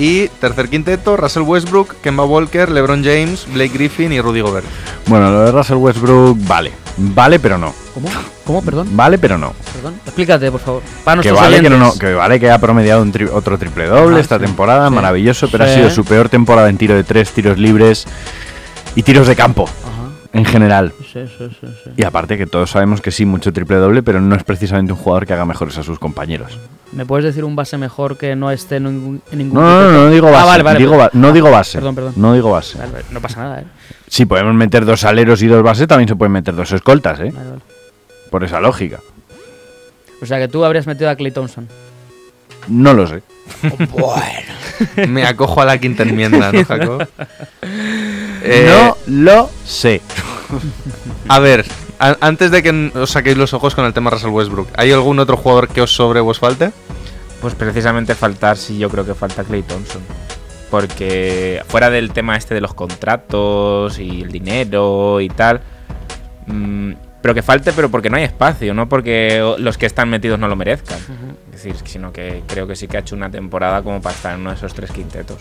Y 0.00 0.28
tercer 0.40 0.68
quinteto, 0.68 1.16
Russell 1.16 1.42
Westbrook, 1.42 1.96
Kemba 2.02 2.24
Walker, 2.24 2.70
LeBron 2.70 3.02
James, 3.02 3.46
Blake 3.52 3.74
Griffin 3.74 4.12
y 4.12 4.20
Rudy 4.20 4.40
Gobert. 4.42 4.64
Bueno, 5.06 5.28
lo 5.32 5.40
de 5.40 5.50
Russell 5.50 5.76
Westbrook, 5.78 6.38
vale. 6.46 6.70
Vale, 6.98 7.40
pero 7.40 7.58
no. 7.58 7.74
¿Cómo? 7.94 8.08
¿Cómo? 8.44 8.62
Perdón. 8.62 8.88
Vale, 8.92 9.18
pero 9.18 9.36
no. 9.38 9.52
Perdón. 9.74 9.94
Explícate, 10.06 10.52
por 10.52 10.60
favor. 10.60 10.82
Para 11.02 11.20
Que 11.20 11.32
vale 11.32 11.60
que, 11.60 11.68
no, 11.68 11.76
oyentes. 11.76 11.94
no, 11.94 11.98
que 11.98 12.14
vale 12.14 12.38
que 12.38 12.48
ha 12.48 12.58
promediado 12.60 13.02
un 13.02 13.12
tri- 13.12 13.28
otro 13.32 13.58
triple 13.58 13.86
doble 13.86 14.18
Ah, 14.18 14.20
esta 14.20 14.38
sí. 14.38 14.44
temporada, 14.44 14.88
Sí. 14.88 14.94
maravilloso, 14.94 15.48
pero 15.50 15.64
Sí. 15.64 15.70
ha 15.72 15.74
sido 15.74 15.90
su 15.90 16.04
peor 16.04 16.28
temporada 16.28 16.68
en 16.68 16.78
tiro 16.78 16.94
de 16.94 17.02
tres, 17.02 17.32
tiros 17.32 17.58
libres 17.58 18.06
y 18.94 19.02
tiros 19.02 19.26
de 19.26 19.34
campo 19.34 19.64
Ajá. 19.64 20.28
en 20.32 20.44
general. 20.44 20.92
Sí, 21.12 21.20
sí, 21.38 21.48
sí, 21.60 21.66
sí. 21.84 21.90
Y 21.96 22.04
aparte 22.04 22.38
que 22.38 22.46
todos 22.46 22.70
sabemos 22.70 23.00
que 23.00 23.10
sí, 23.10 23.24
mucho 23.24 23.52
triple 23.52 23.76
doble, 23.78 24.04
pero 24.04 24.20
no 24.20 24.36
es 24.36 24.44
precisamente 24.44 24.92
un 24.92 24.98
jugador 24.98 25.26
que 25.26 25.32
haga 25.34 25.44
mejores 25.44 25.76
a 25.78 25.82
sus 25.82 25.98
compañeros. 25.98 26.56
¿Me 26.92 27.04
puedes 27.04 27.24
decir 27.24 27.44
un 27.44 27.54
base 27.54 27.76
mejor 27.76 28.16
que 28.16 28.34
no 28.34 28.50
esté 28.50 28.76
en 28.76 28.84
ningún, 28.84 29.22
en 29.30 29.38
ningún 29.38 29.60
No, 29.60 29.62
no, 29.82 29.92
no, 29.92 30.04
no 30.04 30.10
digo 30.10 30.26
base. 30.30 30.38
Ah, 30.42 30.46
vale, 30.46 30.62
vale, 30.62 30.78
digo 30.78 30.92
vale. 30.96 31.02
ba- 31.04 31.10
no 31.12 31.32
digo 31.32 31.50
base. 31.50 31.78
Perdón, 31.78 31.94
perdón. 31.94 32.12
No 32.16 32.32
digo 32.34 32.50
base. 32.50 32.78
Vale, 32.78 32.92
vale, 32.92 33.04
No 33.10 33.20
pasa 33.20 33.40
nada, 33.42 33.60
¿eh? 33.60 33.64
Si 34.08 34.24
podemos 34.24 34.54
meter 34.54 34.84
dos 34.86 35.04
aleros 35.04 35.42
y 35.42 35.46
dos 35.48 35.62
bases, 35.62 35.86
también 35.86 36.08
se 36.08 36.16
pueden 36.16 36.32
meter 36.32 36.54
dos 36.54 36.72
escoltas, 36.72 37.20
¿eh? 37.20 37.30
Vale, 37.34 37.50
vale. 37.50 37.62
Por 38.30 38.42
esa 38.44 38.60
lógica. 38.60 39.00
O 40.22 40.26
sea 40.26 40.38
que 40.38 40.48
tú 40.48 40.64
habrías 40.64 40.86
metido 40.86 41.10
a 41.10 41.14
Clay 41.16 41.30
Thompson. 41.30 41.68
No 42.68 42.94
lo 42.94 43.06
sé. 43.06 43.22
Me 45.08 45.24
acojo 45.26 45.60
a 45.60 45.64
la 45.64 45.78
quinta 45.78 46.02
enmienda, 46.04 46.52
¿no, 46.52 46.64
Jacob? 46.64 47.06
Eh, 48.42 48.66
no 48.68 48.96
lo 49.06 49.50
sé. 49.64 50.00
A 51.28 51.38
ver, 51.38 51.64
antes 51.98 52.50
de 52.50 52.62
que 52.62 52.92
os 52.94 53.10
saquéis 53.10 53.36
los 53.36 53.52
ojos 53.54 53.74
con 53.74 53.84
el 53.84 53.92
tema 53.92 54.10
Russell 54.10 54.30
Westbrook, 54.30 54.68
¿hay 54.76 54.92
algún 54.92 55.18
otro 55.18 55.36
jugador 55.36 55.68
que 55.68 55.80
os 55.80 55.90
sobre 55.94 56.20
o 56.20 56.26
os 56.26 56.38
falte? 56.38 56.72
Pues 57.40 57.54
precisamente 57.54 58.14
faltar, 58.14 58.56
sí, 58.56 58.78
yo 58.78 58.88
creo 58.90 59.04
que 59.04 59.14
falta 59.14 59.44
Clay 59.44 59.62
Thompson. 59.62 60.02
Porque 60.70 61.62
fuera 61.68 61.88
del 61.90 62.12
tema 62.12 62.36
este 62.36 62.54
de 62.54 62.60
los 62.60 62.74
contratos 62.74 63.98
y 63.98 64.22
el 64.22 64.30
dinero 64.30 65.20
y 65.20 65.28
tal. 65.28 65.60
mm, 66.46 66.92
pero 67.20 67.34
que 67.34 67.42
falte, 67.42 67.72
pero 67.72 67.90
porque 67.90 68.10
no 68.10 68.16
hay 68.16 68.24
espacio, 68.24 68.72
no 68.74 68.88
porque 68.88 69.56
los 69.58 69.76
que 69.76 69.86
están 69.86 70.08
metidos 70.08 70.38
no 70.38 70.46
lo 70.46 70.54
merezcan. 70.54 70.98
Es 71.52 71.64
decir, 71.64 71.76
sino 71.84 72.12
que 72.12 72.42
creo 72.46 72.66
que 72.66 72.76
sí 72.76 72.86
que 72.86 72.96
ha 72.96 73.00
hecho 73.00 73.16
una 73.16 73.30
temporada 73.30 73.82
como 73.82 74.00
para 74.00 74.14
estar 74.14 74.34
en 74.34 74.42
uno 74.42 74.50
de 74.50 74.56
esos 74.56 74.72
tres 74.72 74.92
quintetos. 74.92 75.38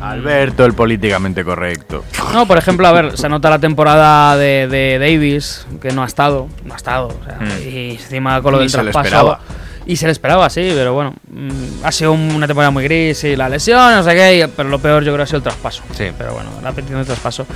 Alberto, 0.00 0.64
el 0.64 0.74
políticamente 0.74 1.44
correcto. 1.44 2.04
No, 2.32 2.46
por 2.46 2.58
ejemplo, 2.58 2.86
a 2.86 2.92
ver, 2.92 3.16
se 3.18 3.28
nota 3.28 3.50
la 3.50 3.58
temporada 3.58 4.36
de, 4.36 4.68
de 4.68 4.98
Davis, 4.98 5.66
que 5.80 5.90
no 5.92 6.02
ha 6.02 6.06
estado, 6.06 6.48
no 6.64 6.74
ha 6.74 6.76
estado. 6.76 7.08
o 7.08 7.24
sea, 7.24 7.38
Mm. 7.40 7.68
Y 7.68 7.90
encima 7.92 8.40
con 8.42 8.52
lo 8.52 8.58
Ni 8.58 8.64
del 8.64 8.70
se 8.70 8.76
le 8.78 8.82
traspaso. 8.90 9.06
esperaba. 9.06 9.40
Y 9.86 9.96
se 9.96 10.04
le 10.06 10.12
esperaba, 10.12 10.50
sí, 10.50 10.70
pero 10.74 10.92
bueno, 10.92 11.14
mm, 11.32 11.50
ha 11.84 11.90
sido 11.92 12.12
un- 12.12 12.34
una 12.34 12.46
temporada 12.46 12.70
muy 12.70 12.84
gris 12.84 13.24
y 13.24 13.34
la 13.36 13.48
lesión, 13.48 13.94
no 13.94 14.02
sé 14.02 14.14
qué, 14.14 14.48
pero 14.54 14.68
lo 14.68 14.78
peor 14.78 15.02
yo 15.02 15.12
creo 15.14 15.22
ha 15.24 15.26
sido 15.26 15.38
el 15.38 15.42
traspaso. 15.44 15.82
Sí. 15.92 16.08
Pero 16.18 16.34
bueno, 16.34 16.50
la 16.62 16.72
petición 16.72 16.98
de 17.00 17.06
traspaso. 17.06 17.46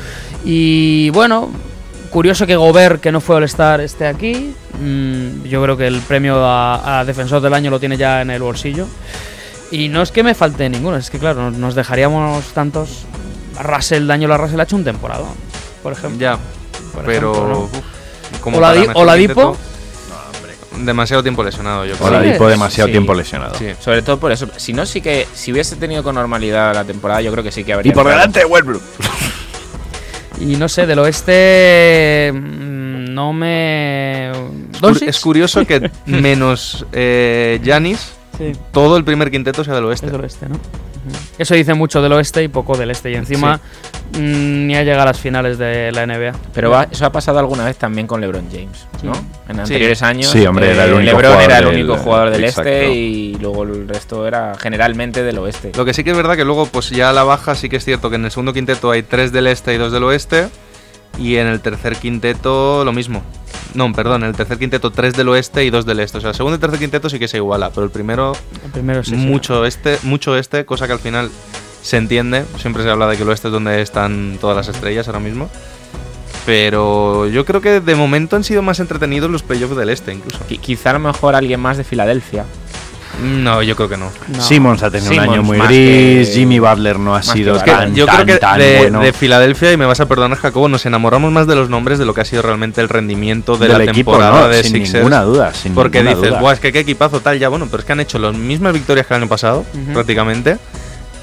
Y 0.45 1.11
bueno, 1.11 1.51
curioso 2.11 2.47
que 2.47 2.57
Gobert, 2.57 3.01
que 3.03 3.13
no 3.13 3.21
fue 3.21 3.37
All-Star, 3.37 3.81
esté 3.83 4.07
aquí. 4.07 4.55
Mm, 4.81 5.45
yo 5.45 5.63
creo 5.63 5.77
que 5.77 5.87
el 5.87 6.01
premio 6.01 6.43
a, 6.45 7.01
a 7.01 7.05
Defensor 7.05 7.41
del 7.43 7.53
Año 7.55 7.71
lo 7.71 7.79
tiene 7.79 7.97
ya 7.99 8.23
en 8.23 8.31
el 8.31 8.41
bolsillo. 8.43 8.87
Y 9.73 9.89
no 9.89 10.03
es 10.03 10.13
que 10.13 10.23
me 10.23 10.35
falte 10.35 10.69
ninguno, 10.69 10.97
es 10.99 11.11
que 11.11 11.19
claro, 11.19 11.51
nos, 11.51 11.59
nos 11.59 11.75
dejaríamos 11.75 12.45
tantos. 12.53 13.05
Russell, 13.61 14.07
Daniel 14.07 14.37
Russell 14.39 14.61
ha 14.61 14.63
hecho 14.65 14.77
un 14.77 14.85
temporada, 14.85 15.25
por 15.83 15.93
ejemplo. 15.93 16.19
Ya, 16.21 16.39
Por 16.95 17.05
pero. 17.05 17.33
ejemplo, 17.33 17.49
¿no? 17.49 17.59
uf, 17.65 18.41
como 18.41 18.59
Oladipo. 18.59 19.57
Demasiado 20.79 21.23
tiempo 21.23 21.45
lesionado, 21.45 21.85
yo 21.85 21.95
creo. 21.97 22.09
Oladipo 22.09 22.49
demasiado 22.49 22.89
Sí. 22.89 22.93
tiempo 22.93 23.15
lesionado. 23.15 23.55
Sí. 23.57 23.67
Sobre 23.79 24.01
todo 24.03 24.19
por 24.19 24.33
eso. 24.33 24.49
Si 24.57 24.73
no, 24.73 24.85
sí 24.87 25.01
que. 25.01 25.27
Si 25.35 25.53
hubiese 25.53 25.77
tenido 25.77 26.03
con 26.03 26.15
normalidad 26.15 26.75
la 26.75 26.85
temporada, 26.85 27.21
yo 27.21 27.31
creo 27.31 27.45
que 27.45 27.53
sí 27.53 27.63
que 27.63 27.73
habría. 27.75 27.93
Y 27.93 27.95
por 27.95 28.09
delante 28.09 28.41
de 28.41 28.45
Westbrook. 28.47 28.83
Y 30.41 30.57
no 30.57 30.69
sé, 30.69 30.87
del 30.87 30.99
oeste. 30.99 32.33
mm, 32.35 33.15
No 33.15 33.33
me. 33.33 34.33
Es 35.07 35.21
curioso 35.21 35.65
que 35.67 35.91
menos 36.07 36.85
eh, 36.93 37.61
Giannis, 37.63 38.13
Sí, 38.39 38.53
todo 38.73 38.97
el 38.97 39.05
primer 39.05 39.31
quinteto 39.31 39.63
sea 39.65 39.75
del 39.75 39.85
oeste. 39.85 40.07
es 40.07 40.13
del 40.13 40.21
oeste, 40.21 40.49
¿no? 40.49 40.57
Eso 41.37 41.55
dice 41.55 41.75
mucho 41.75 42.01
del 42.01 42.13
oeste 42.13 42.45
y 42.45 42.49
poco 42.49 42.77
del 42.79 42.91
este. 42.93 43.11
Y 43.11 43.15
encima 43.17 43.57
mm, 44.17 44.67
ni 44.67 44.77
ha 44.77 44.85
llegado 44.85 45.03
a 45.03 45.07
las 45.07 45.19
finales 45.19 45.59
de 45.59 45.91
la 45.91 46.07
NBA. 46.07 46.33
Pero 46.55 46.71
va- 46.71 46.87
eso 46.91 47.05
ha 47.05 47.11
pasado 47.11 47.41
alguna 47.41 47.65
vez 47.65 47.77
también 47.77 48.07
con 48.07 48.21
LeBron 48.21 48.47
James, 48.53 48.87
¿no? 49.03 49.13
Sí. 49.15 49.21
En 49.49 49.61
anteriores 49.61 50.01
años. 50.03 50.31
Sí, 50.31 50.47
hombre, 50.47 50.71
era 50.71 50.85
el 50.85 50.91
eh, 50.91 50.95
único 50.95 51.17
LeBron 51.21 51.33
jugador 51.33 51.43
era 51.51 51.59
el 51.59 51.65
del- 51.65 51.75
único 51.75 51.97
jugador 51.97 52.31
del 52.31 52.45
exacto. 52.45 52.71
este 52.71 52.95
y 52.95 53.35
luego 53.41 53.65
el 53.65 53.89
resto 53.89 54.27
era 54.29 54.55
generalmente 54.61 55.25
del 55.25 55.39
oeste. 55.39 55.73
Lo 55.77 55.85
que 55.85 55.93
sí 55.93 56.05
que 56.05 56.11
es 56.13 56.17
verdad 56.17 56.37
que 56.37 56.45
luego, 56.45 56.67
pues 56.67 56.91
ya 56.91 57.11
a 57.11 57.13
la 57.13 57.25
baja, 57.25 57.57
sí 57.57 57.69
que 57.69 57.77
es 57.77 57.85
cierto 57.85 58.09
que 58.09 58.17
en 58.17 58.25
el 58.25 58.31
segundo 58.31 58.53
quinteto 58.53 58.91
hay 58.93 59.03
tres 59.03 59.33
del 59.33 59.49
este 59.49 59.75
y 59.75 59.79
dos 59.79 59.91
del 59.93 60.05
oeste. 60.05 60.49
Y 61.19 61.37
en 61.37 61.47
el 61.49 61.61
tercer 61.61 61.97
quinteto 61.97 62.85
lo 62.85 62.93
mismo. 62.93 63.23
No, 63.75 63.93
perdón, 63.93 64.23
en 64.25 64.31
el 64.31 64.37
tercer 64.37 64.59
quinteto 64.59 64.91
tres 64.91 65.15
del 65.15 65.29
oeste 65.29 65.65
y 65.65 65.71
dos 65.71 65.85
del 65.87 66.01
este. 66.01 66.19
O 66.19 66.21
sea, 66.21 66.31
el 66.31 66.37
segundo 66.37 66.57
y 66.57 66.61
tercer 66.61 66.79
quinteto 66.79 67.09
sí 67.09 67.19
que 67.19 67.29
se 67.29 67.39
iguala, 67.39 67.71
pero 67.71 67.85
el 67.85 67.91
primero 67.91 68.33
El 68.65 68.71
primero 68.71 69.03
sí, 69.03 69.11
sí. 69.11 69.17
mucho 69.17 69.65
este, 69.65 69.99
mucho 70.03 70.37
este, 70.37 70.65
cosa 70.65 70.87
que 70.87 70.93
al 70.93 70.99
final 70.99 71.31
se 71.83 71.97
entiende. 71.97 72.45
Siempre 72.59 72.83
se 72.83 72.91
habla 72.91 73.07
de 73.09 73.17
que 73.17 73.23
el 73.23 73.29
oeste 73.29 73.49
es 73.49 73.53
donde 73.53 73.81
están 73.83 74.39
todas 74.41 74.57
las 74.57 74.69
estrellas 74.69 75.07
ahora 75.09 75.21
mismo. 75.21 75.49
Pero 76.45 77.29
yo 77.29 77.45
creo 77.45 77.61
que 77.61 77.81
de 77.81 77.95
momento 77.95 78.35
han 78.37 78.43
sido 78.45 78.63
más 78.63 78.81
entretenidos 78.81 79.31
los 79.31 79.43
playoffs 79.43 79.77
del 79.77 79.89
este, 79.91 80.13
incluso. 80.13 80.39
Qui- 80.49 80.59
quizá 80.59 80.91
a 80.91 80.95
lo 80.95 80.99
mejor 80.99 81.35
alguien 81.37 81.61
más 81.61 81.77
de 81.77 81.85
Filadelfia. 81.85 82.45
No, 83.21 83.63
yo 83.63 83.77
creo 83.77 83.89
que 83.89 83.97
no. 83.97 84.11
No. 84.29 84.41
Simmons 84.41 84.83
ha 84.83 84.91
tenido 84.91 85.13
un 85.13 85.19
año 85.21 85.43
muy 85.43 85.59
gris. 85.59 86.29
que- 86.29 86.35
Jimmy 86.35 86.59
Butler 86.59 86.99
no 86.99 87.15
ha 87.15 87.19
más 87.19 87.27
sido 87.27 87.59
que 87.63 87.71
tan, 87.71 87.95
yo 87.95 88.07
tan, 88.07 88.15
creo 88.25 88.27
que 88.27 88.41
tan 88.41 88.59
de, 88.59 88.79
bueno. 88.79 89.01
de 89.01 89.13
Filadelfia, 89.13 89.73
y 89.73 89.77
me 89.77 89.85
vas 89.87 90.01
a 90.01 90.07
perdonar, 90.07 90.39
Jacobo, 90.39 90.69
nos 90.69 90.87
enamoramos 90.87 91.31
más 91.31 91.47
de 91.47 91.55
los 91.55 91.69
nombres 91.69 91.99
de 91.99 92.05
lo 92.07 92.15
que 92.15 92.23
ha 92.23 92.25
sido 92.25 92.43
realmente 92.43 92.81
el 92.81 92.89
rendimiento 92.89 93.57
de 93.57 93.69
Del 93.69 93.79
la 93.79 93.85
equipo, 93.85 94.13
temporada 94.13 94.41
¿no? 94.43 94.49
de 94.49 94.63
sin 94.63 94.73
Sixers. 94.73 94.95
ninguna 94.95 95.23
duda. 95.23 95.53
Sin 95.55 95.75
porque 95.75 95.99
ninguna 95.99 96.17
dices, 96.17 96.31
duda. 96.31 96.41
Buah, 96.41 96.53
es 96.55 96.61
que 96.61 96.73
qué 96.73 96.81
equipazo 96.81 97.21
tal, 97.21 97.39
ya 97.39 97.49
bueno, 97.49 97.67
pero 97.71 97.81
es 97.81 97.85
que 97.87 97.93
han 97.93 98.01
hecho 98.01 98.19
las 98.19 98.35
mismas 98.35 98.73
victorias 98.73 99.07
que 99.07 99.15
el 99.15 99.21
año 99.23 99.29
pasado, 99.29 99.65
Ujú. 99.75 99.93
prácticamente. 99.93 100.57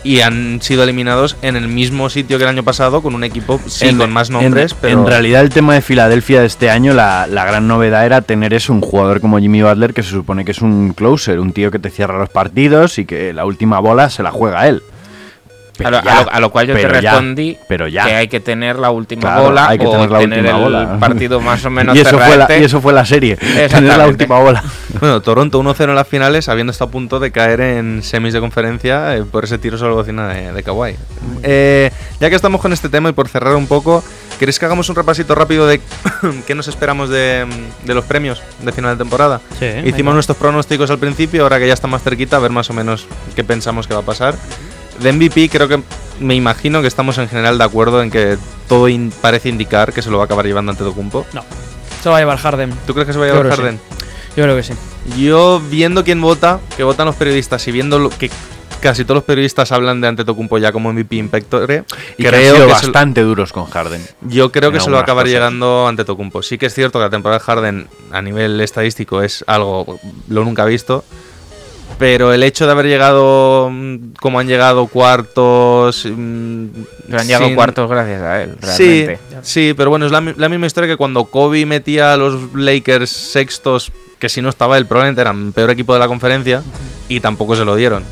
Y 0.03 0.21
han 0.21 0.61
sido 0.61 0.83
eliminados 0.83 1.35
en 1.41 1.55
el 1.57 1.67
mismo 1.67 2.09
sitio 2.09 2.37
que 2.37 2.43
el 2.45 2.49
año 2.49 2.63
pasado 2.63 3.01
con 3.01 3.15
un 3.15 3.23
equipo, 3.25 3.59
sí, 3.67 3.89
En- 3.89 3.97
con 3.97 4.11
más 4.11 4.29
en- 4.29 4.35
nombres, 4.35 4.73
pero... 4.79 4.99
En 5.01 5.05
realidad, 5.05 5.41
el 5.41 5.49
tema 5.49 5.73
de 5.73 5.81
Filadelfia 5.81 6.39
de 6.39 6.47
este 6.47 6.69
año, 6.69 6.93
la, 6.93 7.27
la 7.27 7.43
gran 7.45 7.67
novedad 7.67 8.05
era 8.05 8.21
tener 8.21 8.53
eso, 8.53 8.71
un 8.71 8.81
jugador 8.81 9.19
como 9.19 9.39
Jimmy 9.39 9.61
Butler, 9.61 9.93
que 9.93 10.03
se 10.03 10.11
supone 10.11 10.45
que 10.45 10.51
es 10.51 10.61
un 10.61 10.93
closer, 10.93 11.39
un 11.39 11.51
tío 11.51 11.69
que 11.71 11.79
te 11.79 11.89
cierra 11.89 12.17
los 12.17 12.29
partidos 12.29 12.97
y 12.97 13.05
que 13.05 13.33
la 13.33 13.45
última 13.45 13.79
bola 13.79 14.09
se 14.09 14.23
la 14.23 14.31
juega 14.31 14.67
él. 14.67 14.81
A 15.85 15.91
lo, 15.91 16.03
ya, 16.03 16.11
a 16.19 16.23
lo- 16.23 16.31
a 16.31 16.39
lo 16.39 16.49
cual 16.51 16.67
yo 16.67 16.75
te 16.75 16.81
ya, 16.81 16.87
respondí 16.89 17.57
pero 17.67 17.87
ya. 17.87 18.05
que 18.05 18.13
hay 18.15 18.27
que 18.27 18.39
tener 18.39 18.77
la 18.77 18.91
última 18.91 19.21
Claro, 19.21 19.43
bola 19.43 19.67
hay 19.69 19.77
que 19.79 19.87
o 19.87 19.91
tener 19.91 20.09
la 20.11 20.19
tener 20.19 20.39
última 20.39 20.57
el 20.57 20.63
bola. 20.63 20.97
partido 20.99 21.39
más 21.41 21.63
o 21.65 21.69
menos 21.71 21.95
y, 21.95 21.99
eso 22.01 22.17
fue 22.19 22.37
la, 22.37 22.57
y 22.57 22.63
eso 22.63 22.81
fue 22.81 22.93
la 22.93 23.05
serie, 23.05 23.35
tener 23.69 23.97
la 23.97 24.07
última 24.07 24.39
bola. 24.39 24.63
Bueno, 24.99 25.21
Toronto 25.21 25.61
1-0 25.61 25.83
en 25.83 25.95
las 25.95 26.07
finales, 26.07 26.49
habiendo 26.49 26.71
estado 26.71 26.89
a 26.89 26.91
punto 26.91 27.19
de 27.19 27.31
caer 27.31 27.61
en 27.61 28.01
semis 28.03 28.33
de 28.33 28.39
conferencia 28.39 29.15
eh, 29.15 29.23
por 29.23 29.43
ese 29.45 29.57
tiro 29.59 29.77
sobre 29.77 29.91
la 29.91 29.95
bocina 29.97 30.27
de, 30.27 30.51
de 30.51 30.63
Kawhi. 30.63 30.95
Eh, 31.43 31.91
ya 32.19 32.29
que 32.29 32.35
estamos 32.35 32.59
con 32.59 32.73
este 32.73 32.89
tema 32.89 33.07
y 33.09 33.13
por 33.13 33.29
cerrar 33.29 33.55
un 33.55 33.67
poco, 33.67 34.03
¿queréis 34.39 34.57
que 34.59 34.65
hagamos 34.65 34.89
un 34.89 34.95
repasito 34.95 35.35
rápido 35.35 35.67
de 35.67 35.79
qué 36.47 36.55
nos 36.55 36.67
esperamos 36.67 37.09
de, 37.09 37.45
de 37.85 37.93
los 37.93 38.03
premios 38.05 38.41
de 38.63 38.71
final 38.71 38.97
de 38.97 39.03
temporada? 39.03 39.39
Sí, 39.59 39.67
Hicimos 39.85 40.15
nuestros 40.15 40.37
pronósticos 40.37 40.89
al 40.89 40.97
principio, 40.97 41.43
ahora 41.43 41.59
que 41.59 41.67
ya 41.67 41.73
está 41.75 41.87
más 41.87 42.01
cerquita, 42.01 42.37
a 42.37 42.39
ver 42.39 42.51
más 42.51 42.69
o 42.71 42.73
menos 42.73 43.05
qué 43.35 43.43
pensamos 43.43 43.87
que 43.87 43.93
va 43.93 43.99
a 44.01 44.05
pasar. 44.05 44.35
De 45.01 45.11
MVP 45.13 45.49
creo 45.49 45.67
que 45.67 45.81
me 46.19 46.35
imagino 46.35 46.81
que 46.81 46.87
estamos 46.87 47.17
en 47.17 47.29
general 47.29 47.57
de 47.57 47.63
acuerdo 47.63 48.01
en 48.01 48.11
que 48.11 48.37
todo 48.67 48.87
in- 48.89 49.11
parece 49.21 49.49
indicar 49.49 49.93
que 49.93 50.01
se 50.01 50.09
lo 50.11 50.17
va 50.17 50.23
a 50.23 50.25
acabar 50.25 50.45
llevando 50.45 50.71
ante 50.71 50.83
Tocumpo. 50.83 51.25
No. 51.33 51.43
Se 52.03 52.09
va 52.09 52.17
a 52.17 52.19
llevar 52.19 52.37
Harden. 52.37 52.73
¿Tú 52.85 52.93
crees 52.93 53.07
que 53.07 53.13
se 53.13 53.19
va 53.19 53.25
a 53.25 53.27
Yo 53.29 53.33
llevar 53.35 53.47
creo 53.53 53.57
que 53.57 53.63
Harden? 53.63 53.81
Yo 54.35 54.43
creo 54.43 54.55
que 54.55 54.63
sí. 54.63 54.73
Yo 55.17 55.61
viendo 55.69 56.03
quién 56.03 56.21
vota, 56.21 56.59
que 56.77 56.83
votan 56.83 57.05
los 57.07 57.15
periodistas 57.15 57.67
y 57.67 57.71
viendo 57.71 57.99
lo 57.99 58.09
que 58.09 58.29
casi 58.81 59.03
todos 59.03 59.15
los 59.15 59.23
periodistas 59.25 59.71
hablan 59.73 59.99
de 59.99 60.07
Antetokounmpo 60.07 60.57
ya 60.57 60.71
como 60.71 60.93
MVP 60.93 61.15
Impectore, 61.17 61.83
Y 62.17 62.21
que 62.23 62.27
han 62.29 62.33
creo 62.35 62.55
sido 62.55 62.67
que 62.67 62.71
bastante 62.71 63.21
duros 63.23 63.51
con 63.51 63.65
Harden. 63.65 64.01
yo 64.21 64.51
creo 64.53 64.71
que 64.71 64.79
se 64.79 64.85
lo 64.89 64.93
va 64.93 64.99
a 64.99 65.03
acabar 65.03 65.23
cosas. 65.25 65.33
llegando 65.33 65.87
ante 65.87 66.05
Tocumpo. 66.05 66.41
Sí 66.41 66.57
que 66.57 66.67
es 66.67 66.73
cierto 66.73 66.99
que 66.99 67.03
la 67.03 67.09
temporada 67.09 67.39
de 67.39 67.43
Harden 67.45 67.87
a 68.11 68.21
nivel 68.21 68.59
estadístico 68.61 69.21
es 69.21 69.43
algo 69.47 69.99
lo 70.29 70.45
nunca 70.45 70.63
visto. 70.65 71.03
Pero 71.99 72.33
el 72.33 72.41
hecho 72.43 72.65
de 72.65 72.71
haber 72.71 72.85
llegado 72.87 73.69
mm, 73.71 74.13
como 74.21 74.39
han 74.39 74.47
llegado 74.47 74.87
cuartos. 74.87 76.05
mm, 76.05 76.65
Pero 77.07 77.19
han 77.19 77.27
llegado 77.27 77.45
sin- 77.45 77.55
cuartos 77.55 77.89
gracias 77.89 78.21
a 78.21 78.41
él, 78.43 78.55
Sí, 78.61 79.05
realmente. 79.05 79.19
sí, 79.43 79.73
pero 79.75 79.89
bueno, 79.89 80.05
es 80.05 80.11
la, 80.11 80.21
mi- 80.21 80.33
la 80.37 80.47
misma 80.49 80.65
historia 80.67 80.87
que 80.89 80.95
cuando 80.97 81.25
Kobe 81.25 81.65
metía 81.65 82.13
a 82.13 82.17
los 82.17 82.53
Lakers 82.55 83.09
sextos, 83.09 83.91
que 84.17 84.29
si 84.29 84.41
no 84.41 84.49
estaba 84.49 84.77
él, 84.77 84.85
probablemente 84.85 85.21
eran 85.21 85.47
el 85.47 85.51
peor 85.53 85.69
equipo 85.71 85.93
de 85.93 85.99
la 85.99 86.07
conferencia, 86.07 86.63
y 87.09 87.19
tampoco 87.19 87.55
se 87.55 87.65
lo 87.65 87.75
dieron. 87.75 88.03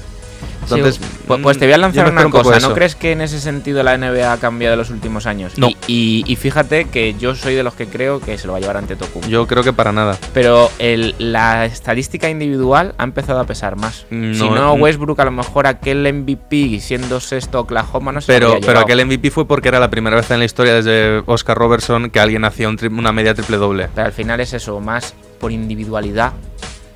Entonces, 0.76 1.00
Pues, 1.28 1.42
pues 1.42 1.58
te 1.58 1.66
voy 1.66 1.74
a 1.74 1.78
mm, 1.78 1.82
lanzar 1.82 2.12
una 2.12 2.30
cosa. 2.30 2.60
¿No 2.60 2.74
crees 2.74 2.96
que 2.96 3.12
en 3.12 3.22
ese 3.22 3.40
sentido 3.40 3.84
la 3.84 3.98
NBA 3.98 4.32
ha 4.34 4.38
cambiado 4.38 4.74
en 4.74 4.80
los 4.80 4.90
últimos 4.90 5.26
años? 5.26 5.58
No. 5.58 5.68
Y, 5.70 5.78
y- 5.88 6.24
y 6.28 6.36
fíjate 6.36 6.86
que 6.86 7.14
yo 7.16 7.36
soy 7.36 7.56
de 7.56 7.64
los 7.64 7.74
que 7.74 7.88
creo 7.88 8.20
que 8.20 8.38
se 8.38 8.48
lo 8.48 8.54
va 8.54 8.58
a 8.60 8.62
llevar 8.62 8.78
ante 8.78 8.96
Tocumpo. 8.96 9.28
Yo 9.28 9.48
creo 9.48 9.64
que 9.64 9.74
para 9.74 9.92
nada. 9.92 10.18
Pero 10.34 10.70
el- 10.80 11.16
la 11.20 11.66
estadística 11.66 12.30
individual 12.30 12.94
ha 12.98 13.04
empezado 13.04 13.40
a 13.40 13.46
pesar 13.46 13.76
más. 13.76 14.06
No, 14.10 14.34
si 14.34 14.50
no, 14.50 14.76
mm. 14.78 14.82
Westbrook 14.82 15.20
a 15.20 15.26
lo 15.26 15.32
mejor 15.32 15.68
aquel 15.68 16.06
MVP 16.06 16.80
siendo 16.80 17.20
sexto 17.20 17.60
Oklahoma 17.62 18.12
no 18.12 18.22
se 18.22 18.32
Pero, 18.32 18.54
habría 18.54 18.66
pero 18.68 18.80
aquel 18.80 19.00
MVP 19.06 19.32
fue 19.32 19.48
porque 19.48 19.68
era 19.70 19.80
la 19.80 19.90
primera 19.90 20.16
vez 20.16 20.30
en 20.32 20.40
la 20.40 20.46
historia 20.46 20.74
desde 20.74 21.24
Oscar 21.26 21.58
Robertson 21.58 22.10
que 22.10 22.20
alguien 22.20 22.46
hacía 22.46 22.70
un 22.70 22.78
una 22.98 23.12
media 23.12 23.34
triple 23.34 23.58
doble. 23.58 23.90
Pero 23.94 24.08
al 24.08 24.14
final 24.14 24.40
es 24.40 24.54
eso, 24.54 24.80
más 24.80 25.14
por 25.40 25.52
individualidad. 25.52 26.34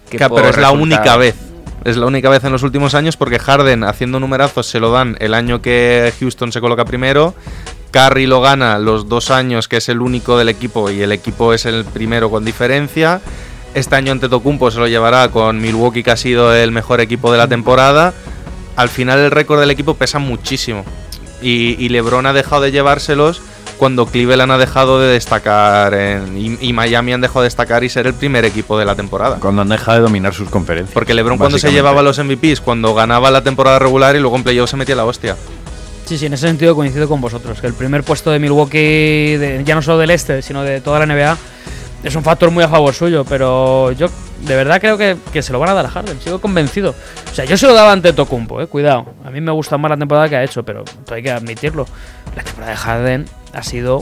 Que 0.10 0.18
Ca- 0.18 0.30
por 0.30 0.38
pero 0.40 0.50
es 0.50 0.58
la 0.58 0.72
única 0.72 1.16
vez. 1.18 1.36
Es 1.84 1.98
la 1.98 2.06
única 2.06 2.30
vez 2.30 2.44
en 2.44 2.52
los 2.52 2.62
últimos 2.62 2.94
años 2.94 3.18
porque 3.18 3.40
Harden 3.40 3.84
haciendo 3.84 4.20
numerazos 4.20 4.68
se 4.68 4.80
lo 4.80 4.92
dan 4.92 5.18
el 5.20 5.34
año 5.34 5.62
que 5.62 6.14
Houston 6.20 6.52
se 6.52 6.62
coloca 6.62 6.86
primero. 6.86 7.34
Curry 7.92 8.28
lo 8.28 8.40
gana 8.40 8.78
los 8.78 9.10
dos 9.10 9.32
años 9.32 9.68
que 9.68 9.78
es 9.78 9.90
el 9.90 10.02
único 10.02 10.38
del 10.38 10.50
equipo 10.50 10.92
y 10.92 11.02
el 11.02 11.12
equipo 11.12 11.54
es 11.54 11.66
el 11.66 11.84
primero 11.86 12.30
con 12.30 12.46
diferencia. 12.46 13.20
Este 13.74 13.96
año 13.96 14.12
Antetokounmpo 14.12 14.70
se 14.70 14.80
lo 14.80 14.88
llevará 14.88 15.30
con 15.30 15.60
Milwaukee 15.60 16.04
que 16.04 16.12
ha 16.12 16.18
sido 16.18 16.54
el 16.54 16.72
mejor 16.72 17.02
equipo 17.02 17.32
de 17.32 17.40
la 17.40 17.48
temporada. 17.48 18.14
Al 18.76 18.90
final 18.90 19.20
el 19.20 19.32
récord 19.32 19.60
del 19.60 19.72
equipo 19.72 19.96
pesa 19.96 20.20
muchísimo. 20.20 20.86
Y 21.42 21.90
LeBron 21.90 22.28
ha 22.28 22.34
dejado 22.34 22.62
de 22.62 22.72
llevárselos 22.72 23.42
cuando 23.82 24.06
Cleveland 24.06 24.52
ha 24.52 24.60
dejado 24.60 25.00
de 25.00 25.08
destacar 25.12 25.96
en- 25.96 26.38
y, 26.38 26.56
y 26.70 26.72
Miami 26.72 27.14
han 27.14 27.22
dejado 27.22 27.42
de 27.42 27.48
destacar 27.48 27.84
y 27.84 27.90
ser 27.90 28.06
el 28.06 28.14
primer 28.14 28.46
equipo 28.46 28.78
de 28.78 28.86
la 28.86 28.94
temporada. 28.94 29.38
Cuando 29.40 29.64
han 29.64 29.70
dejado 29.70 29.98
de 29.98 30.04
dominar 30.04 30.36
sus 30.36 30.52
conferencias. 30.52 30.94
Porque 30.94 31.16
LeBron 31.16 31.40
cuando 31.40 31.58
se 31.58 31.72
llevaba 31.72 32.04
los 32.04 32.20
MVPs, 32.20 32.62
cuando 32.62 32.94
ganaba 32.94 33.32
la 33.32 33.42
temporada 33.42 33.80
regular 33.80 34.16
y 34.16 34.20
luego 34.20 34.36
en 34.36 34.44
playoff 34.44 34.70
se 34.70 34.78
metía 34.78 34.94
la 34.96 35.06
hostia. 35.06 35.36
Sí, 36.06 36.20
sí, 36.20 36.28
en 36.28 36.34
ese 36.34 36.46
sentido 36.46 36.76
coincido 36.76 37.08
con 37.10 37.22
vosotros, 37.22 37.60
que 37.60 37.66
el 37.66 37.74
primer 37.74 38.04
puesto 38.04 38.30
de 38.30 38.38
Milwaukee, 38.38 39.38
de- 39.38 39.64
ya 39.66 39.74
no 39.74 39.82
solo 39.82 39.98
del 39.98 40.12
este, 40.12 40.44
sino 40.44 40.62
de 40.62 40.80
toda 40.80 41.00
la 41.00 41.08
NBA, 41.08 41.36
es 42.04 42.16
un 42.16 42.22
factor 42.24 42.52
muy 42.52 42.64
a 42.64 42.70
favor 42.70 42.94
suyo, 42.94 43.26
pero 43.28 43.92
yo 43.94 44.10
de 44.46 44.56
verdad 44.56 44.80
creo 44.80 44.96
que, 45.00 45.18
que 45.34 45.42
se 45.42 45.52
lo 45.52 45.58
van 45.58 45.70
a 45.70 45.74
dar 45.74 45.88
a 45.88 45.90
Harden, 45.90 46.22
sigo 46.22 46.40
convencido. 46.40 46.94
O 47.32 47.34
sea, 47.36 47.46
yo 47.46 47.58
se 47.58 47.66
lo 47.66 47.74
daba 47.74 47.92
ante 47.94 48.14
Tocumpo, 48.14 48.62
eh, 48.62 48.68
cuidado. 48.68 49.08
A 49.26 49.32
mí 49.32 49.42
me 49.42 49.52
gusta 49.52 49.80
más 49.80 49.90
la 49.90 49.98
temporada 49.98 50.30
que 50.30 50.36
ha 50.36 50.44
hecho, 50.44 50.62
pero 50.62 50.84
hay 51.12 51.24
que 51.24 51.32
admitirlo. 51.32 51.88
La 52.36 52.44
temporada 52.44 52.72
de 52.74 52.78
Harden 52.78 53.26
ha 53.54 53.64
sido, 53.64 54.02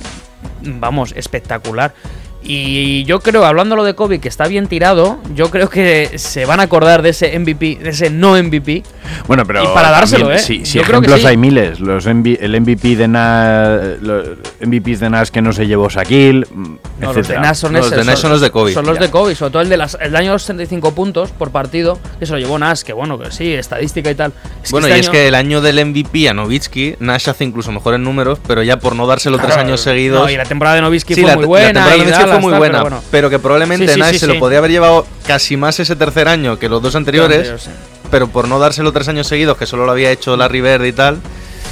vamos, 0.62 1.14
espectacular. 1.16 1.94
Y 2.42 3.04
yo 3.04 3.20
creo, 3.20 3.46
hablándolo 3.46 3.84
de 3.84 3.96
Kobe, 3.96 4.20
que 4.20 4.30
está 4.30 4.48
bien 4.48 4.68
tirado, 4.68 5.20
yo 5.36 5.52
creo 5.52 5.70
que 5.70 6.18
se 6.18 6.46
van 6.46 6.62
a 6.62 6.64
acordar 6.64 7.02
de 7.02 7.10
ese 7.10 7.38
MVP, 7.38 7.80
de 7.82 7.90
ese 7.90 8.10
no 8.10 8.42
MVP. 8.42 8.84
Bueno, 9.28 9.46
pero. 9.46 9.64
Y 9.64 9.68
para 9.68 9.92
dárselo, 9.92 10.26
también, 10.28 10.40
¿eh? 10.40 10.44
Sí, 10.44 10.62
sí 10.66 10.78
Yo 10.78 10.84
creo 10.86 11.02
que 11.02 11.08
ejemplos 11.08 11.22
sí. 11.22 11.28
hay 11.28 11.38
miles. 11.38 11.80
Los 11.82 12.06
MV 12.08 12.38
el 12.40 12.62
MVP 12.62 12.96
de 12.96 13.08
Nash. 13.10 13.98
Los 14.02 14.28
MVPs 14.66 15.00
de 15.02 15.10
Nash 15.10 15.30
que 15.30 15.42
no 15.42 15.52
se 15.52 15.68
llevó 15.68 15.90
Shaquille. 15.90 16.46
mm, 16.50 16.64
No, 16.64 16.78
los 17.08 17.16
de 17.16 17.22
etcétera. 17.22 17.42
Nash 17.42 17.58
son, 17.58 17.74
No, 17.74 17.80
los 17.80 17.90
de 17.92 18.04
Nash 18.06 18.18
son 18.20 18.32
los 18.32 18.42
de 18.42 18.52
Kobe. 18.52 18.74
Son 18.74 18.86
los 18.86 18.96
Ya. 18.98 19.02
de 19.06 19.12
Kobe, 19.12 19.36
sobre 19.36 19.52
todo 19.52 19.62
el 19.62 19.70
de 19.70 19.78
las, 19.78 19.98
el 20.00 20.16
año 20.16 20.40
65 20.40 20.94
puntos 20.96 21.32
por 21.32 21.52
partido, 21.52 22.00
que 22.20 22.26
se 22.26 22.32
lo 22.32 22.40
llevó 22.40 22.58
Nash, 22.58 22.84
que 22.84 22.94
bueno, 22.94 23.20
que 23.20 23.32
sí, 23.32 23.52
estadística 23.54 24.10
y 24.12 24.16
tal. 24.16 24.32
Es 24.64 24.72
bueno, 24.72 24.88
este 24.88 24.98
y 24.98 25.02
es 25.02 25.10
que 25.10 25.28
el 25.28 25.36
año 25.36 25.60
del 25.60 25.86
MVP 25.86 26.30
a 26.30 26.34
Nowitzki, 26.34 26.96
Nash 27.00 27.30
hace 27.30 27.44
incluso 27.44 27.72
mejores 27.74 28.00
números, 28.00 28.40
pero 28.48 28.64
ya 28.64 28.80
por 28.80 28.96
no 28.96 29.06
dárselo 29.08 29.38
tres 29.40 29.58
años 29.58 29.82
seguidos. 29.82 30.22
No, 30.24 30.30
y 30.30 30.38
la 30.38 30.46
temporada 30.46 30.78
de 30.78 30.82
Nowitzki 30.84 31.16
Sí, 31.16 31.22
fue 31.22 31.30
la, 31.30 31.36
muy 31.36 31.44
la 31.44 31.48
buena. 31.48 31.86
Fue 32.34 32.42
muy 32.42 32.52
tal, 32.52 32.60
buena, 32.60 32.78
pero 32.80 32.90
bueno. 32.90 33.04
pero 33.12 33.30
que 33.30 33.40
probablemente 33.40 33.88
Sí, 33.94 34.02
sí, 34.02 34.20
se 34.20 34.26
sí. 34.28 34.34
lo 34.34 34.40
podría 34.40 34.60
haber 34.60 34.72
llevado 34.72 35.06
casi 35.28 35.58
más 35.58 35.80
ese 35.80 35.96
tercer 35.96 36.28
año 36.28 36.58
que 36.60 36.70
los 36.70 36.82
dos 36.82 36.96
anteriores, 36.96 37.70
pero 38.12 38.28
por 38.28 38.48
no 38.48 38.60
dárselo 38.60 38.92
tres 38.92 39.08
años 39.08 39.28
seguidos, 39.28 39.58
que 39.58 39.66
solo 39.66 39.86
lo 39.86 39.92
había 39.92 40.12
hecho 40.12 40.36
Larry 40.38 40.62
Bird 40.62 40.86
y 40.86 40.94
tal, 40.94 41.18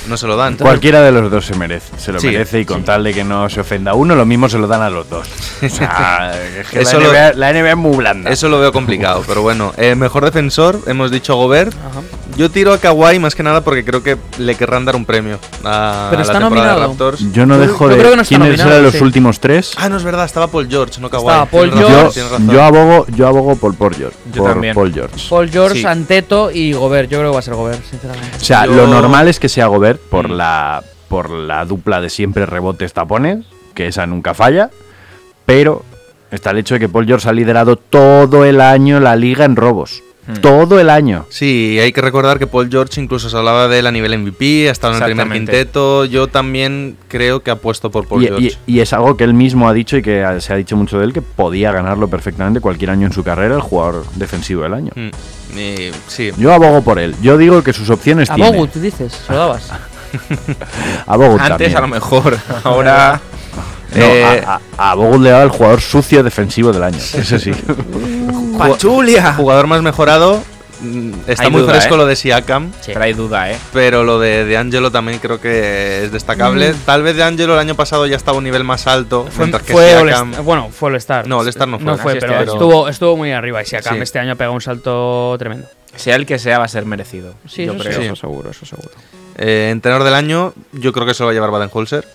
no 0.08 0.16
se 0.16 0.26
lo 0.28 0.38
dan. 0.38 0.56
Cualquiera 0.56 1.02
de 1.02 1.12
los 1.12 1.30
dos 1.30 1.46
se 1.46 1.56
merece, 1.56 1.92
se 1.98 2.12
lo 2.14 2.20
Sí, 2.20 2.28
merece 2.28 2.62
y 2.62 2.66
con 2.66 2.84
tal 2.86 3.04
de 3.04 3.14
que 3.14 3.24
no 3.26 3.50
se 3.50 3.60
ofenda 3.60 3.92
a 3.92 3.94
uno, 3.94 4.16
lo 4.16 4.26
mismo 4.26 4.48
se 4.48 4.58
lo 4.58 4.68
dan 4.68 4.82
a 4.82 4.90
los 4.90 5.10
dos. 5.10 5.28
O 5.64 5.70
sea, 5.70 6.34
es 6.60 6.68
que 6.68 6.82
Eso 6.82 7.00
la, 7.00 7.06
lo- 7.08 7.12
NBA, 7.12 7.34
la 7.34 7.52
NBA 7.54 7.70
es 7.72 7.78
muy 7.78 7.98
blanda. 7.98 8.30
Eso 8.32 8.48
lo 8.48 8.60
veo 8.60 8.72
complicado, 8.72 9.24
pero 9.28 9.42
bueno. 9.42 9.74
Eh, 9.78 9.96
mejor 9.96 10.24
defensor, 10.24 10.80
hemos 10.88 11.12
dicho 11.12 11.36
Gobert. 11.36 11.74
Ajá. 11.74 12.02
Yo 12.38 12.52
tiro 12.52 12.72
a 12.72 12.78
Kawhi 12.78 13.18
más 13.18 13.34
que 13.34 13.42
nada 13.42 13.62
porque 13.62 13.84
creo 13.84 14.04
que 14.04 14.16
le 14.38 14.54
querrán 14.56 14.86
dar 14.86 14.96
un 14.96 15.06
premio 15.06 15.40
a 15.64 16.08
Pero 16.12 16.20
la 16.22 16.28
está 16.28 16.40
temporada 16.40 16.68
de 16.76 16.82
nominado. 16.82 16.88
Raptors. 16.88 17.32
Yo 17.34 17.46
no 17.48 17.58
dejo 17.58 17.86
yo 17.86 17.96
de 17.96 17.98
creo 17.98 18.12
que 18.12 18.16
no 18.16 18.22
está 18.22 18.30
quiénes 18.36 18.48
nominado, 18.50 18.72
eran 18.72 18.84
los 18.84 18.94
sí. 18.94 19.04
últimos 19.04 19.40
tres. 19.40 19.74
Ah, 19.78 19.90
no 19.90 19.98
es 19.98 20.04
verdad, 20.04 20.26
estaba 20.26 20.48
Paul 20.48 20.68
George, 20.70 21.02
no 21.02 21.10
Kawhi. 21.10 21.26
Estaba 21.26 21.46
Paul 21.48 21.72
Tienes 21.72 21.80
Yo, 21.80 21.88
razón, 21.88 22.00
George. 22.02 22.14
tienes 22.14 22.32
razón. 22.32 22.50
yo 22.52 22.64
abogo, 22.64 23.06
yo 23.16 23.28
abogo 23.28 23.56
por 23.56 23.76
Paul 23.76 23.96
George. 23.96 24.18
Yo 24.34 24.44
por 24.44 24.52
también. 24.52 24.76
Paul 24.76 24.94
George. 24.94 25.28
Paul 25.30 25.50
George, 25.50 25.80
Sí. 25.80 25.86
Anteto 25.88 26.52
y 26.52 26.74
Gobert. 26.74 27.10
Yo 27.10 27.18
creo 27.18 27.32
que 27.32 27.34
va 27.34 27.40
a 27.40 27.44
ser 27.44 27.56
Gobert, 27.56 27.84
sinceramente. 27.90 28.38
O 28.40 28.46
sea, 28.46 28.66
Yo- 28.68 28.74
lo 28.74 28.88
normal 28.88 29.28
es 29.28 29.40
que 29.40 29.50
sea 29.50 29.66
Gobert 29.68 30.00
por 30.00 30.30
Mm. 30.30 30.34
la 30.34 30.84
por 31.10 31.30
la 31.32 31.66
dupla 31.66 32.02
de 32.02 32.10
siempre 32.10 32.46
rebotes 32.46 32.92
tapones, 32.94 33.46
que 33.74 33.88
esa 33.88 34.06
nunca 34.06 34.34
falla, 34.34 34.70
pero 35.46 35.84
está 36.32 36.52
el 36.52 36.58
hecho 36.60 36.74
de 36.76 36.82
que 36.82 36.90
Paul 36.90 37.06
George 37.06 37.30
ha 37.30 37.32
liderado 37.32 37.78
todo 37.78 38.44
el 38.46 38.60
año 38.62 39.00
la 39.00 39.16
liga 39.16 39.46
en 39.46 39.56
robos. 39.56 40.04
Hmm. 40.28 40.42
Todo 40.42 40.78
el 40.80 40.90
año. 40.90 41.26
Sí, 41.30 41.80
hay 41.82 41.94
que 41.94 42.02
recordar 42.02 42.38
que 42.38 42.48
Paul 42.48 42.70
George 42.70 43.00
incluso 43.02 43.30
se 43.30 43.38
hablaba 43.38 43.70
de 43.70 43.80
él 43.80 43.88
a 43.88 43.92
nivel 43.92 44.18
MVP, 44.18 44.68
ha 44.68 44.72
estado 44.74 44.94
en 44.98 45.02
el 45.02 45.06
primer 45.16 45.32
quinteto. 45.32 46.04
Yo 46.04 46.28
también 46.28 46.98
creo 47.08 47.42
que 47.44 47.50
apuesto 47.52 47.90
por 47.92 48.08
Paul 48.08 48.24
Y, 48.24 48.28
George. 48.28 48.58
y- 48.68 48.76
y 48.76 48.80
es 48.82 48.92
algo 48.92 49.16
que 49.16 49.24
él 49.24 49.34
mismo 49.34 49.70
ha 49.70 49.74
dicho 49.74 49.96
y 49.96 50.02
que 50.02 50.26
se 50.40 50.52
ha 50.52 50.58
dicho 50.58 50.76
mucho 50.76 51.00
de 51.00 51.06
él, 51.06 51.14
que 51.14 51.22
podía 51.22 51.72
ganarlo 51.72 52.10
perfectamente 52.10 52.60
cualquier 52.60 52.90
año 52.90 53.08
en 53.08 53.14
su 53.14 53.24
carrera 53.24 53.56
el 53.56 53.62
jugador 53.62 54.06
defensivo 54.16 54.64
del 54.64 54.74
año. 54.74 54.92
Mm, 54.96 55.58
y- 55.58 55.92
sí. 56.08 56.32
Yo 56.38 56.54
abogo 56.54 56.82
por 56.84 57.00
él. 57.00 57.16
Yo 57.22 57.38
digo 57.38 57.64
que 57.64 57.72
sus 57.72 57.90
opciones 57.90 58.30
A 58.30 58.36
tiene. 58.36 58.52
Bogut, 58.52 58.74
dices, 58.76 59.14
se 59.26 59.32
lo 59.32 59.40
dabas. 59.40 59.72
A 61.08 61.16
Bogut 61.16 61.40
Antes 61.40 61.50
también. 61.50 61.78
a 61.78 61.82
lo 61.82 61.88
mejor, 61.88 62.38
ahora. 62.66 63.22
No, 63.96 64.04
Eh, 64.04 64.44
a, 64.46 64.60
a- 64.78 64.92
a 64.92 64.96
Bogut 64.96 65.22
le 65.22 65.30
daba 65.30 65.44
el 65.44 65.50
jugador 65.50 65.80
sucio 65.80 66.22
defensivo 66.22 66.74
del 66.74 66.84
año. 66.84 66.98
Eso 67.14 67.40
sí. 67.40 67.52
¡Pachulia! 68.58 69.34
Jugador 69.34 69.68
más 69.68 69.82
mejorado. 69.82 70.44
mm, 70.82 71.12
Está 71.28 71.44
Hay 71.44 71.50
muy 71.52 71.62
duda, 71.62 71.74
fresco 71.74 71.96
¿eh? 71.96 71.98
lo 71.98 72.06
de 72.06 72.16
Siakam. 72.16 72.72
Pero 72.86 73.02
hay 73.04 73.14
duda, 73.14 73.52
¿eh? 73.52 73.58
Pero 73.74 74.04
lo 74.04 74.20
de, 74.20 74.46
de 74.46 74.58
Angelo 74.58 74.92
también 74.92 75.20
creo 75.20 75.40
que 75.42 76.04
es 76.06 76.12
destacable. 76.12 76.74
Tal 76.86 77.04
vez 77.04 77.16
de 77.16 77.24
Angelo 77.24 77.54
el 77.54 77.60
año 77.60 77.76
pasado 77.76 78.06
ya 78.06 78.16
estaba 78.16 78.36
a 78.36 78.40
un 78.40 78.44
nivel 78.44 78.64
más 78.64 78.86
alto. 78.88 79.26
Fue, 79.30 79.46
mientras 79.46 79.64
que 79.64 79.74
fue 79.74 79.94
Siakam- 80.04 80.44
bueno, 80.44 80.70
fue 80.72 80.90
All-Star. 80.90 81.28
No, 81.28 81.40
All-Star 81.40 81.68
no 81.68 81.78
fue. 81.80 81.86
No 81.86 81.98
fue, 81.98 82.16
pero 82.16 82.42
estuvo, 82.42 82.88
estuvo 82.90 83.18
muy 83.18 83.32
arriba. 83.32 83.62
Y 83.62 83.66
Siakam 83.66 83.96
Sí. 83.96 84.02
este 84.02 84.20
año 84.20 84.34
ha 84.34 84.36
pegado 84.36 84.54
un 84.54 84.62
salto 84.62 85.36
tremendo. 85.40 85.68
Sea 85.96 86.16
el 86.16 86.26
que 86.28 86.38
sea, 86.38 86.60
va 86.60 86.66
a 86.66 86.68
ser 86.68 86.86
merecido. 86.86 87.34
Sí, 87.48 87.66
yo 87.66 87.74
eso, 87.74 87.84
creo. 87.84 87.98
sí, 88.00 88.06
eso 88.06 88.16
seguro, 88.16 88.52
eso 88.52 88.66
seguro. 88.68 88.92
Eh, 89.40 89.70
entrenador 89.72 90.04
del 90.06 90.14
año, 90.14 90.54
yo 90.74 90.94
creo 90.94 91.08
que 91.08 91.14
se 91.16 91.24
lo 91.24 91.28
va 91.28 91.32
a 91.32 91.34
llevar 91.34 91.50
Baden-Holzer. 91.50 92.08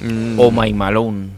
Mm, 0.00 0.38
O 0.38 0.50
Mike 0.50 0.74
Malone. 0.74 1.28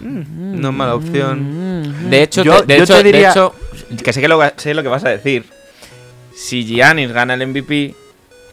No 0.00 0.68
es 0.68 0.74
mala 0.74 0.94
opción. 0.94 2.10
De 2.10 2.22
hecho, 2.22 2.42
Yo- 2.42 2.60
te- 2.60 2.66
de, 2.66 2.78
yo 2.78 2.84
hecho 2.84 2.96
te 2.96 3.02
diría- 3.02 3.28
de 3.28 3.30
hecho, 3.32 3.54
que 4.04 4.12
sé, 4.12 4.20
que 4.20 4.28
lo, 4.28 4.40
sé 4.56 4.74
lo 4.74 4.82
que 4.82 4.88
vas 4.88 5.04
a 5.04 5.08
decir. 5.10 5.44
Si 6.34 6.64
Giannis 6.64 7.12
gana 7.12 7.34
el 7.34 7.42
MVP, 7.48 7.94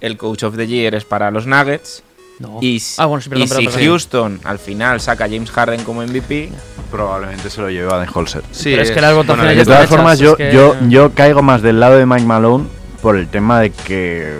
el 0.01 0.17
Coach 0.17 0.43
of 0.43 0.55
the 0.57 0.65
Year 0.67 0.95
es 0.95 1.05
para 1.05 1.29
los 1.31 1.45
Nuggets. 1.47 2.03
No. 2.39 2.57
Y, 2.61 2.79
si- 2.79 3.01
Ah, 3.01 3.05
bueno, 3.05 3.21
sí, 3.21 3.29
perdón, 3.29 3.45
y 3.45 3.47
perdón, 3.47 3.61
si 3.63 3.67
perdón. 3.69 3.83
Houston 3.89 4.39
al 4.43 4.59
final 4.59 4.99
saca 4.99 5.23
a 5.25 5.29
James 5.29 5.49
Harden 5.51 5.83
como 5.83 6.01
MVP, 6.03 6.49
Probablemente 6.91 7.49
se 7.49 7.61
lo 7.61 7.69
lleve 7.69 7.91
a 7.91 8.05
Holzer. 8.13 8.43
Sí, 8.51 8.65
Pero 8.71 8.81
es 8.83 8.91
que 8.91 9.01
las 9.01 9.13
votaciones 9.13 9.45
bueno, 9.55 9.59
De 9.59 9.65
todas 9.65 9.79
hechas, 9.81 9.89
formas, 9.89 10.13
es 10.15 10.19
yo, 10.19 10.35
que- 10.37 10.51
yo, 10.53 10.75
yo 10.89 11.11
caigo 11.13 11.41
más 11.41 11.61
del 11.61 11.79
lado 11.79 11.97
de 11.97 12.05
Mike 12.05 12.25
Malone 12.25 12.65
por 13.01 13.17
el 13.17 13.27
tema 13.27 13.59
de 13.61 13.71
que 13.71 14.33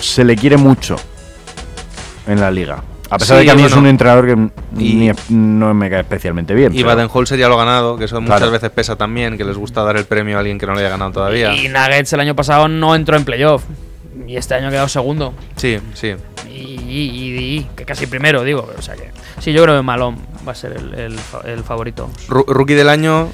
se 0.00 0.24
le 0.24 0.34
quiere 0.36 0.56
mucho 0.56 0.96
en 2.26 2.40
la 2.40 2.50
liga. 2.50 2.82
A 3.14 3.18
pesar 3.18 3.36
Sí, 3.36 3.40
de 3.40 3.44
que 3.46 3.50
a 3.52 3.54
mí 3.54 3.62
es 3.62 3.72
un 3.76 3.86
entrenador 3.86 4.26
que 4.26 4.32
Y- 4.82 4.94
ni- 4.94 5.12
no 5.28 5.72
me 5.72 5.88
cae 5.88 6.00
especialmente 6.00 6.52
bien. 6.54 6.72
Y 6.74 6.78
pero- 6.78 6.88
Baden-Holzer 6.88 7.38
ya 7.38 7.48
lo 7.48 7.54
ha 7.54 7.64
ganado, 7.64 7.96
que 7.96 8.06
eso 8.06 8.20
muchas 8.20 8.38
Claro. 8.38 8.52
veces 8.52 8.70
pesa 8.70 8.96
también, 8.96 9.36
que 9.38 9.44
les 9.44 9.56
gusta 9.56 9.82
dar 9.84 9.96
el 9.96 10.04
premio 10.04 10.36
a 10.36 10.40
alguien 10.40 10.58
que 10.58 10.66
no 10.66 10.72
lo 10.72 10.78
haya 10.80 10.88
ganado 10.88 11.12
todavía. 11.12 11.54
Y 11.54 11.68
Nuggets 11.68 12.12
el 12.12 12.20
año 12.20 12.34
pasado 12.34 12.66
no 12.68 12.94
entró 12.94 13.16
en 13.16 13.24
playoff. 13.24 13.62
Y 14.26 14.36
este 14.36 14.54
año 14.54 14.68
ha 14.68 14.70
quedado 14.70 14.88
segundo. 14.88 15.32
Sí, 15.56 15.78
sí. 15.94 16.14
Y, 16.48 16.52
y- 16.52 17.10
y- 17.10 17.56
y- 17.58 17.66
que 17.76 17.84
casi 17.84 18.06
primero, 18.06 18.42
digo. 18.42 18.68
O 18.78 18.82
sea 18.82 18.94
que. 18.94 19.10
Sí, 19.40 19.52
yo 19.52 19.62
creo 19.62 19.76
que 19.76 19.82
Malone 19.82 20.18
va 20.46 20.52
a 20.52 20.54
ser 20.54 20.72
el, 20.72 20.94
el 20.94 21.18
fa- 21.18 21.42
el 21.44 21.62
favorito. 21.64 22.10
Rookie 22.28 22.74
del 22.74 22.88
año, 22.88 23.28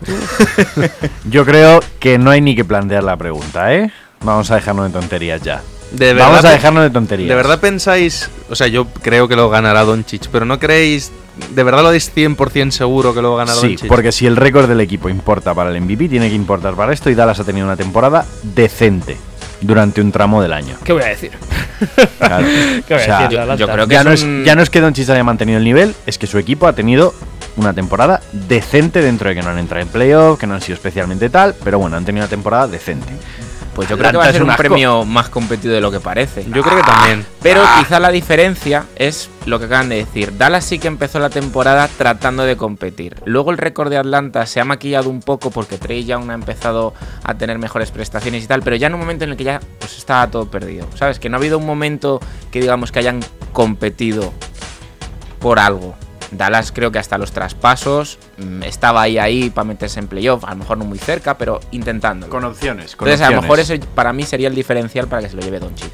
Yo 1.30 1.44
creo 1.44 1.80
que 1.98 2.18
no 2.18 2.30
hay 2.30 2.40
ni 2.40 2.54
que 2.54 2.64
plantear 2.64 3.02
la 3.04 3.16
pregunta, 3.16 3.74
¿eh? 3.74 3.90
Vamos 4.22 4.50
a 4.50 4.56
dejarnos 4.56 4.86
de 4.92 4.98
tonterías 4.98 5.42
ya. 5.42 5.60
De 5.92 6.14
Vamos 6.14 6.36
verdad. 6.36 6.50
a 6.52 6.54
dejarnos 6.54 6.82
de 6.84 6.90
tonterías. 6.90 7.28
¿De 7.28 7.34
verdad 7.34 7.60
pensáis, 7.60 8.30
o 8.50 8.54
sea, 8.54 8.66
yo 8.66 8.86
creo 9.02 9.26
que 9.28 9.36
lo 9.36 9.48
ganará 9.48 9.84
Doncic, 9.84 10.28
pero 10.30 10.44
no 10.44 10.58
creéis, 10.58 11.10
de 11.54 11.62
verdad 11.62 11.82
lo 11.82 11.90
deis 11.90 12.12
100% 12.14 12.70
seguro 12.72 13.14
que 13.14 13.22
lo 13.22 13.36
ganará 13.36 13.58
Sí, 13.60 13.68
Doncic? 13.68 13.88
porque 13.88 14.12
si 14.12 14.26
el 14.26 14.36
récord 14.36 14.68
del 14.68 14.80
equipo 14.80 15.08
importa 15.08 15.54
para 15.54 15.70
el 15.70 15.80
MVP, 15.80 16.08
tiene 16.08 16.28
que 16.28 16.34
importar 16.34 16.74
para 16.74 16.92
esto 16.92 17.08
y 17.10 17.14
Dallas 17.14 17.40
ha 17.40 17.44
tenido 17.44 17.66
una 17.66 17.76
temporada 17.76 18.26
decente 18.42 19.16
durante 19.60 20.00
un 20.00 20.12
tramo 20.12 20.40
del 20.42 20.52
año. 20.52 20.76
¿Qué 20.84 20.92
voy 20.92 21.02
a 21.02 21.06
decir? 21.06 21.30
Claro. 22.18 22.44
¿Qué 22.86 22.94
voy 22.94 23.02
O 23.02 23.04
sea, 23.04 23.18
a 23.18 23.22
decir? 23.28 23.38
yo- 23.56 23.68
creo 23.68 23.86
que 23.86 23.94
ya, 23.94 24.00
es 24.00 24.04
no 24.04 24.12
es, 24.12 24.22
un- 24.24 24.44
ya 24.44 24.54
no 24.56 24.62
es 24.62 24.70
que 24.70 24.80
Doncic 24.80 25.08
haya 25.10 25.22
mantenido 25.24 25.58
el 25.58 25.64
nivel, 25.64 25.94
es 26.06 26.18
que 26.18 26.26
su 26.26 26.36
equipo 26.38 26.66
ha 26.66 26.72
tenido 26.74 27.14
una 27.56 27.72
temporada 27.72 28.20
decente 28.32 29.00
dentro 29.00 29.28
de 29.28 29.34
que 29.36 29.42
no 29.42 29.50
han 29.50 29.58
entrado 29.58 29.82
en 29.82 29.88
playoff, 29.88 30.38
que 30.38 30.46
no 30.46 30.54
han 30.54 30.60
sido 30.60 30.74
especialmente 30.74 31.28
tal, 31.30 31.54
pero 31.64 31.78
bueno, 31.78 31.96
han 31.96 32.04
tenido 32.04 32.24
una 32.24 32.30
temporada 32.30 32.66
decente. 32.68 33.08
Pues 33.78 33.88
yo 33.88 33.96
creo 33.96 34.10
que 34.10 34.16
va 34.16 34.24
a 34.24 34.32
ser 34.32 34.42
un 34.42 34.48
un 34.48 34.50
asco. 34.50 34.60
premio 34.60 35.04
más 35.04 35.28
competido 35.28 35.72
de 35.72 35.80
lo 35.80 35.92
que 35.92 36.00
parece. 36.00 36.44
Yo 36.52 36.64
creo 36.64 36.78
que 36.78 36.82
también. 36.82 37.24
Pero 37.40 37.62
quizá 37.78 38.00
la 38.00 38.10
diferencia 38.10 38.86
es 38.96 39.30
lo 39.46 39.60
que 39.60 39.66
acaban 39.66 39.88
de 39.88 39.98
decir. 39.98 40.36
Dallas 40.36 40.64
sí 40.64 40.80
que 40.80 40.88
empezó 40.88 41.20
la 41.20 41.30
temporada 41.30 41.88
tratando 41.96 42.42
de 42.42 42.56
competir. 42.56 43.14
Luego 43.24 43.52
el 43.52 43.56
récord 43.56 43.88
de 43.88 43.96
Atlanta 43.96 44.46
se 44.46 44.58
ha 44.58 44.64
maquillado 44.64 45.08
un 45.08 45.20
poco 45.20 45.52
porque 45.52 45.78
Trey 45.78 46.04
Young 46.04 46.28
ha 46.28 46.34
empezado 46.34 46.92
a 47.22 47.34
tener 47.34 47.60
mejores 47.60 47.92
prestaciones 47.92 48.42
y 48.42 48.48
tal, 48.48 48.62
pero 48.62 48.74
ya 48.74 48.88
en 48.88 48.94
un 48.94 49.00
momento 49.00 49.22
en 49.22 49.30
el 49.30 49.36
que 49.36 49.44
ya 49.44 49.60
pues 49.78 49.96
estaba 49.96 50.28
todo 50.28 50.50
perdido. 50.50 50.88
¿Sabes? 50.96 51.20
Que 51.20 51.28
no 51.28 51.36
ha 51.36 51.38
habido 51.38 51.56
un 51.56 51.64
momento 51.64 52.18
que 52.50 52.60
digamos 52.60 52.90
que 52.90 52.98
hayan 52.98 53.20
competido 53.52 54.32
por 55.38 55.60
algo. 55.60 55.94
Dallas 56.30 56.72
creo 56.72 56.92
que 56.92 56.98
hasta 56.98 57.18
los 57.18 57.32
traspasos 57.32 58.18
mm, 58.36 58.62
estaba 58.62 59.02
ahí 59.02 59.18
ahí 59.18 59.50
para 59.50 59.64
meterse 59.64 60.00
en 60.00 60.08
playoff, 60.08 60.44
a 60.44 60.50
lo 60.50 60.56
mejor 60.56 60.78
no 60.78 60.84
muy 60.84 60.98
cerca, 60.98 61.38
pero 61.38 61.60
intentando. 61.70 62.28
Con 62.28 62.44
opciones. 62.44 62.96
Con 62.96 63.08
Entonces 63.08 63.26
a 63.26 63.30
lo 63.30 63.42
mejor 63.42 63.60
eso 63.60 63.74
para 63.94 64.12
mí 64.12 64.24
sería 64.24 64.48
el 64.48 64.54
diferencial 64.54 65.08
para 65.08 65.22
que 65.22 65.28
se 65.28 65.36
lo 65.36 65.42
lleve 65.42 65.60
Doncic. 65.60 65.92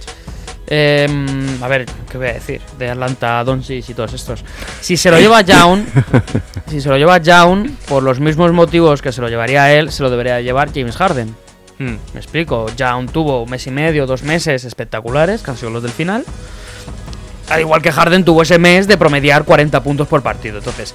Em, 0.67 1.63
a 1.63 1.69
ver, 1.69 1.85
¿qué 2.11 2.17
voy 2.17 2.29
a 2.29 2.33
decir? 2.33 2.61
De 2.79 2.91
Atlanta, 2.91 3.45
Doncic 3.45 3.89
y 3.89 3.95
todos 3.95 4.13
estos. 4.15 4.45
Si 4.81 4.97
se 4.97 5.11
lo 5.11 5.19
lleva 5.19 5.43
Young, 5.43 5.85
si 6.69 6.81
se 6.81 6.89
lo 6.89 6.97
lleva 6.97 7.19
Young, 7.19 7.71
por 7.87 8.03
los 8.03 8.19
mismos 8.19 8.53
motivos 8.53 9.03
que 9.03 9.13
se 9.13 9.21
lo 9.21 9.29
llevaría 9.29 9.73
él, 9.75 9.93
se 9.93 10.03
lo 10.03 10.11
debería 10.11 10.41
llevar 10.41 10.73
James 10.75 10.97
Harden. 10.97 11.35
Mm. 11.79 11.95
Me 12.15 12.21
explico. 12.21 12.67
Young 12.77 13.11
tuvo 13.11 13.43
un 13.43 13.51
mes 13.51 13.67
y 13.67 13.71
medio, 13.71 14.07
dos 14.07 14.23
meses 14.23 14.65
espectaculares, 14.65 15.43
que 15.43 15.51
han 15.51 15.57
sido 15.57 15.71
los 15.71 15.83
del 15.83 15.93
final. 15.93 16.25
Al 17.51 17.61
igual 17.61 17.83
que 17.83 17.93
Harden 17.93 18.25
tuvo 18.25 18.43
ese 18.43 18.59
mes 18.59 18.89
de 18.89 18.97
promediar 18.97 19.45
40 19.45 19.83
puntos 19.83 20.09
por 20.09 20.23
partido. 20.23 20.59
Entonces, 20.59 20.95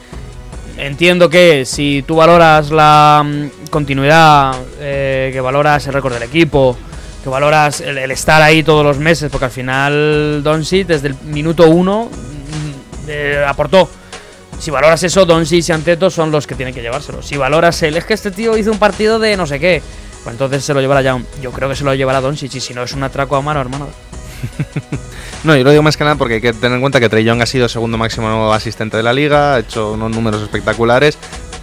entiendo 0.78 1.30
que 1.30 1.66
si 1.66 2.04
tú 2.08 2.16
valoras 2.18 2.72
la 2.72 3.24
mm, 3.26 3.70
continuidad, 3.70 4.56
eh, 4.80 5.30
que 5.32 5.41
valoras 5.41 5.86
el 5.88 5.93
récord 5.93 6.14
del 6.14 6.24
equipo, 6.24 6.78
que 7.24 7.30
valoras 7.30 7.82
el, 7.82 7.97
estar 8.12 8.41
ahí 8.41 8.64
todos 8.64 8.84
los 8.84 8.97
meses, 8.97 9.30
porque 9.32 9.45
al 9.45 9.52
final 9.52 10.41
Doncic 10.43 10.88
desde 10.88 11.10
el 11.10 11.16
minuto 11.26 11.70
uno 11.70 12.10
mm, 12.10 13.47
aportó. 13.47 13.89
Si 14.60 14.72
valoras 14.72 15.02
eso, 15.04 15.26
Doncic 15.26 15.70
y 15.70 15.72
Anteto 15.72 16.10
son 16.10 16.32
los 16.32 16.45
que 16.45 16.56
tienen 16.56 16.74
que 16.74 16.82
llevárselo. 16.82 17.22
Si 17.22 17.38
valoras 17.38 17.82
el, 17.84 17.95
es 17.95 18.06
que 18.06 18.14
este 18.14 18.32
tío 18.32 18.58
hizo 18.58 18.72
un 18.72 18.80
partido 18.80 19.20
de 19.20 19.38
no 19.38 19.47
sé 19.47 19.60
qué, 19.60 19.82
pues 20.24 20.34
entonces 20.34 20.64
se 20.66 20.74
lo 20.74 20.82
llevará 20.82 21.02
Young. 21.02 21.24
Yo 21.41 21.52
creo 21.52 21.70
que 21.70 21.76
se 21.76 21.84
lo 21.84 21.93
llevará 21.93 22.20
Doncic 22.20 22.56
y 22.56 22.60
si 22.60 22.74
no 22.74 22.84
es 22.84 22.93
un 22.93 23.04
atraco 23.04 23.36
a 23.36 23.41
mano, 23.41 23.62
hermano. 23.62 23.88
No, 25.44 25.56
yo 25.56 25.64
lo 25.64 25.72
digo 25.72 25.82
más 25.84 25.96
que 25.96 26.04
nada 26.04 26.18
porque 26.18 26.36
hay 26.36 26.42
que 26.42 26.52
tener 26.52 26.76
en 26.76 26.82
cuenta 26.82 27.00
que 27.00 27.08
Trey 27.08 27.24
Young 27.24 27.42
ha 27.42 27.46
sido 27.46 27.70
segundo 27.70 27.98
máximo 27.98 28.52
asistente 28.54 28.98
de 28.98 29.04
la 29.04 29.14
liga, 29.14 29.56
ha 29.56 29.60
hecho 29.60 29.94
unos 29.94 30.12
números 30.12 30.42
espectaculares. 30.42 31.18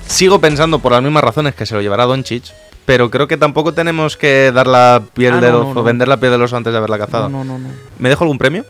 Sigo 0.08 0.40
pensando 0.40 0.78
por 0.78 0.92
las 0.92 1.02
mismas 1.02 1.22
razones 1.22 1.54
que 1.54 1.66
se 1.66 1.74
lo 1.74 1.82
llevará 1.82 2.04
Doncic, 2.06 2.44
pero 2.86 3.10
creo 3.10 3.28
que 3.28 3.36
tampoco 3.36 3.74
tenemos 3.74 4.16
que 4.16 4.50
dar 4.52 4.66
la 4.66 5.02
piel 5.12 5.34
Ah, 5.34 5.40
del 5.40 5.52
no, 5.52 5.74
no. 5.74 5.82
vender 5.82 6.08
la 6.08 6.16
piel 6.18 6.32
del 6.32 6.40
oso 6.42 6.56
antes 6.56 6.72
de 6.72 6.78
haberla 6.78 6.96
cazado. 6.98 7.28
No, 7.28 7.44
no, 7.44 7.58
no. 7.58 7.68
¿Me 7.98 8.08
dejo 8.08 8.24
algún 8.24 8.38
premio? 8.38 8.64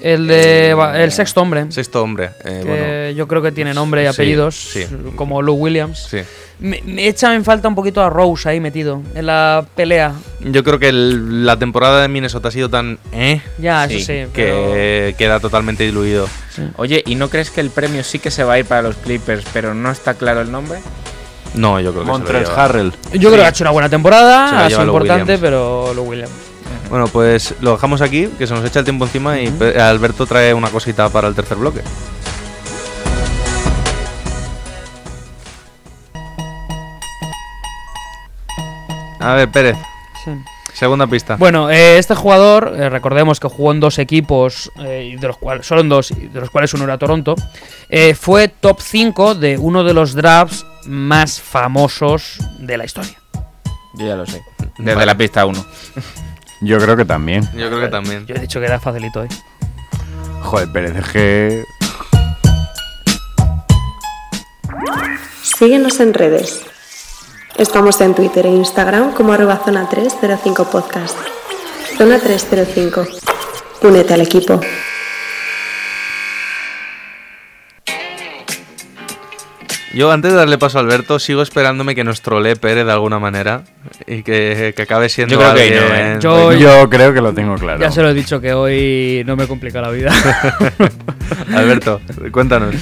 El 0.00 0.26
de 0.26 0.72
va- 0.74 0.98
el 0.98 1.12
sexto 1.12 1.42
hombre. 1.42 1.66
Sexto 1.70 2.02
hombre. 2.02 2.30
eh, 2.44 2.60
que 2.62 2.68
bueno, 2.68 3.10
yo 3.10 3.28
creo 3.28 3.42
que 3.42 3.52
tiene 3.52 3.74
nombre 3.74 4.02
y 4.02 4.06
sí, 4.06 4.10
apellidos, 4.10 4.56
sí. 4.56 4.86
como 5.14 5.42
Lou 5.42 5.56
Williams. 5.56 6.06
sí. 6.10 6.18
Me, 6.60 6.80
me 6.84 7.08
echa 7.08 7.34
en 7.34 7.44
falta 7.44 7.66
un 7.66 7.74
poquito 7.74 8.02
a 8.02 8.08
Rose 8.10 8.48
ahí 8.48 8.60
metido 8.60 9.02
en 9.14 9.26
la 9.26 9.64
pelea. 9.74 10.12
Yo 10.40 10.62
creo 10.62 10.78
que 10.78 10.88
el- 10.90 11.44
la 11.44 11.58
temporada 11.58 12.02
de 12.02 12.08
Minnesota 12.08 12.48
ha 12.48 12.50
sido 12.52 12.68
tan 12.68 12.98
eh 13.12 13.40
Ya, 13.58 13.86
Sí, 13.88 13.96
eso 13.96 14.06
sí. 14.06 14.24
que 14.32 15.14
queda 15.18 15.40
totalmente 15.40 15.82
diluido. 15.84 16.28
Oye, 16.76 17.02
¿y 17.06 17.14
no 17.16 17.28
crees 17.30 17.50
que 17.50 17.60
el 17.60 17.70
premio 17.70 18.04
sí 18.04 18.18
que 18.18 18.30
se 18.30 18.44
va 18.44 18.54
a 18.54 18.58
ir 18.58 18.64
para 18.66 18.82
los 18.82 18.96
Clippers, 18.96 19.44
pero 19.52 19.74
no 19.74 19.90
está 19.90 20.14
claro 20.14 20.40
el 20.40 20.52
nombre? 20.52 20.78
No, 21.54 21.80
yo 21.80 21.92
creo 21.92 22.04
que 22.04 22.10
lo 22.10 22.18
lleva. 22.40 22.64
Harrell. 22.64 22.92
pero 23.10 23.20
Yo 23.20 23.28
creo 23.30 23.40
que 23.42 23.46
ha 23.46 23.50
hecho 23.50 23.64
una 23.64 23.70
buena 23.72 23.88
temporada, 23.88 24.64
ha 24.66 24.68
sido 24.70 24.84
importante, 24.84 25.22
Williams. 25.34 25.40
pero 25.40 25.92
Lou 25.94 26.04
Williams. 26.08 26.30
Bueno, 26.88 27.08
pues 27.08 27.54
lo 27.60 27.72
dejamos 27.72 28.00
aquí, 28.02 28.28
que 28.38 28.46
se 28.46 28.54
nos 28.54 28.64
echa 28.64 28.78
el 28.78 28.84
tiempo 28.84 29.04
encima 29.06 29.38
y 29.40 29.52
Alberto 29.78 30.26
trae 30.26 30.52
una 30.54 30.68
cosita 30.68 31.08
para 31.08 31.26
el 31.28 31.34
tercer 31.34 31.56
bloque. 31.58 31.80
A 39.22 39.34
ver, 39.34 39.50
Pérez, 39.50 39.76
segunda 40.74 41.06
pista. 41.06 41.36
Bueno, 41.36 41.70
eh, 41.70 41.98
este 41.98 42.14
jugador, 42.14 42.74
eh, 42.76 42.88
recordemos 42.90 43.38
que 43.38 43.48
jugó 43.48 43.70
en 43.72 43.78
dos 43.80 43.98
equipos, 43.98 44.70
eh, 44.80 45.16
de 45.18 45.26
los 45.28 45.36
cuales, 45.38 45.66
solo 45.66 45.80
en 45.80 45.88
dos, 45.88 46.10
y 46.10 46.26
de 46.28 46.40
los 46.40 46.50
cuales 46.50 46.74
uno 46.74 46.84
era 46.84 46.98
Toronto, 46.98 47.36
eh, 47.88 48.14
fue 48.14 48.48
top 48.48 48.80
5 48.80 49.34
de 49.36 49.58
uno 49.58 49.84
de 49.84 49.94
los 49.94 50.14
drafts 50.14 50.66
más 50.86 51.40
famosos 51.40 52.38
de 52.58 52.76
la 52.76 52.84
historia. 52.84 53.16
Yo 53.94 54.06
ya 54.06 54.16
lo 54.16 54.26
sé. 54.26 54.42
Desde 54.78 54.94
Vale. 54.94 55.06
la 55.06 55.16
pista 55.16 55.46
1. 55.46 55.64
Yo 56.62 56.78
creo 56.78 56.96
que 56.96 57.04
también. 57.04 57.42
Yo 57.56 57.68
creo 57.68 57.80
que 57.80 57.88
también. 57.88 58.26
Yo 58.26 58.34
he 58.36 58.38
dicho 58.38 58.58
que 58.60 58.66
era 58.66 58.78
facilito, 58.80 59.22
¿eh? 59.24 59.28
Joder, 60.42 60.70
Pérez, 60.72 60.96
es 60.96 61.08
que. 61.08 61.64
Síguenos 65.42 66.00
en 66.00 66.14
redes. 66.14 66.64
Estamos 67.56 68.00
en 68.00 68.14
Twitter 68.14 68.46
e 68.46 68.50
Instagram 68.50 69.12
como 69.14 69.32
arroba 69.32 69.60
zona 69.64 69.88
305 69.88 70.70
podcast. 70.70 71.16
Zona 71.98 72.18
305. 72.18 73.06
Únete 73.82 74.14
al 74.14 74.20
equipo. 74.22 74.60
Yo 79.94 80.10
antes 80.10 80.30
de 80.32 80.38
darle 80.38 80.56
paso 80.56 80.78
a 80.78 80.80
Alberto, 80.80 81.18
sigo 81.18 81.42
esperándome 81.42 81.94
que 81.94 82.02
nos 82.02 82.22
trolee 82.22 82.56
Pérez 82.56 82.86
de 82.86 82.92
alguna 82.92 83.18
manera 83.18 83.64
y 84.06 84.22
que, 84.22 84.72
que 84.74 84.82
acabe 84.82 85.10
siendo 85.10 85.34
Yo 85.34 85.40
creo 85.40 85.54
que 85.54 85.70
no, 85.74 85.94
¿eh? 85.94 86.18
Yo- 86.18 86.52
Yo 86.54 86.88
creo 86.88 87.12
que 87.12 87.20
lo 87.20 87.34
tengo 87.34 87.56
claro. 87.56 87.78
Ya 87.78 87.90
se 87.90 88.00
lo 88.00 88.08
he 88.08 88.14
dicho 88.14 88.40
que 88.40 88.54
hoy 88.54 89.22
no 89.26 89.36
me 89.36 89.46
complica 89.46 89.82
la 89.82 89.90
vida. 89.90 90.10
Alberto, 91.54 92.00
cuéntanos. 92.30 92.74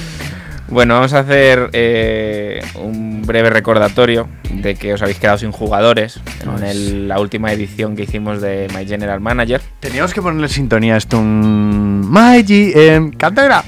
Bueno, 0.70 0.94
vamos 0.94 1.12
a 1.14 1.20
hacer 1.20 1.68
eh, 1.72 2.62
un 2.76 3.22
breve 3.26 3.50
recordatorio 3.50 4.28
de 4.52 4.76
que 4.76 4.94
os 4.94 5.02
habéis 5.02 5.18
quedado 5.18 5.36
sin 5.38 5.50
jugadores 5.50 6.20
en 6.56 6.62
el- 6.64 7.08
la 7.08 7.18
última 7.18 7.52
edición 7.52 7.96
que 7.96 8.04
hicimos 8.04 8.40
de 8.40 8.68
My 8.76 8.86
General 8.86 9.20
Manager. 9.20 9.60
Teníamos 9.80 10.14
que 10.14 10.22
ponerle 10.22 10.48
sintonía 10.48 10.94
a 10.94 10.98
esto 10.98 11.18
un. 11.18 12.08
My 12.08 12.42
GM, 12.44 13.16
cantera. 13.16 13.64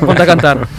Ponte 0.00 0.22
a 0.22 0.26
cantar. 0.26 0.58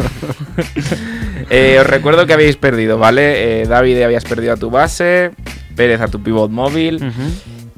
Eh, 1.52 1.78
os 1.80 1.86
recuerdo 1.86 2.26
que 2.26 2.34
habéis 2.34 2.56
perdido, 2.56 2.98
¿vale? 2.98 3.62
Eh, 3.62 3.68
David, 3.68 4.02
habías 4.02 4.24
perdido 4.24 4.54
a 4.54 4.58
tu 4.58 4.72
base, 4.72 5.30
Pérez 5.76 6.02
a 6.02 6.08
tu 6.08 6.24
pivot 6.24 6.50
móvil 6.50 7.14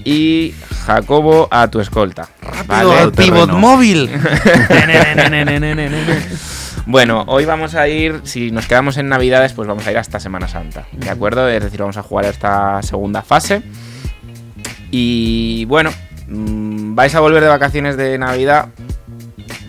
y 0.06 0.54
Jacobo 0.86 1.50
a 1.52 1.68
tu 1.68 1.82
escolta. 1.82 2.30
¿vale? 2.66 2.94
al 2.98 3.12
pivot 3.12 3.50
móvil. 3.52 4.10
Bueno, 6.90 7.26
hoy 7.28 7.44
vamos 7.44 7.76
a 7.76 7.90
ir, 7.90 8.22
si 8.24 8.50
nos 8.50 8.66
quedamos 8.66 8.96
en 8.96 9.10
Navidades, 9.10 9.52
pues 9.52 9.68
vamos 9.68 9.86
a 9.86 9.92
ir 9.92 9.98
hasta 9.98 10.22
Semana 10.22 10.48
Santa, 10.48 10.88
¿de 10.94 11.10
acuerdo? 11.10 11.50
Es 11.50 11.62
decir, 11.62 11.82
vamos 11.82 11.98
a 11.98 12.02
jugar 12.02 12.24
esta 12.24 12.82
segunda 12.82 13.22
fase. 13.24 13.62
Y 14.90 15.66
bueno, 15.66 15.90
mm, 16.30 16.96
vais 16.96 17.14
a 17.14 17.20
volver 17.20 17.44
de 17.44 17.50
vacaciones 17.50 17.98
de 17.98 18.18
Navidad 18.18 18.70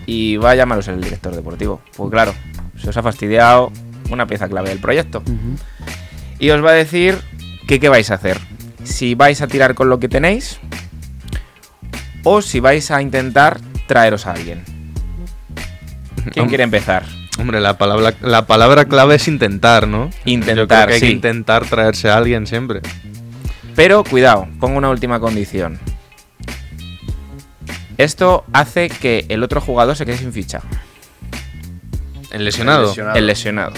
y 0.06 0.36
va 0.36 0.52
a 0.52 0.54
llamaros 0.54 0.86
el 0.86 1.00
director 1.00 1.34
deportivo. 1.34 1.80
Pues 1.96 2.08
claro, 2.08 2.32
se 2.76 2.88
os 2.88 2.96
ha 2.96 3.02
fastidiado 3.02 3.72
una 4.10 4.28
pieza 4.28 4.48
clave 4.48 4.68
del 4.68 4.78
proyecto. 4.78 5.24
Y 6.38 6.50
os 6.50 6.64
va 6.64 6.70
a 6.70 6.74
decir 6.74 7.18
que 7.66 7.80
qué 7.80 7.88
vais 7.88 8.12
a 8.12 8.14
hacer. 8.14 8.38
Si 8.84 9.16
vais 9.16 9.42
a 9.42 9.48
tirar 9.48 9.74
con 9.74 9.88
lo 9.88 9.98
que 9.98 10.08
tenéis 10.08 10.60
o 12.22 12.42
si 12.42 12.60
vais 12.60 12.92
a 12.92 13.02
intentar 13.02 13.58
traeros 13.88 14.24
a 14.24 14.34
alguien. 14.34 14.77
¿Quién 16.30 16.48
quiere 16.48 16.64
empezar? 16.64 17.04
Hombre, 17.38 17.60
la 17.60 17.78
palabra, 17.78 18.14
la 18.20 18.46
palabra 18.46 18.84
clave 18.86 19.14
es 19.16 19.28
intentar, 19.28 19.86
¿no? 19.86 20.10
Intentar, 20.24 20.56
Yo 20.56 20.66
creo 20.66 20.86
que 20.88 20.94
hay 20.94 21.00
que 21.00 21.06
sí. 21.06 21.12
intentar 21.12 21.64
traerse 21.66 22.10
a 22.10 22.16
alguien 22.16 22.46
siempre. 22.46 22.80
Pero 23.76 24.02
cuidado, 24.04 24.48
pongo 24.58 24.78
una 24.78 24.90
última 24.90 25.20
condición. 25.20 25.78
Esto 27.96 28.44
hace 28.52 28.88
que 28.88 29.26
el 29.28 29.42
otro 29.42 29.60
jugador 29.60 29.96
se 29.96 30.06
quede 30.06 30.18
sin 30.18 30.32
ficha. 30.32 30.60
El 32.30 32.44
lesionado. 32.44 32.94
El 33.14 33.26
lesionado. 33.26 33.72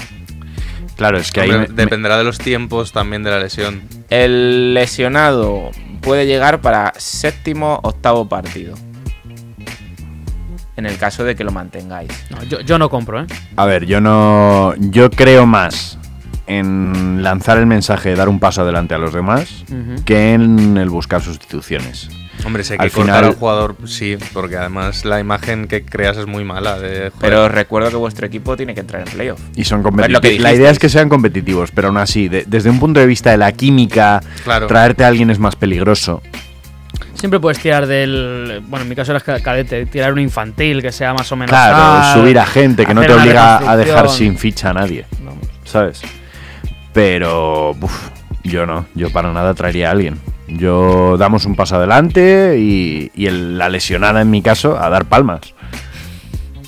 Claro, 0.96 1.18
es 1.18 1.32
que 1.32 1.40
ahí. 1.40 1.50
Hombre, 1.50 1.68
me- 1.68 1.74
me- 1.74 1.82
dependerá 1.82 2.18
de 2.18 2.24
los 2.24 2.38
tiempos 2.38 2.92
también 2.92 3.22
de 3.22 3.30
la 3.30 3.38
lesión. 3.40 3.82
El 4.10 4.74
lesionado 4.74 5.70
puede 6.02 6.26
llegar 6.26 6.60
para 6.60 6.92
séptimo, 6.98 7.80
octavo 7.82 8.28
partido. 8.28 8.74
En 10.76 10.86
el 10.86 10.96
caso 10.98 11.24
de 11.24 11.34
que 11.36 11.44
lo 11.44 11.50
mantengáis. 11.50 12.10
No, 12.30 12.42
yo, 12.44 12.60
yo 12.60 12.78
no 12.78 12.88
compro, 12.88 13.22
¿eh? 13.22 13.26
A 13.56 13.66
ver, 13.66 13.84
yo 13.86 14.00
no. 14.00 14.72
Yo 14.78 15.10
creo 15.10 15.44
más 15.46 15.98
en 16.46 17.22
lanzar 17.22 17.58
el 17.58 17.66
mensaje 17.66 18.08
de 18.10 18.16
dar 18.16 18.28
un 18.28 18.40
paso 18.40 18.62
adelante 18.62 18.94
a 18.94 18.98
los 18.98 19.12
demás 19.12 19.64
que 20.04 20.32
en 20.34 20.76
el 20.78 20.88
buscar 20.90 21.22
sustituciones. 21.22 22.08
Hombre, 22.44 22.64
si 22.64 22.72
hay 22.72 22.78
que 22.78 22.84
Al 22.86 22.90
cortar 22.90 23.16
final- 23.16 23.24
al 23.30 23.34
jugador, 23.38 23.76
sí, 23.84 24.16
porque 24.32 24.56
además 24.56 25.04
la 25.04 25.20
imagen 25.20 25.68
que 25.68 25.84
creas 25.84 26.16
es 26.16 26.26
muy 26.26 26.42
mala. 26.42 26.78
De. 26.78 27.12
Pero 27.20 27.48
recuerdo 27.50 27.90
que 27.90 27.96
vuestro 27.96 28.26
equipo 28.26 28.56
tiene 28.56 28.72
que 28.74 28.80
entrar 28.80 29.06
en 29.06 29.12
playoff. 29.14 29.40
Y 29.54 29.64
son 29.64 29.82
competitivos. 29.82 30.40
La 30.40 30.54
idea 30.54 30.70
es 30.70 30.78
que 30.78 30.88
sean 30.88 31.10
competitivos, 31.10 31.70
pero 31.70 31.88
aún 31.88 31.98
así, 31.98 32.28
de- 32.28 32.44
desde 32.46 32.70
un 32.70 32.80
punto 32.80 32.98
de 32.98 33.06
vista 33.06 33.30
de 33.30 33.36
la 33.36 33.52
química, 33.52 34.20
Claro. 34.42 34.66
traerte 34.68 35.04
a 35.04 35.08
alguien 35.08 35.28
es 35.30 35.38
más 35.38 35.54
peligroso. 35.54 36.22
Siempre 37.20 37.38
puedes 37.38 37.58
tirar 37.60 37.86
del. 37.86 38.62
Bueno, 38.66 38.82
en 38.84 38.88
mi 38.88 38.96
caso 38.96 39.12
era 39.12 39.20
ca- 39.20 39.40
cadete, 39.40 39.84
tirar 39.86 40.12
un 40.12 40.20
infantil 40.20 40.80
que 40.80 40.90
sea 40.90 41.12
más 41.12 41.30
o 41.30 41.36
menos. 41.36 41.50
Claro, 41.50 41.76
tal, 41.76 42.14
subir 42.20 42.38
a 42.38 42.46
gente 42.46 42.86
que 42.86 42.94
no 42.94 43.02
te 43.02 43.12
obliga 43.12 43.58
a 43.70 43.76
dejar 43.76 44.08
sin 44.08 44.38
ficha 44.38 44.70
a 44.70 44.72
nadie, 44.72 45.04
No. 45.22 45.32
¿sabes? 45.64 46.00
Pero, 46.92 47.72
uf, 47.80 48.08
yo 48.42 48.64
no, 48.66 48.86
yo 48.94 49.10
para 49.10 49.32
nada 49.32 49.52
traería 49.54 49.88
a 49.88 49.92
alguien. 49.92 50.18
Yo 50.48 51.16
damos 51.18 51.44
un 51.46 51.54
paso 51.54 51.76
adelante 51.76 52.56
y, 52.58 53.12
y 53.14 53.26
el- 53.26 53.58
la 53.58 53.68
lesionada 53.68 54.22
en 54.22 54.30
mi 54.30 54.40
caso 54.42 54.80
a 54.80 54.88
dar 54.88 55.04
palmas. 55.04 55.40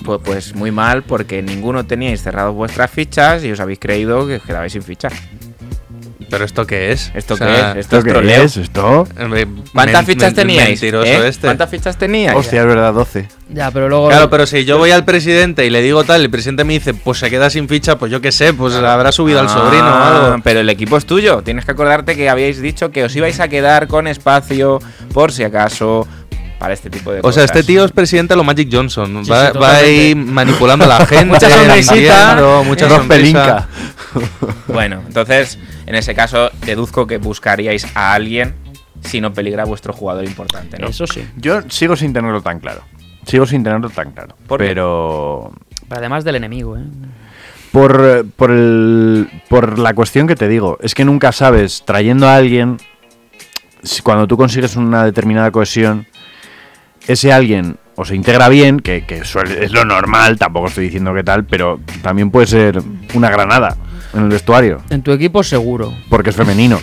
Pues, 0.05 0.21
pues 0.25 0.55
muy 0.55 0.71
mal, 0.71 1.03
porque 1.03 1.43
ninguno 1.43 1.87
teníais 1.87 2.23
cerrado 2.23 2.53
vuestras 2.53 2.91
fichas 2.91 3.43
y 3.45 3.53
os 3.53 3.61
habéis 3.61 3.79
creído 3.79 4.27
que 4.27 4.37
os 4.37 4.43
quedabais 4.43 4.73
sin 4.73 4.83
fichar. 4.83 5.13
¿Pero 6.33 6.47
esto 6.47 6.67
qué 6.67 6.93
es? 6.93 7.13
¿Esto 7.15 7.35
O 7.35 7.37
qué 7.37 7.45
es? 7.45 7.77
Esto 7.77 7.99
es 7.99 8.05
qué 8.05 8.11
troleo. 8.11 8.43
es? 8.43 8.57
¿Esto? 8.57 9.07
eh, 9.37 9.47
¿Cuántas 9.75 10.07
fichas 10.07 10.33
teníais? 10.33 10.69
Mentiroso 10.71 11.07
eh? 11.07 11.29
este. 11.29 11.47
¿Cuántas 11.47 11.69
fichas 11.71 11.99
teníais? 11.99 12.35
Hostia, 12.35 12.63
es 12.63 12.67
verdad, 12.67 12.95
12. 12.95 13.29
Ya, 13.51 13.71
pero 13.71 13.89
luego. 13.91 14.09
Claro, 14.09 14.31
pero 14.31 14.47
si 14.47 14.65
yo 14.65 14.79
voy 14.79 14.93
al 14.93 15.05
presidente 15.05 15.67
y 15.67 15.71
le 15.71 15.83
digo 15.83 16.05
tal, 16.05 16.23
el 16.23 16.31
presidente 16.31 16.65
me 16.65 16.73
dice, 16.73 16.95
pues 16.95 17.19
se 17.19 17.29
queda 17.29 17.51
sin 17.51 17.69
ficha, 17.69 17.99
pues 17.99 18.11
yo 18.11 18.23
qué 18.23 18.33
sé, 18.33 18.55
pues 18.55 18.75
habrá 18.75 19.13
subido 19.13 19.41
al 19.41 19.51
sobrino 19.51 19.85
o 19.85 19.89
Ah, 19.89 20.27
algo. 20.27 20.41
Pero 20.43 20.61
el 20.61 20.71
equipo 20.71 20.97
es 20.97 21.05
tuyo. 21.05 21.43
Tienes 21.43 21.67
que 21.67 21.73
acordarte 21.73 22.17
que 22.17 22.31
habíais 22.31 22.63
dicho 22.63 22.91
que 22.91 23.05
os 23.05 23.15
ibais 23.15 23.39
a 23.39 23.49
quedar 23.49 23.87
con 23.87 24.07
espacio 24.07 24.79
por 25.13 25.33
si 25.33 25.45
acaso 25.45 26.09
para 26.59 26.73
este 26.73 26.89
tipo 26.89 27.13
de 27.13 27.19
O 27.19 27.23
cosas. 27.23 27.35
sea, 27.35 27.45
este 27.45 27.63
tío 27.63 27.85
es 27.85 27.93
presidente 27.93 28.33
de 28.33 28.37
lo 28.39 28.45
Magic 28.45 28.71
Johnson. 28.73 29.23
Sí, 29.23 29.31
va, 29.31 29.53
sí, 29.53 29.59
va 29.59 29.77
ahí 29.77 30.15
manipulando 30.15 30.87
a 30.87 30.89
la 30.89 31.07
gente. 31.07 31.27
Mucha 31.27 31.51
sonrisita. 31.51 32.63
mucha. 32.65 33.69
Bueno, 34.69 35.03
entonces, 35.07 35.59
en 35.87 35.95
ese 35.95 36.15
caso, 36.15 36.51
deduzco 36.65 37.07
que 37.07 37.19
buscaríais 37.19 37.87
a 37.97 38.13
alguien 38.15 38.55
si 39.05 39.21
no 39.21 39.33
peligra 39.33 39.65
vuestro 39.65 39.93
jugador 39.93 40.25
importante, 40.25 40.79
¿no? 40.79 40.87
Eso 40.89 41.07
sí. 41.07 41.27
Yo 41.37 41.63
sigo 41.69 41.97
sin 41.97 42.13
tenerlo 42.13 42.41
tan 42.41 42.61
claro. 42.61 42.83
Sigo 43.27 43.47
sin 43.47 43.63
tenerlo 43.65 43.91
tan 43.91 44.13
claro. 44.13 44.37
¿Por 44.47 44.61
qué? 44.61 44.67
pero 44.69 45.53
Pero 45.89 45.99
además 46.01 46.25
del 46.25 46.37
enemigo, 46.37 46.77
¿eh? 46.77 46.83
por, 47.73 48.27
por, 48.37 48.51
el, 48.51 49.29
por 49.49 49.79
la 49.79 49.95
cuestión 49.95 50.27
que 50.27 50.37
te 50.37 50.47
digo, 50.49 50.79
es 50.83 50.95
que 50.95 51.05
nunca 51.05 51.33
sabes, 51.33 51.83
trayendo 51.87 52.29
a 52.29 52.37
alguien, 52.37 52.77
si- 53.83 54.03
cuando 54.03 54.27
tú 54.27 54.37
consigues 54.37 54.77
una 54.77 55.05
determinada 55.05 55.51
cohesión, 55.51 56.07
ese 57.07 57.33
alguien 57.33 57.77
o 57.97 58.05
se 58.05 58.15
integra 58.15 58.49
bien, 58.49 58.79
que, 58.81 59.05
que 59.05 59.25
suele- 59.25 59.65
es 59.65 59.73
lo 59.73 59.85
normal, 59.85 60.39
tampoco 60.39 60.69
estoy 60.69 60.85
diciendo 60.85 61.13
que 61.15 61.25
tal, 61.25 61.45
pero 61.45 61.81
también 62.03 62.31
puede 62.31 62.47
ser 62.47 62.81
una 63.15 63.31
granada 63.31 63.77
en 64.15 64.23
el 64.25 64.29
vestuario, 64.29 64.83
En 64.91 65.03
tu 65.03 65.13
equipo 65.13 65.43
seguro. 65.43 65.93
porque 66.09 66.31
es 66.31 66.37
femenino. 66.37 66.79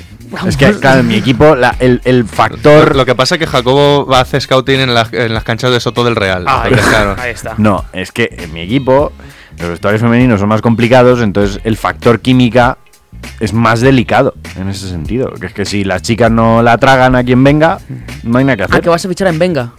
Es 0.48 0.58
que, 0.58 0.72
claro, 0.74 1.00
en 1.00 1.08
mi 1.08 1.16
equipo 1.16 1.56
la- 1.56 1.76
el, 1.80 2.02
el 2.06 2.24
factor... 2.26 2.96
lo 2.96 3.04
que 3.06 3.16
pasa 3.16 3.34
es 3.36 3.40
que 3.40 3.48
Jacobo 3.48 4.06
va 4.06 4.20
a 4.20 4.22
hacer 4.22 4.40
scouting 4.42 4.80
en, 4.80 4.94
las- 4.94 5.12
en 5.12 5.34
las 5.34 5.44
canchas 5.44 5.72
de 5.72 5.80
Soto 5.80 6.04
del 6.04 6.16
Real. 6.16 6.46
Ahí, 6.48 6.70
Entonces, 6.72 6.88
claro. 6.88 7.16
ahí 7.20 7.32
está. 7.32 7.56
No, 7.58 7.84
es 7.94 8.12
que 8.12 8.30
en 8.38 8.54
mi 8.54 8.62
equipo 8.62 9.12
los 9.58 9.70
vestuarios 9.70 10.02
femeninos 10.02 10.40
son 10.40 10.50
más 10.50 10.62
complicados, 10.62 11.22
entonces 11.22 11.60
el 11.64 11.78
factor 11.78 12.20
química 12.20 12.78
es 13.40 13.54
más 13.54 13.82
delicado 13.82 14.36
en 14.56 14.70
ese 14.70 14.88
sentido. 14.88 15.34
Que 15.34 15.48
es 15.48 15.54
que 15.54 15.66
si 15.66 15.84
las 15.84 16.04
chicas 16.04 16.30
no 16.32 16.62
la 16.62 16.78
tragan 16.78 17.16
a 17.16 17.24
quien 17.24 17.44
venga, 17.44 17.80
no 18.24 18.38
hay 18.38 18.46
nada 18.46 18.56
que 18.58 18.64
Ah, 18.64 18.68
hacer. 18.70 18.82
que 18.82 18.90
vas 18.90 19.04
a 19.04 19.10
fichar 19.10 19.28
en 19.30 19.40
Venga. 19.40 19.72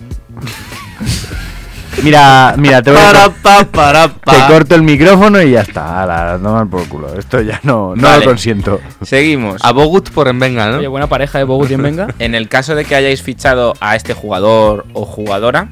Mira, 2.02 2.54
mira, 2.56 2.80
te 2.82 2.90
voy 2.92 3.00
a... 3.00 3.12
Para, 3.12 3.30
pa, 3.30 3.64
para, 3.64 4.08
Te 4.08 4.52
corto 4.52 4.74
el 4.74 4.82
micrófono 4.82 5.42
y 5.42 5.50
ya 5.52 5.60
está. 5.62 6.02
Ala, 6.02 6.38
tomar 6.42 6.66
por 6.68 6.86
culo. 6.88 7.14
Esto 7.18 7.40
ya 7.42 7.60
no, 7.62 7.94
no 7.96 8.02
Vale. 8.02 8.20
lo 8.24 8.30
consiento. 8.30 8.80
Seguimos. 9.02 9.60
A 9.64 9.72
Bogut 9.72 10.10
por 10.10 10.28
en 10.28 10.38
venga, 10.38 10.68
Oye, 10.76 10.84
¿no? 10.84 10.90
buena 10.90 11.08
pareja 11.08 11.38
de 11.38 11.44
Bogut 11.44 11.70
y 11.70 11.74
en 11.74 11.82
Venga. 11.82 12.08
En 12.18 12.34
el 12.34 12.48
caso 12.48 12.74
de 12.74 12.84
que 12.84 12.94
hayáis 12.94 13.22
fichado 13.22 13.74
a 13.80 13.96
este 13.96 14.14
jugador 14.14 14.86
o 14.94 15.04
jugadora, 15.04 15.68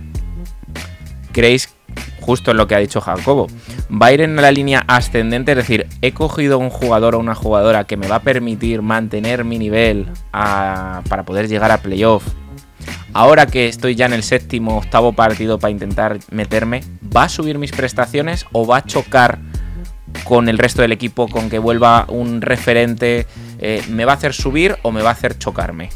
¿creéis, 1.32 1.68
justo 2.20 2.50
en 2.50 2.56
lo 2.56 2.66
que 2.66 2.74
ha 2.74 2.78
dicho 2.78 3.00
Jacobo, 3.00 3.46
va 3.90 4.06
a 4.06 4.12
ir 4.12 4.20
en 4.20 4.36
la 4.36 4.50
línea 4.50 4.84
ascendente? 4.86 5.52
Es 5.52 5.56
decir, 5.58 5.86
he 6.02 6.12
cogido 6.12 6.58
un 6.58 6.70
jugador 6.70 7.14
o 7.14 7.18
una 7.20 7.34
jugadora 7.34 7.84
que 7.84 7.96
me 7.96 8.08
va 8.08 8.16
a 8.16 8.20
permitir 8.22 8.82
mantener 8.82 9.44
mi 9.44 9.58
nivel 9.58 10.06
a- 10.32 11.02
para 11.08 11.22
poder 11.24 11.48
llegar 11.48 11.70
a 11.70 11.78
playoff. 11.78 12.24
Ahora 13.18 13.46
que 13.46 13.66
estoy 13.66 13.96
ya 13.96 14.06
en 14.06 14.12
el 14.12 14.22
séptimo, 14.22 14.78
octavo 14.78 15.12
partido 15.12 15.58
para 15.58 15.72
intentar 15.72 16.20
meterme, 16.30 16.84
¿va 17.04 17.24
a 17.24 17.28
subir 17.28 17.58
mis 17.58 17.72
prestaciones 17.72 18.46
o 18.52 18.64
va 18.64 18.76
a 18.76 18.84
chocar 18.84 19.40
con 20.22 20.48
el 20.48 20.56
resto 20.56 20.82
del 20.82 20.92
equipo, 20.92 21.26
con 21.26 21.50
que 21.50 21.58
vuelva 21.58 22.06
un 22.10 22.40
referente? 22.40 23.26
Eh, 23.58 23.82
¿Me 23.88 24.04
va 24.04 24.12
a 24.12 24.14
hacer 24.14 24.34
subir 24.34 24.76
o 24.82 24.92
me 24.92 25.02
va 25.02 25.08
a 25.08 25.14
hacer 25.14 25.36
chocarme? 25.36 25.88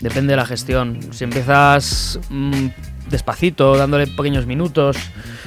Depende 0.00 0.32
de 0.32 0.36
la 0.38 0.44
gestión. 0.44 0.98
Si 1.12 1.22
empiezas 1.22 2.18
mm, 2.30 2.66
despacito, 3.08 3.76
dándole 3.76 4.08
pequeños 4.08 4.44
minutos, 4.44 4.96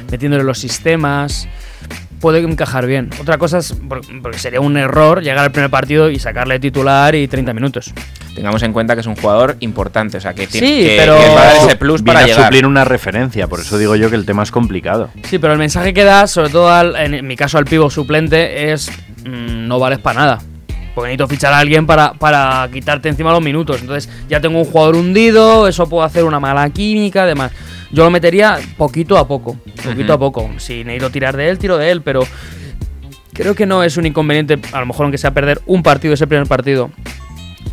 metiéndole 0.09 0.45
los 0.45 0.57
sistemas, 0.57 1.49
puede 2.19 2.39
encajar 2.39 2.85
bien. 2.85 3.09
Otra 3.19 3.37
cosa 3.37 3.59
es, 3.59 3.73
por- 3.73 4.01
porque 4.21 4.37
sería 4.39 4.61
un 4.61 4.77
error 4.77 5.21
llegar 5.21 5.39
al 5.45 5.51
primer 5.51 5.69
partido 5.69 6.09
y 6.09 6.19
sacarle 6.19 6.59
titular 6.59 7.15
y 7.15 7.27
30 7.27 7.53
minutos. 7.53 7.93
Tengamos 8.35 8.61
en 8.63 8.71
cuenta 8.73 8.93
que 8.95 9.01
es 9.01 9.07
un 9.07 9.15
jugador 9.15 9.57
importante, 9.59 10.17
o 10.17 10.21
sea, 10.21 10.33
que 10.33 10.47
tiene 10.47 10.67
Sí, 10.67 10.83
que, 10.83 10.95
pero- 10.97 11.17
que 11.17 11.29
va 11.29 11.41
a 11.41 11.45
dar 11.45 11.55
ese 11.67 11.75
plus 11.75 12.03
Viene 12.03 12.13
para 12.19 12.25
a 12.25 12.27
llegar. 12.27 12.45
suplir 12.45 12.65
una 12.65 12.85
referencia, 12.85 13.47
por 13.47 13.59
eso 13.59 13.77
digo 13.77 13.95
yo 13.95 14.09
que 14.09 14.15
el 14.15 14.25
tema 14.25 14.43
es 14.43 14.51
complicado. 14.51 15.09
Sí, 15.23 15.39
pero 15.39 15.53
el 15.53 15.59
mensaje 15.59 15.93
que 15.93 16.03
das, 16.03 16.31
sobre 16.31 16.49
todo 16.49 16.69
al- 16.69 16.95
en 16.95 17.25
mi 17.27 17.35
caso 17.35 17.57
al 17.57 17.65
pivo 17.65 17.89
suplente, 17.89 18.71
es 18.71 18.89
mm, 19.25 19.67
no 19.67 19.79
vales 19.79 19.99
para 19.99 20.19
nada. 20.19 20.39
Porque 20.95 21.09
necesito 21.09 21.27
fichar 21.27 21.53
a 21.53 21.59
alguien 21.59 21.85
para, 21.85 22.13
para 22.13 22.67
quitarte 22.73 23.07
encima 23.09 23.31
los 23.31 23.41
minutos. 23.41 23.79
Entonces 23.79 24.09
ya 24.27 24.41
tengo 24.41 24.59
un 24.59 24.65
jugador 24.65 24.95
hundido, 24.95 25.67
eso 25.67 25.87
puedo 25.87 26.03
hacer 26.03 26.23
una 26.25 26.39
mala 26.39 26.69
química, 26.71 27.23
además. 27.23 27.51
Yo 27.91 28.03
lo 28.03 28.11
metería 28.11 28.59
poquito 28.77 29.17
a 29.17 29.27
poco, 29.27 29.57
poquito 29.83 30.13
a 30.13 30.17
poco. 30.19 30.49
Si 30.57 30.83
necesito 30.83 31.09
tirar 31.09 31.35
de 31.35 31.49
él, 31.49 31.57
tiro 31.57 31.77
de 31.77 31.89
él, 31.91 32.01
pero 32.03 32.21
creo 33.33 33.55
que 33.55 33.65
no 33.65 33.83
es 33.83 33.97
un 33.97 34.05
inconveniente, 34.05 34.59
a 34.71 34.79
lo 34.79 34.85
mejor 34.85 35.05
aunque 35.05 35.17
sea 35.17 35.31
perder 35.33 35.61
un 35.65 35.81
partido, 35.81 36.13
ese 36.13 36.27
primer 36.27 36.45
partido, 36.47 36.91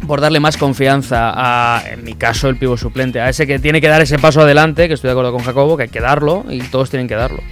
por 0.07 0.21
darle 0.21 0.41
más 0.41 0.57
confianza 0.57 1.33
a, 1.35 1.83
en 1.91 2.05
mi 2.05 2.15
caso, 2.15 2.49
el 2.49 2.57
pivo 2.57 2.77
suplente, 2.77 3.21
a 3.21 3.29
ese 3.29 3.47
que 3.47 3.59
tiene 3.59 3.81
que 3.81 3.89
dar 3.89 4.01
ese 4.01 4.19
paso 4.19 4.41
adelante, 4.41 4.89
que 4.89 4.95
estoy 4.95 5.09
de 5.09 5.13
acuerdo 5.13 5.33
con 5.33 5.43
Jacobo, 5.43 5.77
que 5.77 5.85
hay 5.85 5.89
que 5.89 6.01
darlo 6.01 6.45
y 6.49 6.61
todos 6.61 6.89
tienen 6.91 7.09
que 7.09 7.15
darlo. 7.15 7.43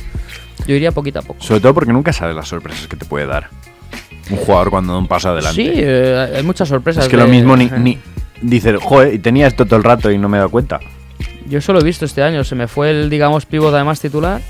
Yo 0.67 0.75
iría 0.75 0.93
poquito 0.93 1.19
a 1.19 1.23
poco. 1.23 1.43
Sobre 1.43 1.61
todo 1.61 1.75
porque 1.75 1.93
nunca 1.93 2.13
sabes 2.13 2.35
las 2.35 2.49
sorpresas 2.49 2.87
que 2.87 2.97
te 2.97 3.05
puede 3.05 3.27
dar 3.27 3.49
un 4.31 4.39
jugador 4.39 4.71
cuando 4.71 4.95
da 4.95 4.99
un 4.99 5.07
paso 5.09 5.29
adelante. 5.31 5.63
Sí, 5.63 5.71
eh, 5.75 6.33
hay 6.37 6.43
muchas 6.43 6.69
sorpresas. 6.69 7.05
es 7.05 7.11
que 7.11 7.17
de- 7.19 7.23
lo 7.25 7.29
mismo 7.29 7.57
ni, 7.57 7.67
ni 7.79 7.99
dices, 8.41 8.77
joder, 8.81 9.13
y 9.15 9.19
tenía 9.19 9.47
esto 9.47 9.67
todo 9.67 9.77
el 9.77 9.85
rato 9.85 10.11
y 10.11 10.17
no 10.17 10.29
me 10.31 10.37
he 10.37 10.41
dado 10.41 10.51
cuenta. 10.51 10.81
Yo 11.49 11.59
eso 11.59 11.73
lo 11.73 11.81
he 11.81 11.85
visto 11.85 12.05
este 12.05 12.23
año. 12.23 12.43
Se 12.45 12.55
me 12.55 12.69
fue 12.69 12.91
el, 12.91 13.11
digamos, 13.11 13.47
pivot 13.47 13.75
además 13.75 14.01
titular 14.01 14.41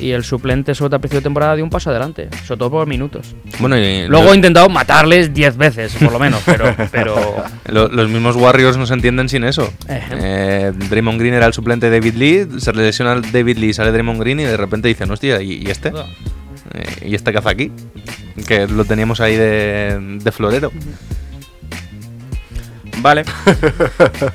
y 0.00 0.10
el 0.10 0.22
suplente 0.24 0.74
sobre 0.74 0.90
todo 0.90 0.96
al 0.96 1.00
principio 1.00 1.20
de 1.20 1.24
temporada 1.24 1.54
dio 1.56 1.64
un 1.64 1.70
paso 1.70 1.90
adelante, 1.90 2.28
sobre 2.46 2.58
todo 2.58 2.70
por 2.70 2.86
minutos. 2.86 3.34
Bueno, 3.58 3.76
y 3.78 4.06
Luego 4.08 4.26
lo- 4.26 4.32
he 4.32 4.36
intentado 4.36 4.68
matarles 4.68 5.32
10 5.34 5.56
veces, 5.56 5.94
por 5.94 6.12
lo 6.12 6.18
menos, 6.18 6.42
pero... 6.44 6.74
pero 6.92 7.44
lo- 7.66 7.88
los 7.88 8.08
mismos 8.08 8.36
Warriors 8.36 8.76
no 8.76 8.86
se 8.86 8.94
entienden 8.94 9.28
sin 9.28 9.42
eso. 9.44 9.72
Ejé. 9.88 10.14
Eh, 10.18 10.72
Draymond 10.90 11.18
Green 11.18 11.34
era 11.34 11.46
el 11.46 11.52
suplente 11.54 11.88
de 11.90 11.98
David 11.98 12.14
Lee, 12.14 12.60
se 12.60 12.72
le 12.72 12.82
lesiona 12.82 13.20
David 13.32 13.58
Lee, 13.58 13.72
sale 13.72 13.90
Draymond 13.90 14.20
Green 14.20 14.40
y 14.40 14.44
de 14.44 14.56
repente 14.56 14.86
dicen, 14.88 15.10
hostia, 15.10 15.40
¿y, 15.42 15.62
y 15.66 15.70
este? 15.70 15.88
Eh, 16.74 17.08
¿Y 17.08 17.14
este 17.14 17.32
que 17.32 17.38
hace 17.38 17.48
aquí? 17.48 17.72
Que 18.46 18.66
lo 18.68 18.84
teníamos 18.84 19.20
ahí 19.20 19.36
de, 19.36 20.18
de 20.22 20.32
florero. 20.32 20.70
Vale. 23.00 23.24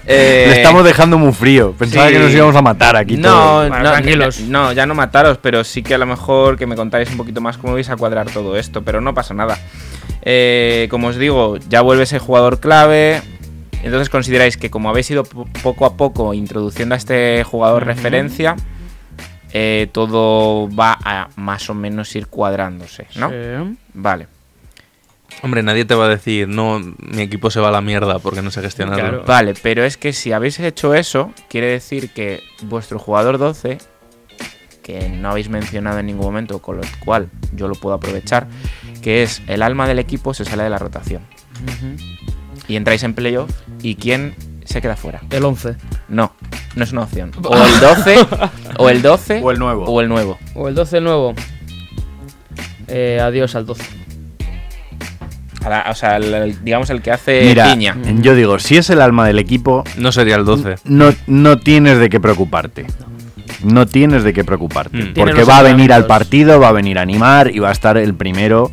Eh, 0.07 0.45
Le 0.49 0.57
estamos 0.57 0.83
dejando 0.83 1.17
muy 1.17 1.33
frío. 1.33 1.73
Pensaba 1.73 2.07
sí. 2.07 2.13
que 2.13 2.19
nos 2.19 2.31
íbamos 2.31 2.55
a 2.55 2.61
matar 2.61 2.95
aquí 2.95 3.17
No. 3.17 3.57
Bueno, 3.67 3.79
no, 3.79 3.91
tranquilos. 3.91 4.39
No, 4.41 4.71
ya 4.71 4.85
no 4.85 4.93
mataros, 4.95 5.37
pero 5.39 5.63
sí 5.63 5.81
que 5.83 5.95
a 5.95 5.97
lo 5.97 6.05
mejor 6.05 6.57
que 6.57 6.65
me 6.67 6.75
contáis 6.75 7.09
un 7.09 7.17
poquito 7.17 7.41
más 7.41 7.57
cómo 7.57 7.73
vais 7.73 7.89
a 7.89 7.95
cuadrar 7.95 8.29
todo 8.29 8.55
esto, 8.57 8.83
pero 8.83 9.01
no 9.01 9.13
pasa 9.13 9.33
nada. 9.33 9.57
Eh, 10.23 10.87
como 10.89 11.07
os 11.07 11.15
digo, 11.17 11.57
ya 11.69 11.81
vuelve 11.81 12.03
ese 12.03 12.19
jugador 12.19 12.59
clave. 12.59 13.21
Entonces 13.83 14.09
consideráis 14.09 14.57
que 14.57 14.69
como 14.71 14.89
habéis 14.89 15.09
ido 15.11 15.23
po- 15.23 15.47
poco 15.61 15.85
a 15.85 15.95
poco 15.95 16.33
introduciendo 16.33 16.95
a 16.95 16.97
este 16.97 17.43
jugador 17.43 17.85
referencia, 17.85 18.55
eh, 19.53 19.87
todo 19.91 20.69
va 20.75 20.97
a 21.03 21.29
más 21.35 21.69
o 21.69 21.73
menos 21.75 22.15
ir 22.15 22.27
cuadrándose, 22.27 23.07
¿no? 23.15 23.29
Sí. 23.29 23.77
Vale. 23.93 24.27
Hombre, 25.41 25.61
nadie 25.61 25.85
te 25.85 25.93
va 25.95 26.05
a 26.05 26.09
decir, 26.09 26.47
no, 26.47 26.79
mi 26.79 27.21
equipo 27.21 27.51
se 27.51 27.59
va 27.59 27.67
a 27.67 27.71
la 27.71 27.81
mierda 27.81 28.19
porque 28.19 28.41
no 28.41 28.49
sé 28.51 28.61
gestionarlo. 28.61 29.03
Claro. 29.03 29.23
Vale, 29.27 29.53
pero 29.61 29.83
es 29.83 29.97
que 29.97 30.11
si 30.13 30.31
habéis 30.31 30.59
hecho 30.59 30.93
eso, 30.95 31.33
quiere 31.49 31.67
decir 31.67 32.09
que 32.11 32.41
vuestro 32.63 32.97
jugador 32.97 33.37
12, 33.37 33.77
que 34.81 35.09
no 35.09 35.29
habéis 35.29 35.49
mencionado 35.49 35.99
en 35.99 36.07
ningún 36.07 36.25
momento, 36.25 36.59
con 36.59 36.77
lo 36.77 36.83
cual 37.03 37.29
yo 37.53 37.67
lo 37.67 37.75
puedo 37.75 37.95
aprovechar, 37.95 38.47
que 39.03 39.21
es 39.23 39.41
el 39.47 39.61
alma 39.61 39.87
del 39.87 39.99
equipo, 39.99 40.33
se 40.33 40.45
sale 40.45 40.63
de 40.63 40.69
la 40.69 40.79
rotación. 40.79 41.21
Y 42.67 42.75
entráis 42.75 43.03
en 43.03 43.13
playoff, 43.13 43.51
y 43.83 43.95
quién 43.95 44.35
se 44.63 44.81
queda 44.81 44.95
fuera. 44.95 45.21
El 45.29 45.43
11. 45.45 45.75
No, 46.09 46.33
no 46.75 46.83
es 46.83 46.91
una 46.91 47.03
opción. 47.03 47.31
O 47.43 47.55
el 47.55 47.79
12, 47.79 48.17
o 48.79 48.89
el 48.89 49.01
12, 49.03 49.41
O 49.43 49.51
el 49.51 49.59
nuevo. 49.59 49.85
o 49.85 50.01
el 50.01 50.09
nuevo. 50.09 50.39
O 50.55 50.67
el 50.67 50.73
12 50.75 50.97
el 50.97 51.03
nuevo. 51.03 51.35
Eh, 52.87 53.19
adiós 53.21 53.55
al 53.55 53.65
12. 53.65 53.83
O 55.89 55.95
sea, 55.95 56.17
el- 56.17 56.33
el- 56.33 56.63
digamos 56.63 56.89
el 56.89 57.01
que 57.01 57.11
hace 57.11 57.43
Mira, 57.45 57.71
piña. 57.71 57.95
yo 58.21 58.35
digo, 58.35 58.59
si 58.59 58.77
es 58.77 58.89
el 58.89 59.01
alma 59.01 59.25
del 59.27 59.39
equipo, 59.39 59.83
No 59.97 60.11
sería 60.11 60.35
el 60.35 60.45
12. 60.45 60.75
no, 60.85 61.13
no 61.27 61.57
tienes 61.57 61.97
de 61.99 62.09
qué 62.09 62.19
preocuparte. 62.19 62.85
No 63.63 63.85
tienes 63.87 64.23
de 64.23 64.33
qué 64.33 64.43
preocuparte. 64.43 64.97
Mm. 64.97 65.13
Porque 65.13 65.43
va 65.43 65.57
a 65.59 65.63
venir 65.63 65.91
al 65.93 66.05
partido, 66.05 66.59
va 66.59 66.69
a 66.69 66.71
venir 66.71 66.99
a 66.99 67.01
animar 67.01 67.49
y 67.53 67.59
va 67.59 67.69
a 67.69 67.71
estar 67.71 67.97
el 67.97 68.13
primero 68.13 68.69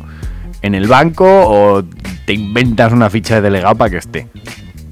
en 0.61 0.75
el 0.75 0.87
banco 0.87 1.25
o 1.27 1.83
te 2.25 2.33
inventas 2.33 2.91
una 2.93 3.09
ficha 3.09 3.35
de 3.35 3.41
delegado 3.41 3.75
para 3.75 3.89
que 3.89 3.97
esté. 3.97 4.27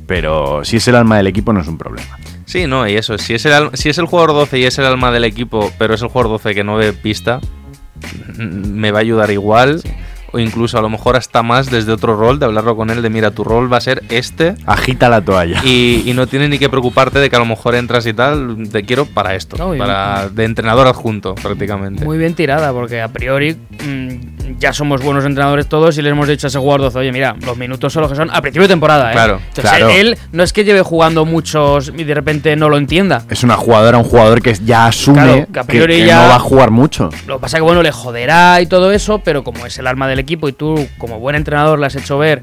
Pero 0.08 0.64
si 0.66 0.78
es 0.78 0.88
el 0.88 0.96
alma 0.96 1.18
del 1.18 1.28
equipo 1.28 1.54
no 1.54 1.62
es 1.62 1.68
un 1.68 1.78
problema. 1.78 2.18
Sí, 2.46 2.68
no, 2.68 2.88
y 2.88 2.96
eso, 2.96 3.18
si 3.18 3.34
es, 3.34 3.46
el, 3.46 3.70
si 3.74 3.90
es 3.90 3.98
el 3.98 4.06
jugador 4.08 4.34
12 4.34 4.60
y 4.60 4.64
es 4.66 4.78
el 4.78 4.86
alma 4.86 5.12
del 5.12 5.24
equipo, 5.24 5.72
pero 5.78 5.94
es 5.94 6.02
el 6.02 6.10
jugador 6.10 6.32
12 6.34 6.54
que 6.54 6.64
no 6.66 6.76
ve 6.76 6.92
pista, 6.92 7.40
mm, 8.38 8.44
me 8.74 8.92
va 8.92 9.00
a 9.00 9.02
ayudar 9.02 9.32
igual. 9.32 9.82
O 10.34 10.40
incluso 10.40 10.78
a 10.78 10.82
lo 10.82 10.90
mejor 10.90 11.16
hasta 11.18 11.44
más 11.44 11.70
desde 11.70 11.92
otro 11.92 12.16
rol, 12.16 12.40
de 12.40 12.46
hablarlo 12.46 12.76
con 12.76 12.90
él, 12.90 13.02
de 13.02 13.10
mira, 13.10 13.32
tu 13.32 13.44
rol 13.44 13.72
va 13.72 13.78
a 13.78 13.82
ser 13.82 14.02
este. 14.10 14.56
Agita 14.66 15.10
la 15.10 15.22
toalla. 15.22 15.62
Y, 15.66 16.04
y 16.06 16.14
no 16.14 16.26
tienes 16.28 16.50
ni 16.50 16.58
que 16.58 16.70
preocuparte 16.70 17.20
de 17.20 17.30
que 17.30 17.36
a 17.36 17.40
lo 17.40 17.46
mejor 17.46 17.76
entras 17.76 18.06
y 18.06 18.14
tal, 18.14 18.58
te 18.72 18.84
quiero 18.84 19.06
para 19.06 19.36
esto, 19.36 19.58
No, 19.58 19.78
para 19.78 20.30
de 20.30 20.44
entrenador 20.46 20.88
adjunto 20.88 21.36
prácticamente. 21.36 22.06
Muy 22.06 22.18
bien 22.18 22.34
tirada, 22.34 22.72
porque 22.72 23.02
a 23.02 23.10
priori 23.10 23.56
mm, 23.56 24.58
ya 24.60 24.74
somos 24.74 25.02
buenos 25.04 25.26
entrenadores 25.26 25.68
todos 25.68 25.98
y 25.98 26.02
le 26.02 26.10
hemos 26.10 26.28
dicho 26.28 26.48
a 26.48 26.50
ese 26.50 26.60
jugador 26.60 26.82
12, 26.82 27.00
oye, 27.00 27.12
mira, 27.12 27.36
los 27.46 27.58
minutos 27.58 27.92
son 27.92 28.02
los 28.04 28.12
que 28.12 28.16
son 28.18 28.30
a 28.32 28.42
principio 28.42 28.64
de 28.64 28.74
temporada, 28.74 29.10
¿eh? 29.10 29.14
Claro, 29.14 29.40
Entonces, 29.50 29.64
claro. 29.70 29.90
Él 29.90 30.18
no 30.32 30.44
es 30.44 30.54
que 30.54 30.64
lleve 30.64 30.82
jugando 30.82 31.26
muchos 31.26 31.92
y 31.98 32.04
de 32.04 32.14
repente 32.14 32.56
no 32.56 32.70
lo 32.70 32.78
entienda. 32.78 33.24
Es 33.30 33.44
una 33.44 33.58
jugadora, 33.58 33.98
un 33.98 34.04
jugador 34.06 34.42
que 34.42 34.54
ya 34.64 34.88
asume 34.88 35.22
Claro, 35.22 35.48
que 35.52 35.60
a 35.60 35.64
priori 35.64 35.96
que 35.98 36.06
ya- 36.06 36.24
no 36.24 36.30
va 36.30 36.36
a 36.36 36.40
jugar 36.40 36.72
mucho. 36.72 37.10
Lo 37.28 37.36
que 37.38 37.42
pasa 37.42 37.58
es 37.58 37.62
que, 37.62 37.66
bueno, 37.66 37.82
le 37.84 37.92
joderá 37.92 38.62
y 38.62 38.68
todo 38.68 38.92
eso, 38.92 39.20
pero 39.20 39.44
como 39.44 39.66
es 39.66 39.78
el 39.78 39.88
alma 39.88 40.08
del 40.08 40.21
equipo 40.22 40.48
y 40.50 40.54
tú, 40.54 40.88
como 40.98 41.20
buen 41.20 41.36
entrenador, 41.36 41.80
le 41.80 41.86
has 41.88 41.96
hecho 41.96 42.18
ver 42.18 42.42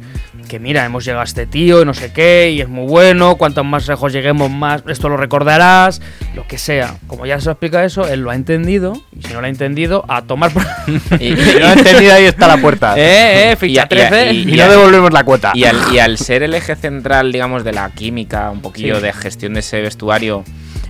que, 0.49 0.59
mira, 0.59 0.85
hemos 0.85 1.05
llegado 1.05 1.20
a 1.20 1.24
este 1.24 1.47
tío 1.47 1.83
y 1.83 1.85
no 1.85 1.93
sé 1.95 2.12
qué, 2.12 2.51
y 2.51 2.61
es 2.61 2.68
muy 2.68 2.87
bueno, 2.87 3.37
cuanto 3.37 3.64
más 3.64 3.87
lejos 3.89 4.12
lleguemos, 4.12 4.51
más 4.51 4.83
esto 4.89 5.09
lo 5.09 5.16
recordarás, 5.18 6.01
lo 6.35 6.47
que 6.47 6.57
sea. 6.59 6.97
Como 7.07 7.26
ya 7.26 7.39
se 7.39 7.47
lo 7.47 7.53
explica 7.53 7.85
eso, 7.85 8.09
él 8.09 8.20
lo 8.20 8.31
ha 8.31 8.35
entendido, 8.35 8.95
y 9.18 9.22
si 9.26 9.33
no 9.35 9.41
lo 9.41 9.47
ha 9.47 9.51
entendido, 9.51 10.05
a 10.09 10.22
tomar 10.22 10.51
por... 10.53 10.62
Y, 11.20 11.37
Si 11.37 11.59
no 11.61 11.66
ha 11.66 11.72
entendido, 11.74 12.14
ahí 12.14 12.24
está 12.24 12.49
la 12.49 12.57
puerta. 12.59 12.95
eh, 12.97 13.53
eh, 13.53 13.57
ficha 13.57 13.72
Y 13.72 13.79
a- 13.79 13.81
y 13.81 13.85
a- 14.05 14.09
13. 14.09 14.33
y- 14.33 14.55
Y 14.55 14.57
no 14.57 14.68
devolvemos 14.70 15.12
la 15.12 15.24
cuota. 15.24 15.53
y 15.55 15.64
al, 15.64 15.76
y 15.93 15.99
al 15.99 16.16
ser 16.18 16.43
el 16.43 16.55
eje 16.55 16.76
central, 16.76 17.31
digamos, 17.33 17.62
de 17.64 17.72
la 17.72 17.91
química, 17.91 18.51
un 18.51 18.61
poquillo 18.62 18.97
Sí. 18.97 19.03
de 19.03 19.12
gestión 19.12 19.55
de 19.55 19.61
ese 19.61 19.81
vestuario, 19.83 20.45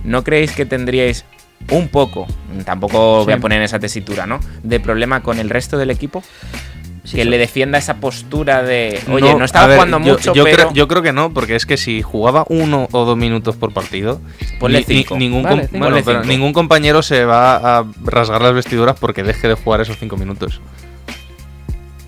¿no 0.05 0.23
creéis 0.23 0.51
que 0.53 0.65
tendríais 0.65 1.25
un 1.71 1.89
poco, 1.89 2.25
tampoco 2.65 3.25
voy 3.25 3.33
a 3.33 3.37
poner 3.37 3.57
en 3.59 3.65
esa 3.65 3.79
tesitura, 3.79 4.25
¿no? 4.25 4.39
De 4.63 4.79
problema 4.79 5.21
con 5.21 5.37
el 5.39 5.49
resto 5.49 5.77
del 5.77 5.89
equipo? 5.91 6.23
Sí, 7.03 7.15
que 7.17 7.23
sí. 7.23 7.29
le 7.29 7.37
defienda 7.37 7.77
esa 7.77 7.95
postura 7.95 8.61
de, 8.61 8.99
oye, 9.11 9.33
no, 9.35 9.45
estaba 9.45 9.67
ver, 9.67 9.77
jugando 9.77 9.99
yo- 9.99 10.13
mucho, 10.13 10.33
yo 10.33 10.43
pero... 10.43 10.55
Creo, 10.57 10.73
yo 10.73 10.87
creo 10.87 11.01
que 11.01 11.13
no, 11.13 11.33
porque 11.33 11.55
es 11.55 11.65
que 11.65 11.77
si 11.77 12.01
jugaba 12.01 12.45
uno 12.49 12.87
o 12.91 13.05
dos 13.05 13.17
minutos 13.17 13.55
por 13.55 13.73
partido, 13.73 14.19
Ponle 14.59 14.79
ni- 14.79 14.83
cinco. 14.85 15.17
ningún, 15.17 15.43
Vale, 15.43 15.55
com- 15.55 15.65
cinco. 15.67 15.77
bueno, 15.79 15.95
Ponle 15.95 16.03
pero 16.03 16.19
cinco. 16.21 16.33
ningún 16.33 16.53
compañero 16.53 17.01
se 17.01 17.23
va 17.25 17.79
a 17.79 17.85
rasgar 18.03 18.41
las 18.41 18.53
vestiduras 18.53 18.97
porque 18.99 19.23
deje 19.23 19.47
de 19.47 19.53
jugar 19.55 19.81
esos 19.81 19.97
cinco 19.97 20.17
minutos. 20.17 20.61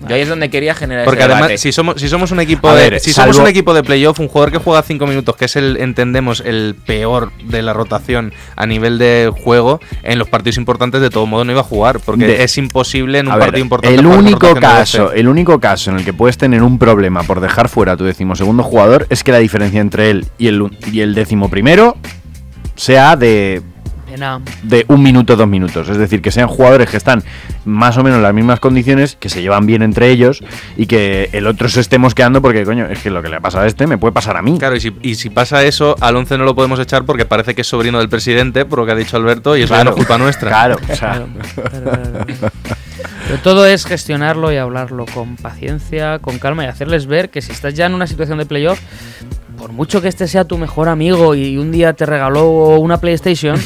Yo 0.08 0.14
ahí 0.14 0.22
es 0.22 0.28
donde 0.28 0.50
quería 0.50 0.74
generar 0.74 1.04
Porque 1.04 1.20
ese 1.20 1.24
además, 1.26 1.40
debate. 1.48 1.58
si 1.58 1.72
somos, 1.72 2.00
si 2.00 2.08
somos 2.08 2.30
un 2.32 2.40
equipo 2.40 2.68
A 2.68 2.74
de, 2.74 2.90
ver, 2.90 3.00
si 3.00 3.12
somos 3.12 3.36
un 3.38 3.46
equipo 3.46 3.72
de 3.74 3.82
playoff, 3.82 4.18
un 4.20 4.28
jugador 4.28 4.52
que 4.52 4.58
juega 4.58 4.82
cinco 4.82 5.06
minutos, 5.06 5.36
que 5.36 5.44
es 5.46 5.56
el, 5.56 5.76
entendemos, 5.78 6.40
el 6.44 6.74
peor 6.86 7.30
de 7.44 7.62
la 7.62 7.72
rotación 7.72 8.32
a 8.56 8.66
nivel 8.66 8.98
de 8.98 9.30
juego, 9.44 9.80
en 10.02 10.18
los 10.18 10.28
partidos 10.28 10.56
importantes 10.56 11.00
de 11.00 11.10
todo 11.10 11.26
modo 11.26 11.44
no 11.44 11.52
iba 11.52 11.60
a 11.60 11.64
jugar, 11.64 12.00
porque 12.00 12.26
De- 12.26 12.44
es 12.44 12.58
imposible 12.58 13.18
en 13.18 13.26
un 13.26 13.32
A 13.32 13.36
ver, 13.36 13.46
partido 13.46 13.62
importante. 13.64 13.94
el 13.98 14.06
único 14.06 14.54
caso, 14.56 15.04
12. 15.04 15.20
el 15.20 15.28
único 15.28 15.60
caso 15.60 15.90
en 15.90 15.98
el 15.98 16.04
que 16.04 16.12
puedes 16.12 16.36
tener 16.38 16.62
un 16.62 16.78
problema 16.78 17.22
por 17.22 17.40
dejar 17.40 17.68
fuera 17.68 17.92
a 17.92 17.96
tu 17.96 18.04
decimosegundo 18.04 18.62
jugador 18.62 19.06
es 19.10 19.22
que 19.24 19.32
la 19.32 19.38
diferencia 19.38 19.80
entre 19.80 20.10
él 20.10 20.26
y 20.38 20.48
el, 20.48 20.62
y 20.92 21.00
el 21.00 21.14
décimo 21.14 21.48
primero 21.48 21.96
sea 22.74 23.16
de, 23.16 23.62
Pena. 24.12 24.40
de 24.62 24.84
un 24.88 25.02
minuto, 25.02 25.36
dos 25.36 25.48
minutos. 25.48 25.88
Es 25.88 25.96
decir, 25.96 26.20
que 26.20 26.30
sean 26.30 26.48
jugadores 26.48 26.90
que 26.90 26.98
están 26.98 27.22
más 27.64 27.96
o 27.96 28.02
menos 28.02 28.18
en 28.18 28.22
las 28.22 28.34
mismas 28.34 28.60
condiciones, 28.60 29.16
que 29.18 29.30
se 29.30 29.40
llevan 29.40 29.64
bien 29.64 29.82
entre 29.82 30.10
ellos 30.10 30.44
y 30.76 30.86
que 30.86 31.30
el 31.32 31.46
otro 31.46 31.68
se 31.70 31.80
esté 31.80 31.96
mosqueando 31.96 32.42
porque, 32.42 32.64
coño, 32.64 32.86
es 32.86 32.98
que 32.98 33.08
lo 33.08 33.22
que 33.22 33.30
le 33.30 33.36
ha 33.36 33.40
pasado 33.40 33.64
a 33.64 33.66
este 33.66 33.86
me 33.86 33.96
puede 33.96 34.12
pasar 34.12 34.36
a 34.36 34.42
mí. 34.42 34.58
Claro, 34.58 34.76
y 34.76 34.80
si, 34.80 34.94
y 35.00 35.14
si 35.14 35.30
pasa 35.30 35.64
eso, 35.64 35.96
al 36.00 36.14
11 36.16 36.36
no 36.36 36.44
lo 36.44 36.54
podemos 36.54 36.78
echar 36.78 37.04
porque 37.04 37.24
parece 37.24 37.54
que 37.54 37.62
es 37.62 37.66
sobrino 37.66 37.98
del 38.00 38.10
presidente, 38.10 38.66
por 38.66 38.80
lo 38.80 38.86
que 38.86 38.92
ha 38.92 38.96
dicho 38.96 39.16
Alberto, 39.16 39.56
y 39.56 39.62
eso 39.62 39.74
ya 39.74 39.84
no 39.84 39.90
es 39.90 39.96
culpa 39.96 40.18
nuestra. 40.18 40.50
Claro, 40.50 40.76
o 40.76 40.94
sea, 40.94 41.12
Claro, 41.12 41.28
claro, 41.34 41.82
claro, 41.82 42.26
claro. 42.26 42.52
Pero 43.26 43.38
todo 43.42 43.66
es 43.66 43.86
gestionarlo 43.86 44.52
y 44.52 44.56
hablarlo 44.56 45.06
con 45.06 45.36
paciencia, 45.36 46.18
con 46.18 46.38
calma 46.38 46.64
y 46.64 46.66
hacerles 46.66 47.06
ver 47.06 47.30
que 47.30 47.40
si 47.40 47.52
estás 47.52 47.74
ya 47.74 47.86
en 47.86 47.94
una 47.94 48.06
situación 48.06 48.38
de 48.38 48.46
playoff, 48.46 48.80
por 49.56 49.72
mucho 49.72 50.02
que 50.02 50.08
este 50.08 50.26
sea 50.26 50.44
tu 50.44 50.58
mejor 50.58 50.88
amigo 50.88 51.34
y 51.34 51.56
un 51.56 51.70
día 51.70 51.92
te 51.92 52.04
regaló 52.04 52.78
una 52.80 52.98
PlayStation, 52.98 53.56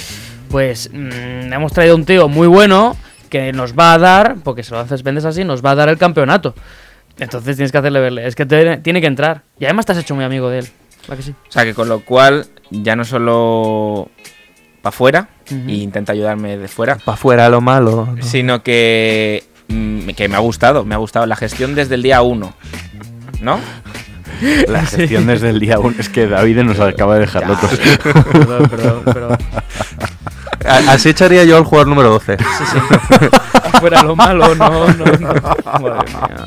pues 0.50 0.90
mm, 0.92 1.52
hemos 1.52 1.72
traído 1.72 1.94
un 1.96 2.04
tío 2.04 2.28
muy 2.28 2.46
bueno 2.46 2.96
que 3.30 3.52
nos 3.52 3.74
va 3.76 3.92
a 3.94 3.98
dar, 3.98 4.36
porque 4.44 4.62
se 4.62 4.70
lo 4.72 4.78
haces 4.80 5.02
vendes 5.02 5.24
así, 5.24 5.44
nos 5.44 5.64
va 5.64 5.72
a 5.72 5.74
dar 5.74 5.88
el 5.88 5.98
campeonato. 5.98 6.54
Entonces 7.18 7.56
tienes 7.56 7.72
que 7.72 7.78
hacerle 7.78 8.00
verle, 8.00 8.26
es 8.26 8.34
que 8.36 8.46
te- 8.46 8.76
tiene 8.78 9.00
que 9.00 9.06
entrar. 9.06 9.42
Y 9.58 9.64
además 9.64 9.86
te 9.86 9.92
has 9.92 9.98
hecho 9.98 10.14
muy 10.14 10.24
amigo 10.24 10.48
de 10.50 10.60
él. 10.60 10.68
¿Va 11.10 11.16
que 11.16 11.22
sí? 11.22 11.30
O 11.48 11.52
sea, 11.52 11.64
que 11.64 11.72
con 11.74 11.88
lo 11.88 12.00
cual, 12.00 12.46
ya 12.70 12.94
no 12.96 13.04
solo 13.04 14.10
para 14.82 14.90
afuera, 14.94 15.28
e 15.50 15.72
intenta 15.74 16.12
ayudarme 16.12 16.56
de 16.58 16.68
fuera, 16.68 16.96
Para 16.96 17.14
afuera 17.14 17.48
lo 17.48 17.60
malo. 17.60 18.08
¿no? 18.16 18.22
sino 18.22 18.62
que, 18.62 19.44
mm, 19.68 20.08
que 20.10 20.28
me 20.28 20.36
ha 20.36 20.40
gustado, 20.40 20.84
me 20.84 20.94
ha 20.94 20.98
gustado 20.98 21.26
la 21.26 21.36
gestión 21.36 21.74
desde 21.74 21.94
el 21.96 22.02
día 22.02 22.22
uno, 22.22 22.54
¿no? 23.40 23.58
la 24.68 24.84
gestión 24.86 25.26
desde 25.26 25.50
el 25.50 25.58
día 25.60 25.78
uno 25.78 25.94
es 25.98 26.08
que 26.08 26.26
David 26.26 26.58
nos 26.62 26.78
acaba 26.80 27.14
de 27.14 27.20
dejar 27.20 27.48
locos. 27.48 27.70
Perdón, 28.32 28.68
perdón, 28.68 29.02
perdón. 29.04 29.38
Así 30.68 31.08
echaría 31.10 31.44
yo 31.44 31.56
al 31.56 31.64
jugador 31.64 31.88
número 31.88 32.10
12. 32.10 32.36
Fuera 33.80 34.02
lo 34.02 34.16
malo, 34.16 34.54
no, 34.54 34.88
no, 34.92 35.04
no. 35.04 35.32
Madre 35.64 36.12
mía. 36.12 36.46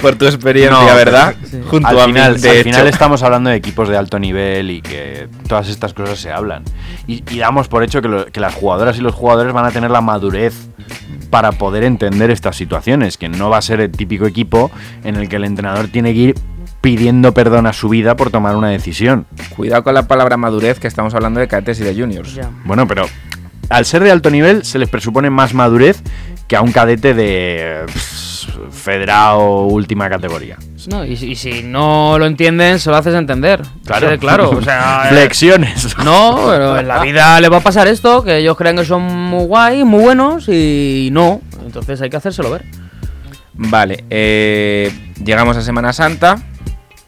Por 0.00 0.14
tu 0.14 0.26
experiencia, 0.26 0.78
No, 0.78 0.86
¿verdad? 0.94 1.34
sí. 1.50 1.60
Junto 1.68 1.88
al 1.88 1.98
a 1.98 2.04
final, 2.04 2.34
mí, 2.36 2.40
de 2.40 2.50
al 2.50 2.56
hecho. 2.56 2.64
final 2.64 2.86
estamos 2.86 3.22
hablando 3.24 3.50
de 3.50 3.56
equipos 3.56 3.88
de 3.88 3.96
alto 3.96 4.18
nivel 4.20 4.70
y 4.70 4.80
que 4.80 5.28
todas 5.48 5.68
estas 5.68 5.92
cosas 5.92 6.20
se 6.20 6.30
hablan. 6.30 6.62
Y, 7.08 7.24
y 7.34 7.38
damos 7.38 7.66
por 7.66 7.82
hecho 7.82 8.00
que, 8.00 8.06
lo- 8.08 8.26
que 8.26 8.38
las 8.40 8.54
jugadoras 8.54 8.96
y 8.96 9.00
los 9.00 9.12
jugadores 9.14 9.52
van 9.52 9.64
a 9.66 9.72
tener 9.72 9.90
la 9.90 10.00
madurez 10.00 10.54
para 11.30 11.50
poder 11.52 11.82
entender 11.82 12.30
estas 12.30 12.54
situaciones, 12.56 13.18
que 13.18 13.28
no 13.28 13.50
va 13.50 13.58
a 13.58 13.62
ser 13.62 13.80
el 13.80 13.90
típico 13.90 14.26
equipo 14.26 14.70
en 15.02 15.16
el 15.16 15.28
que 15.28 15.34
el 15.36 15.44
entrenador 15.44 15.88
tiene 15.88 16.12
que 16.14 16.18
ir 16.20 16.34
pidiendo 16.80 17.34
perdón 17.34 17.66
a 17.66 17.72
su 17.72 17.88
vida 17.88 18.16
por 18.16 18.30
tomar 18.30 18.56
una 18.56 18.68
decisión. 18.68 19.26
Cuidado 19.50 19.82
con 19.84 19.94
la 19.94 20.06
palabra 20.06 20.36
madurez, 20.36 20.78
que 20.78 20.86
estamos 20.86 21.14
hablando 21.14 21.40
de 21.40 21.48
cadetes 21.48 21.80
y 21.80 21.84
de 21.84 21.94
juniors. 21.94 22.38
Bueno, 22.64 22.86
pero 22.86 23.06
al 23.68 23.84
ser 23.84 24.02
de 24.02 24.10
alto 24.10 24.30
nivel 24.30 24.64
se 24.64 24.78
les 24.78 24.88
presupone 24.88 25.28
más 25.30 25.54
madurez 25.54 26.02
que 26.46 26.56
a 26.56 26.62
un 26.62 26.72
cadete 26.72 27.12
de 27.12 27.82
pff, 27.86 28.48
federado 28.72 29.64
última 29.66 30.08
categoría. 30.08 30.56
No, 30.88 31.04
y, 31.04 31.16
si- 31.16 31.32
y 31.32 31.36
si 31.36 31.62
no 31.62 32.16
lo 32.18 32.24
entienden, 32.24 32.78
se 32.78 32.88
lo 32.88 32.96
haces 32.96 33.14
entender. 33.14 33.60
Claro. 33.84 34.18
Claro. 34.18 34.50
O 34.50 34.62
sea, 34.62 35.02
eh, 35.06 35.08
Flexiones. 35.10 35.94
No, 36.02 36.44
pero 36.48 36.78
en 36.78 36.88
la 36.88 37.02
vida 37.02 37.38
le 37.42 37.50
va 37.50 37.58
a 37.58 37.60
pasar 37.60 37.86
esto, 37.88 38.24
que 38.24 38.38
ellos 38.38 38.56
creen 38.56 38.76
que 38.76 38.84
son 38.86 39.02
muy 39.02 39.44
guay, 39.44 39.84
muy 39.84 40.00
buenos 40.02 40.48
y 40.48 41.10
no. 41.12 41.42
Entonces 41.66 42.00
hay 42.00 42.08
que 42.08 42.16
hacérselo 42.16 42.50
ver. 42.52 42.64
Vale, 43.52 44.04
eh, 44.08 44.90
llegamos 45.22 45.56
a 45.58 45.62
Semana 45.62 45.92
Santa 45.92 46.36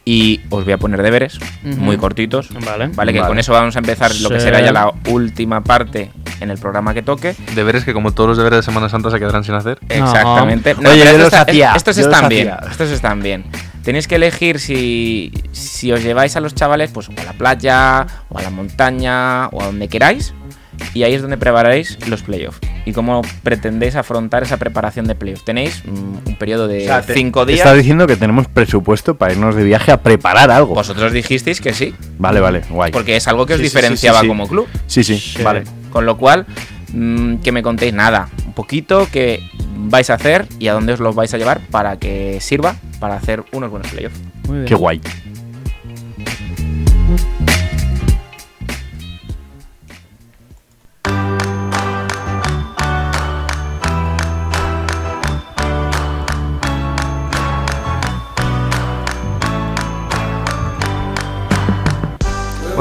y 0.03 0.41
os 0.49 0.63
voy 0.63 0.73
a 0.73 0.77
poner 0.77 1.01
deberes 1.01 1.39
muy 1.63 1.97
cortitos. 1.97 2.49
Vale. 2.65 2.87
Vale, 2.89 3.13
que 3.13 3.19
Vale. 3.19 3.29
con 3.29 3.39
eso 3.39 3.53
vamos 3.53 3.75
a 3.75 3.79
empezar 3.79 4.13
lo 4.21 4.29
que 4.29 4.39
Sí. 4.39 4.45
será 4.45 4.59
ya 4.61 4.71
la 4.71 4.91
última 5.09 5.61
parte 5.63 6.11
en 6.39 6.49
el 6.49 6.57
programa 6.57 6.93
que 6.93 7.03
toque. 7.03 7.35
Deberes 7.53 7.83
que 7.85 7.93
como 7.93 8.11
todos 8.11 8.29
los 8.29 8.37
deberes 8.37 8.57
de 8.57 8.63
Semana 8.63 8.89
Santa 8.89 9.11
se 9.11 9.19
quedarán 9.19 9.43
sin 9.43 9.53
hacer. 9.53 9.77
Exactamente. 9.89 10.73
Oye, 10.73 10.97
yo 10.97 11.03
estos 11.03 11.17
los 11.17 11.25
está- 11.27 11.41
hacía, 11.41 11.73
Estos 11.75 11.95
yo 11.97 12.03
los 12.07 12.13
están 12.13 12.29
bien. 12.29 12.49
hacía. 12.49 12.71
Estos 12.71 12.89
están 12.89 13.21
bien. 13.21 13.45
Tenéis 13.83 14.07
que 14.07 14.15
elegir 14.15 14.59
si, 14.59 15.31
si 15.51 15.91
os 15.91 16.03
lleváis 16.03 16.35
a 16.35 16.39
los 16.39 16.53
chavales 16.53 16.91
pues 16.91 17.09
o 17.09 17.13
a 17.19 17.23
la 17.23 17.33
playa, 17.33 18.05
o 18.29 18.37
a 18.37 18.41
la 18.43 18.49
montaña, 18.51 19.47
o 19.47 19.61
a 19.61 19.65
donde 19.65 19.87
queráis. 19.87 20.33
Y 20.93 21.03
ahí 21.03 21.13
es 21.13 21.21
donde 21.21 21.37
prepararéis 21.37 21.97
los 22.07 22.21
playoffs. 22.23 22.59
Y 22.85 22.93
cómo 22.93 23.21
pretendéis 23.43 23.95
afrontar 23.95 24.43
esa 24.43 24.57
preparación 24.57 25.05
de 25.07 25.15
playoffs. 25.15 25.45
Tenéis 25.45 25.83
mm, 25.85 26.27
un 26.27 26.35
periodo 26.37 26.67
de 26.67 26.83
O 26.83 26.85
sea, 26.85 27.03
cinco 27.03 27.45
días. 27.45 27.59
Estás 27.59 27.77
diciendo 27.77 28.07
que 28.07 28.15
tenemos 28.15 28.47
presupuesto 28.47 29.15
para 29.15 29.33
irnos 29.33 29.55
de 29.55 29.63
viaje 29.63 29.91
a 29.91 29.97
preparar 30.01 30.51
algo. 30.51 30.73
Vosotros 30.75 31.11
dijisteis 31.13 31.61
que 31.61 31.73
sí, 31.73 31.93
Vale, 32.17 32.39
vale, 32.39 32.61
guay. 32.69 32.91
porque 32.91 33.15
es 33.15 33.27
algo 33.27 33.45
que 33.45 33.53
os 33.53 33.59
Sí, 33.59 33.65
sí, 33.65 33.69
sí, 33.69 33.75
diferenciaba 33.77 34.19
sí, 34.19 34.25
sí. 34.25 34.27
como 34.27 34.47
club. 34.47 34.67
Sí, 34.87 35.03
sí, 35.03 35.43
vale. 35.43 35.63
Con 35.91 36.05
lo 36.05 36.17
cual, 36.17 36.45
mm, 36.93 37.35
que 37.37 37.51
me 37.51 37.61
contéis 37.63 37.93
nada, 37.93 38.29
un 38.45 38.53
poquito 38.53 39.07
que 39.11 39.39
vais 39.75 40.09
a 40.09 40.15
hacer 40.15 40.45
y 40.59 40.67
a 40.67 40.73
dónde 40.73 40.93
os 40.93 40.99
los 40.99 41.15
vais 41.15 41.33
a 41.33 41.37
llevar 41.37 41.59
para 41.71 41.97
que 41.97 42.39
sirva 42.41 42.75
para 42.99 43.15
hacer 43.15 43.43
unos 43.51 43.69
buenos 43.69 43.89
playoffs. 43.91 44.19
Muy 44.47 44.57
bien. 44.57 44.65
Qué 44.67 44.75
guay. 44.75 45.01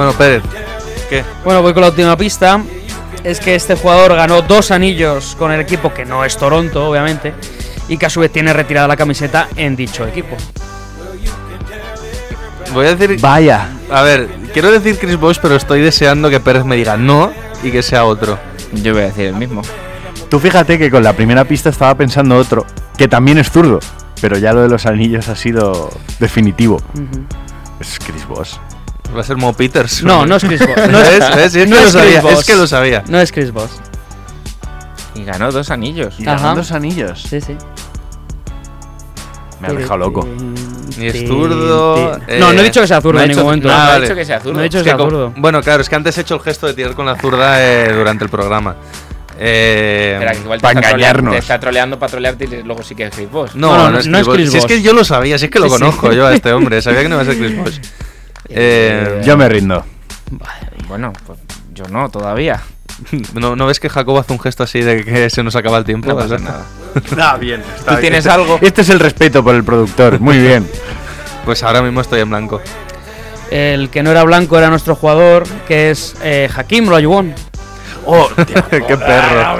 Bueno, 0.00 0.14
Pérez, 0.14 0.42
¿qué? 1.10 1.22
Bueno, 1.44 1.60
voy 1.60 1.74
con 1.74 1.82
la 1.82 1.90
última 1.90 2.16
pista. 2.16 2.58
Es 3.22 3.38
que 3.38 3.54
este 3.54 3.74
jugador 3.74 4.16
ganó 4.16 4.40
dos 4.40 4.70
anillos 4.70 5.36
con 5.38 5.52
el 5.52 5.60
equipo 5.60 5.92
que 5.92 6.06
no 6.06 6.24
es 6.24 6.38
Toronto, 6.38 6.88
obviamente, 6.88 7.34
y 7.86 7.98
que 7.98 8.06
a 8.06 8.08
su 8.08 8.20
vez 8.20 8.32
tiene 8.32 8.54
retirada 8.54 8.88
la 8.88 8.96
camiseta 8.96 9.48
en 9.56 9.76
dicho 9.76 10.06
equipo. 10.06 10.38
Voy 12.72 12.86
a 12.86 12.94
decir. 12.94 13.20
Vaya. 13.20 13.68
A 13.90 14.00
ver, 14.00 14.26
quiero 14.54 14.70
decir 14.70 14.98
Chris 14.98 15.20
Bosh, 15.20 15.36
pero 15.42 15.56
estoy 15.56 15.82
deseando 15.82 16.30
que 16.30 16.40
Pérez 16.40 16.64
me 16.64 16.76
diga 16.76 16.96
no 16.96 17.30
y 17.62 17.70
que 17.70 17.82
sea 17.82 18.06
otro. 18.06 18.38
Yo 18.72 18.94
voy 18.94 19.02
a 19.02 19.06
decir 19.08 19.26
el 19.26 19.34
mismo. 19.34 19.60
Tú 20.30 20.38
fíjate 20.38 20.78
que 20.78 20.90
con 20.90 21.02
la 21.02 21.12
primera 21.12 21.44
pista 21.44 21.68
estaba 21.68 21.94
pensando 21.94 22.38
otro, 22.38 22.64
que 22.96 23.06
también 23.06 23.36
es 23.36 23.50
zurdo, 23.50 23.80
pero 24.22 24.38
ya 24.38 24.54
lo 24.54 24.62
de 24.62 24.70
los 24.70 24.86
anillos 24.86 25.28
ha 25.28 25.36
sido 25.36 25.90
definitivo. 26.18 26.80
Es 27.78 27.98
Chris 27.98 28.26
Bosh. 28.26 28.54
Va 29.16 29.20
a 29.20 29.24
ser 29.24 29.36
Mo 29.36 29.52
Peters. 29.52 30.02
No, 30.04 30.24
no 30.26 30.36
es 30.36 30.44
Chris 30.44 30.60
Bosh. 30.60 30.76
No 30.90 30.98
¿Ves? 30.98 31.08
es, 31.10 31.36
¿Ves? 31.36 31.54
Es 31.56 31.68
no 31.68 31.76
que 31.76 31.82
lo 31.82 31.88
es 31.88 31.92
Chris 31.92 31.92
sabía, 31.92 32.32
es 32.32 32.44
que 32.46 32.54
lo 32.56 32.66
sabía. 32.66 33.04
No 33.08 33.20
es 33.20 33.32
Chris 33.32 33.52
Bosh. 33.52 33.70
Y 35.16 35.24
ganó 35.24 35.50
dos 35.50 35.70
anillos. 35.70 36.14
Y 36.18 36.28
Ajá. 36.28 36.36
ganó 36.48 36.56
dos 36.56 36.70
anillos. 36.72 37.22
Sí, 37.28 37.40
sí. 37.40 37.56
Me 39.60 39.68
ha 39.68 39.72
dejado 39.72 39.98
loco. 39.98 40.26
Ni 40.96 41.06
es 41.08 41.26
zurdo. 41.28 42.16
eh, 42.26 42.38
No, 42.40 42.52
no 42.52 42.60
he 42.60 42.64
dicho 42.64 42.80
que 42.80 42.86
sea 42.86 43.00
zurdo 43.00 43.14
no 43.18 43.20
he 43.20 43.24
en 43.24 43.28
ningún 43.36 43.54
dicho- 43.56 43.66
momento. 43.68 43.68
Ah, 43.70 43.84
No 43.84 43.90
vale. 43.92 44.02
dicho 44.06 44.14
que 44.14 44.24
sea 44.24 44.40
zurdo. 44.40 44.54
No 44.54 44.60
he 44.60 44.64
dicho 44.64 44.78
Es 44.78 44.84
que 44.84 44.90
que 44.90 44.96
sea 44.96 45.04
co- 45.04 45.10
zurdo. 45.10 45.32
Bueno, 45.36 45.60
claro, 45.62 45.82
es 45.82 45.88
que 45.88 45.96
antes 45.96 46.16
he 46.16 46.20
hecho 46.22 46.34
el 46.36 46.40
gesto 46.40 46.66
de 46.66 46.74
tirar 46.74 46.94
con 46.94 47.04
la 47.06 47.16
zurda 47.16 47.60
eh, 47.62 47.92
durante 47.92 48.24
el 48.24 48.30
programa. 48.30 48.76
Eh, 49.38 50.12
Espera, 50.14 50.32
que 50.32 50.38
igual 50.40 50.58
te 50.60 50.62
pa' 50.62 50.68
está, 50.70 50.80
troleando, 50.80 50.96
engañarnos. 51.06 51.32
te 51.34 51.38
está 51.38 51.60
troleando 51.60 51.98
para 51.98 52.10
trolearte 52.10 52.44
y 52.44 52.62
luego 52.62 52.82
sí 52.82 52.94
que 52.94 53.04
es 53.06 53.14
Chris 53.14 53.30
Bosh. 53.30 53.50
no, 53.54 53.68
No, 53.76 53.84
no, 53.84 53.90
no, 53.92 53.98
es 53.98 54.06
no 54.06 54.18
Chris 54.32 54.46
es 54.48 54.52
Bosh. 54.52 54.52
Si 54.52 54.58
es 54.58 54.66
que 54.66 54.82
yo 54.82 54.92
lo 54.94 55.04
sabía, 55.04 55.38
si 55.38 55.46
es 55.46 55.50
que 55.50 55.58
lo 55.58 55.66
Sí, 55.68 55.72
sí. 55.74 55.78
conozco 55.80 56.12
yo 56.12 56.26
a 56.26 56.34
este 56.34 56.52
hombre. 56.54 56.80
Sabía 56.80 57.02
que 57.02 57.08
no 57.08 57.16
iba 57.16 57.22
a 57.22 57.26
ser 57.26 57.36
Chris 57.38 57.56
Bosh. 57.58 57.78
Eh, 58.48 59.20
Yo 59.24 59.36
me 59.36 59.48
rindo. 59.48 59.84
Bueno, 60.88 61.12
pues 61.26 61.38
yo 61.74 61.84
no, 61.88 62.08
todavía. 62.08 62.60
¿no, 63.34 63.56
¿No 63.56 63.66
ves 63.66 63.80
que 63.80 63.88
Jacob 63.88 64.18
hace 64.18 64.32
un 64.32 64.40
gesto 64.40 64.64
así 64.64 64.80
de 64.80 65.04
que 65.04 65.30
se 65.30 65.42
nos 65.42 65.56
acaba 65.56 65.78
el 65.78 65.84
tiempo? 65.84 66.08
No 66.08 66.16
pasa 66.16 66.38
nada. 66.38 66.64
Está 66.94 67.36
bien. 67.36 67.62
¿Tú 67.86 67.94
tienes 67.96 68.26
algo? 68.26 68.58
Este 68.60 68.82
es 68.82 68.88
el 68.90 69.00
respeto 69.00 69.42
por 69.42 69.54
el 69.54 69.64
productor. 69.64 70.20
Muy 70.20 70.38
bien. 70.38 70.66
Pues 71.42 71.62
ahora 71.62 71.80
mismo 71.80 72.02
estoy 72.02 72.20
en 72.20 72.28
blanco. 72.28 72.60
El 73.50 73.88
que 73.88 74.02
no 74.02 74.10
era 74.10 74.22
blanco 74.24 74.58
era 74.58 74.68
nuestro 74.68 74.94
jugador, 74.94 75.44
que 75.66 75.90
es 75.90 76.14
eh, 76.22 76.50
Hakim 76.54 76.86
Olajuwon. 76.86 77.34
Qué 78.46 78.96
perro. 78.96 79.56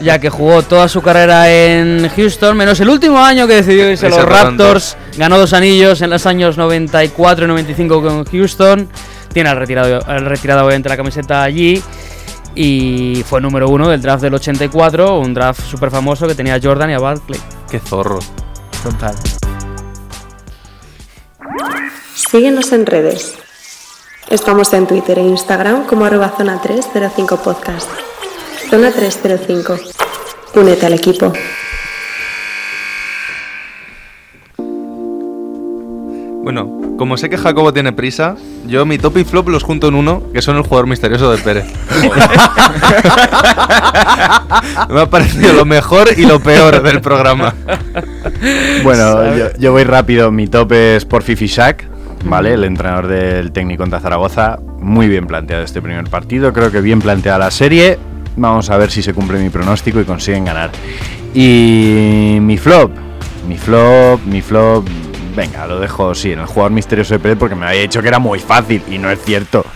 ya 0.00 0.18
que 0.18 0.30
jugó 0.30 0.62
toda 0.62 0.88
su 0.88 1.02
carrera 1.02 1.50
en 1.52 2.08
Houston, 2.16 2.56
menos 2.56 2.80
el 2.80 2.88
último 2.88 3.22
año 3.22 3.46
que 3.46 3.56
decidió 3.56 3.90
irse 3.90 4.06
a 4.06 4.08
los. 4.08 4.24
Raptors. 4.24 4.96
Ganó 5.16 5.38
dos 5.38 5.54
anillos 5.54 6.02
en 6.02 6.10
los 6.10 6.26
años 6.26 6.58
94 6.58 7.44
y 7.44 7.48
95 7.48 8.02
con 8.02 8.24
Houston. 8.24 8.88
Tiene 9.32 9.50
el 9.50 9.56
retirado, 9.56 10.00
el 10.08 10.26
retirado 10.26 10.66
obviamente 10.66 10.88
la 10.88 10.96
camiseta 10.96 11.42
allí. 11.42 11.82
Y 12.54 13.22
fue 13.28 13.40
número 13.40 13.68
uno 13.68 13.88
del 13.88 14.00
draft 14.00 14.22
del 14.22 14.34
84, 14.34 15.18
un 15.18 15.34
draft 15.34 15.60
súper 15.60 15.90
famoso 15.90 16.26
que 16.26 16.34
tenía 16.34 16.54
a 16.54 16.60
Jordan 16.62 16.90
y 16.90 16.94
a 16.94 16.98
Barkley. 16.98 17.40
Qué 17.70 17.78
zorro. 17.78 18.18
Total. 18.82 19.14
Síguenos 22.14 22.72
en 22.72 22.86
redes. 22.86 23.34
Estamos 24.30 24.72
en 24.72 24.86
Twitter 24.86 25.18
e 25.18 25.22
Instagram 25.22 25.86
como 25.86 26.04
arroba 26.04 26.32
zona 26.36 26.60
305 26.60 27.36
podcast. 27.42 27.88
Zona 28.70 28.90
305. 28.90 29.78
Únete 30.54 30.86
al 30.86 30.94
equipo. 30.94 31.32
Bueno, 36.46 36.70
como 36.96 37.16
sé 37.16 37.28
que 37.28 37.38
Jacobo 37.38 37.72
tiene 37.72 37.92
prisa, 37.92 38.36
yo 38.68 38.86
mi 38.86 38.98
top 38.98 39.18
y 39.18 39.24
flop 39.24 39.48
los 39.48 39.64
junto 39.64 39.88
en 39.88 39.96
uno, 39.96 40.22
que 40.32 40.40
son 40.40 40.56
el 40.56 40.62
jugador 40.62 40.86
misterioso 40.86 41.32
de 41.32 41.38
Pérez. 41.38 41.64
Me 44.88 45.00
ha 45.00 45.10
parecido 45.10 45.54
lo 45.54 45.64
mejor 45.64 46.06
y 46.16 46.24
lo 46.24 46.38
peor 46.38 46.84
del 46.84 47.00
programa. 47.00 47.52
Bueno, 48.84 49.36
yo, 49.36 49.46
yo 49.58 49.72
voy 49.72 49.82
rápido. 49.82 50.30
Mi 50.30 50.46
top 50.46 50.70
es 50.70 51.04
por 51.04 51.24
Fifi 51.24 51.48
Shack, 51.48 51.84
¿vale? 52.26 52.54
El 52.54 52.62
entrenador 52.62 53.08
del 53.08 53.50
técnico 53.50 53.82
contra 53.82 53.98
Zaragoza. 53.98 54.60
Muy 54.78 55.08
bien 55.08 55.26
planteado 55.26 55.64
este 55.64 55.82
primer 55.82 56.08
partido. 56.08 56.52
Creo 56.52 56.70
que 56.70 56.80
bien 56.80 57.00
planteada 57.00 57.38
la 57.38 57.50
serie. 57.50 57.98
Vamos 58.36 58.70
a 58.70 58.76
ver 58.76 58.92
si 58.92 59.02
se 59.02 59.14
cumple 59.14 59.40
mi 59.40 59.50
pronóstico 59.50 60.00
y 60.00 60.04
consiguen 60.04 60.44
ganar. 60.44 60.70
Y 61.34 62.38
mi 62.40 62.56
flop. 62.56 62.92
Mi 63.48 63.58
flop, 63.58 64.24
mi 64.26 64.42
flop. 64.42 64.86
Venga, 65.36 65.66
lo 65.66 65.78
dejo 65.78 66.14
sí, 66.14 66.32
en 66.32 66.40
el 66.40 66.46
jugador 66.46 66.72
misterioso 66.72 67.12
de 67.12 67.20
Pérez 67.20 67.36
porque 67.38 67.54
me 67.54 67.66
había 67.66 67.82
dicho 67.82 68.00
que 68.00 68.08
era 68.08 68.18
muy 68.18 68.38
fácil 68.38 68.82
y 68.88 68.96
no 68.96 69.10
es 69.10 69.22
cierto. 69.22 69.66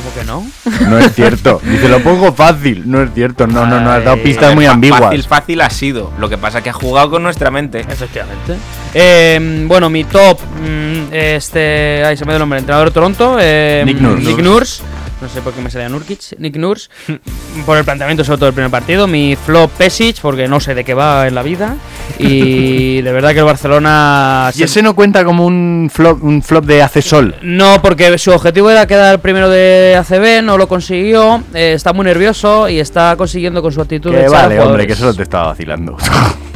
¿Cómo 0.00 0.14
que 0.14 0.24
no? 0.24 0.46
No 0.88 0.98
es 0.98 1.14
cierto. 1.14 1.60
Dice, 1.62 1.86
lo 1.90 2.00
pongo 2.02 2.32
fácil. 2.32 2.90
No 2.90 3.02
es 3.02 3.10
cierto. 3.12 3.46
No, 3.46 3.66
no, 3.66 3.80
no. 3.80 3.90
Has 3.90 4.02
dado 4.02 4.16
pistas 4.22 4.48
ver, 4.48 4.56
muy 4.56 4.64
ambiguas. 4.64 5.02
Fácil, 5.02 5.22
fácil 5.24 5.60
ha 5.60 5.68
sido. 5.68 6.10
Lo 6.18 6.30
que 6.30 6.38
pasa 6.38 6.58
es 6.58 6.64
que 6.64 6.70
ha 6.70 6.72
jugado 6.72 7.10
con 7.10 7.22
nuestra 7.22 7.50
mente. 7.50 7.80
Efectivamente. 7.80 8.56
Eh, 8.94 9.64
bueno, 9.66 9.90
mi 9.90 10.04
top, 10.04 10.40
mm, 10.40 11.12
este, 11.12 12.02
ay, 12.02 12.16
se 12.16 12.24
me 12.24 12.32
dio 12.32 12.36
el 12.36 12.40
nombre, 12.40 12.60
entrenador 12.60 12.88
de 12.88 12.94
Toronto, 12.94 13.36
eh, 13.38 13.82
Nick 13.84 14.00
Nurse. 14.00 14.26
Nick 14.26 14.38
Nurse. 14.38 14.82
No 15.20 15.28
sé 15.28 15.42
por 15.42 15.52
qué 15.52 15.60
me 15.60 15.70
salía 15.70 15.88
Nurkic, 15.88 16.38
Nick 16.38 16.56
Nurse. 16.56 16.88
por 17.66 17.76
el 17.76 17.84
planteamiento 17.84 18.24
sobre 18.24 18.38
todo 18.38 18.46
del 18.46 18.54
primer 18.54 18.70
partido. 18.70 19.06
Mi 19.06 19.36
flop 19.36 19.70
Pesic, 19.72 20.18
porque 20.20 20.48
no 20.48 20.60
sé 20.60 20.74
de 20.74 20.82
qué 20.82 20.94
va 20.94 21.26
en 21.28 21.34
la 21.34 21.42
vida. 21.42 21.76
Y 22.18 23.00
de 23.02 23.12
verdad 23.12 23.32
que 23.32 23.40
el 23.40 23.44
Barcelona... 23.44 24.50
Y 24.54 24.58
se- 24.58 24.64
ese 24.64 24.82
no 24.82 24.94
cuenta 24.94 25.24
como 25.24 25.44
un 25.46 25.90
flop, 25.92 26.22
un 26.24 26.42
flop 26.42 26.64
de 26.64 26.82
hace 26.82 27.02
sol. 27.02 27.34
No, 27.42 27.82
porque 27.82 28.16
su 28.18 28.30
objetivo 28.30 28.70
era 28.70 28.86
quedar 28.86 29.20
primero 29.20 29.50
de 29.50 29.96
ACB, 29.98 30.42
no 30.42 30.56
lo 30.56 30.66
consiguió. 30.68 31.42
eh, 31.54 31.74
está 31.74 31.92
muy 31.92 32.04
nervioso 32.06 32.68
y 32.68 32.80
está 32.80 33.14
consiguiendo 33.16 33.60
con 33.62 33.72
su 33.72 33.80
actitud 33.82 34.10
Que 34.12 34.28
vale, 34.28 34.58
hombre, 34.60 34.86
que 34.86 34.94
solo 34.96 35.12
te 35.14 35.22
estaba 35.22 35.48
vacilando. 35.48 35.96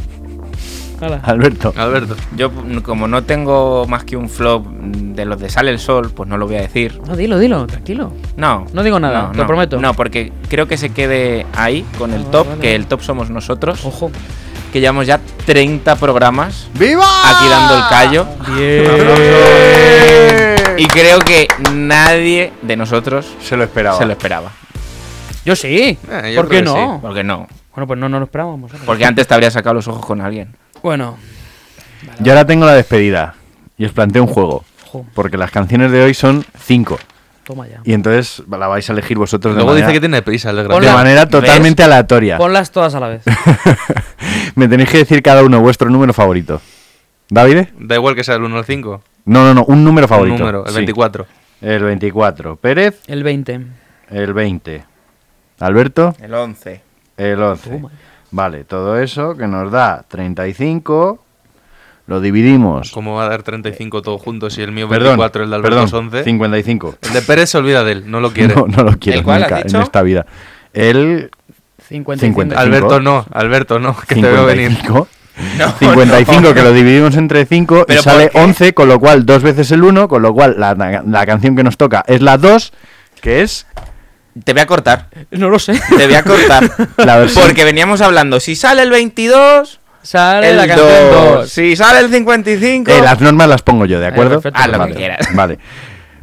Alberto. 1.22 1.72
Alberto. 1.76 2.16
Yo, 2.36 2.50
como 2.82 3.06
no 3.08 3.22
tengo 3.24 3.86
más 3.88 4.04
que 4.04 4.16
un 4.16 4.28
flop 4.28 4.66
de 4.66 5.24
los 5.24 5.40
de 5.40 5.48
Sale 5.50 5.70
el 5.70 5.78
Sol, 5.78 6.10
pues 6.14 6.28
no 6.28 6.36
lo 6.38 6.46
voy 6.46 6.56
a 6.56 6.60
decir. 6.62 7.00
No, 7.06 7.16
dilo, 7.16 7.38
dilo, 7.38 7.66
tranquilo. 7.66 8.12
No. 8.36 8.66
No 8.72 8.82
digo 8.82 8.98
nada, 9.00 9.30
te 9.32 9.38
lo 9.38 9.46
prometo. 9.46 9.78
No, 9.80 9.94
porque 9.94 10.32
creo 10.48 10.66
que 10.66 10.76
se 10.76 10.90
quede 10.90 11.46
ahí 11.56 11.84
con 11.98 12.12
el 12.12 12.22
Ah, 12.22 12.30
top, 12.30 12.48
vale. 12.48 12.60
que 12.60 12.74
el 12.74 12.86
top 12.86 13.00
somos 13.02 13.30
nosotros. 13.30 13.84
Ojo. 13.84 14.10
Que 14.72 14.80
llevamos 14.80 15.06
ya 15.06 15.20
30 15.46 15.94
programas 15.96 16.68
¡Viva! 16.76 17.04
aquí 17.30 17.48
dando 17.48 17.76
el 17.76 17.82
callo. 17.88 18.26
Y 20.76 20.86
creo 20.88 21.20
que 21.20 21.46
nadie 21.72 22.52
de 22.62 22.76
nosotros 22.76 23.26
Se 23.40 23.56
lo 23.56 23.62
esperaba. 23.64 23.96
se 23.98 24.04
lo 24.06 24.12
esperaba. 24.12 24.50
Yo 25.44 25.54
sí. 25.54 25.96
Eh, 26.10 26.32
yo 26.34 26.40
¿Por 26.40 26.50
qué 26.50 26.62
no? 26.62 26.98
Porque 27.00 27.22
no. 27.22 27.46
Bueno, 27.74 27.86
pues 27.86 27.98
no, 28.00 28.08
no 28.08 28.18
lo 28.18 28.24
esperábamos. 28.24 28.72
¿eh? 28.74 28.78
Porque 28.84 29.04
antes 29.04 29.26
te 29.28 29.34
habría 29.34 29.50
sacado 29.50 29.74
los 29.74 29.86
ojos 29.88 30.04
con 30.04 30.20
alguien. 30.20 30.56
Bueno, 30.84 31.16
Yo 32.20 32.32
ahora 32.32 32.46
tengo 32.46 32.66
la 32.66 32.74
despedida. 32.74 33.34
Y 33.78 33.86
os 33.86 33.92
planteo 33.92 34.22
un 34.22 34.28
juego. 34.28 34.64
ojo, 34.86 35.06
Porque 35.14 35.38
las 35.38 35.50
canciones 35.50 35.90
de 35.90 36.02
hoy 36.02 36.12
son 36.12 36.44
cinco. 36.60 36.98
toma 37.42 37.66
ya. 37.66 37.80
Y 37.84 37.94
entonces 37.94 38.42
la 38.50 38.66
vais 38.68 38.86
a 38.90 38.92
elegir 38.92 39.16
vosotros 39.16 39.54
de 39.54 39.56
Luego 39.60 39.70
manera, 39.70 39.86
dice 39.86 39.96
que 39.96 40.00
tiene 40.00 40.20
prisa 40.20 40.50
el 40.50 40.56
de 40.56 40.68
manera 40.68 41.26
totalmente 41.26 41.82
aleatoria. 41.82 42.36
Ponlas 42.36 42.70
todas 42.70 42.94
a 42.94 43.00
la 43.00 43.08
vez. 43.08 43.22
Me 44.56 44.68
tenéis 44.68 44.90
que 44.90 44.98
decir 44.98 45.22
cada 45.22 45.42
uno 45.42 45.58
vuestro 45.62 45.88
número 45.88 46.12
favorito. 46.12 46.60
¿David? 47.30 47.68
Da 47.78 47.94
igual 47.94 48.14
que 48.14 48.22
sea 48.22 48.34
el 48.34 48.42
1 48.42 48.54
o 48.54 48.58
el 48.58 48.64
5. 48.66 49.02
No, 49.24 49.42
no, 49.44 49.54
no, 49.54 49.64
un 49.64 49.84
número 49.84 50.06
favorito. 50.06 50.34
Un 50.34 50.40
número, 50.40 50.64
el 50.66 50.70
Sí. 50.70 50.76
24. 50.76 51.26
El 51.62 51.82
24. 51.82 52.56
Pérez, 52.56 53.00
El 53.06 53.22
20. 53.24 53.60
el 54.10 54.34
20. 54.34 54.84
Alberto, 55.60 56.14
El 56.20 56.34
11. 56.34 56.82
el 57.16 57.42
11. 57.42 57.70
Toma. 57.70 57.90
Vale, 58.34 58.64
todo 58.64 59.00
eso 59.00 59.36
que 59.36 59.46
nos 59.46 59.70
da 59.70 60.04
35. 60.08 61.20
Lo 62.08 62.20
dividimos. 62.20 62.90
¿Cómo 62.90 63.14
va 63.14 63.26
a 63.26 63.28
dar 63.28 63.44
35 63.44 64.02
todos 64.02 64.20
juntos 64.20 64.58
y 64.58 64.62
el 64.62 64.72
mío 64.72 64.88
Perdón, 64.88 65.18
24, 65.18 65.44
el 65.44 65.50
de 65.50 65.56
Alberto 65.56 65.76
perdón, 65.76 65.86
es 65.86 65.92
11? 65.92 66.24
55. 66.24 66.96
El 67.00 67.12
de 67.12 67.22
Pérez 67.22 67.50
se 67.50 67.58
olvida 67.58 67.84
de 67.84 67.92
él, 67.92 68.10
no 68.10 68.18
lo 68.18 68.32
quiere. 68.32 68.54
No, 68.56 68.66
no 68.66 68.82
lo 68.82 68.98
quiero 68.98 69.20
¿El 69.20 69.24
cuál 69.24 69.44
has 69.44 69.50
nunca 69.52 69.78
en 69.78 69.82
esta 69.82 70.02
vida. 70.02 70.26
El 70.72 71.30
55. 71.88 72.40
50. 72.42 72.60
Alberto 72.60 72.98
no, 72.98 73.24
Alberto 73.30 73.78
no, 73.78 73.96
que 73.96 74.16
te 74.16 74.22
veo 74.22 74.44
venir. 74.44 74.70
55. 74.70 75.08
55 75.78 76.54
que 76.54 76.62
lo 76.62 76.72
dividimos 76.72 77.16
entre 77.16 77.46
5 77.46 77.82
y 77.82 77.84
¿Pero 77.86 78.02
sale 78.02 78.24
por 78.24 78.32
qué? 78.32 78.40
11, 78.40 78.74
con 78.74 78.88
lo 78.88 78.98
cual 78.98 79.24
dos 79.24 79.44
veces 79.44 79.70
el 79.70 79.84
1, 79.84 80.08
con 80.08 80.22
lo 80.22 80.34
cual 80.34 80.56
la, 80.58 80.74
la 80.74 81.26
canción 81.26 81.54
que 81.54 81.62
nos 81.62 81.76
toca 81.76 82.04
es 82.08 82.20
la 82.20 82.36
2, 82.36 82.72
que 83.20 83.42
es 83.42 83.68
Te 84.42 84.52
voy 84.52 84.62
a 84.62 84.66
cortar. 84.66 85.08
No 85.30 85.48
lo 85.48 85.58
sé. 85.58 85.80
Te 85.96 86.06
voy 86.06 86.14
a 86.16 86.22
cortar. 86.24 86.68
la 86.96 87.16
versión. 87.18 87.44
Porque 87.44 87.64
veníamos 87.64 88.00
hablando, 88.00 88.40
si 88.40 88.56
sale 88.56 88.82
el 88.82 88.90
22, 88.90 89.80
Sale 90.04 90.50
el 90.50 90.56
la 90.58 90.66
canción 90.66 90.88
2. 91.12 91.34
2. 91.36 91.50
Si 91.50 91.76
sale 91.76 92.00
el 92.00 92.10
55... 92.10 92.90
Eh, 92.90 93.00
las 93.00 93.20
normas 93.22 93.48
las 93.48 93.62
pongo 93.62 93.86
yo, 93.86 93.98
¿de 94.00 94.08
acuerdo? 94.08 94.40
perfecto, 94.40 94.60
Haz 94.60 94.66
lo 94.66 94.72
que 94.72 94.78
vale, 94.78 94.94
quieras. 94.94 95.28
Vale. 95.34 95.58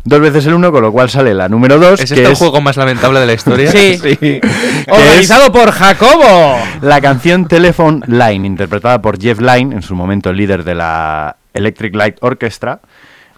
dos 0.03 0.20
veces 0.20 0.45
el 0.45 0.53
1, 0.53 0.72
con 0.72 0.84
lo 0.84 0.91
cual 0.91 1.09
sale 1.09 1.34
la 1.34 1.49
número 1.49 1.80
2. 1.80 1.93
¿Es 1.93 1.97
que 1.97 2.03
este 2.03 2.26
el 2.28 2.32
es 2.34 2.38
juego 2.38 2.62
más 2.62 2.78
lamentable 2.78 3.20
de 3.20 3.26
la 3.26 3.34
historia? 3.34 3.72
Sí. 3.72 3.97
que 4.01 4.39
Organizado 4.88 5.51
por 5.51 5.72
Jacobo. 5.72 6.59
la 6.82 7.01
canción 7.01 7.47
Telephone 7.47 8.01
Line, 8.05 8.45
interpretada 8.45 9.01
por 9.01 9.20
Jeff 9.20 9.39
Lynne, 9.39 9.74
en 9.76 9.82
su 9.82 9.95
momento 9.95 10.32
líder 10.32 10.64
de 10.64 10.76
la 10.76 11.38
Electric 11.55 11.95
Light 11.95 12.18
Orchestra. 12.22 12.82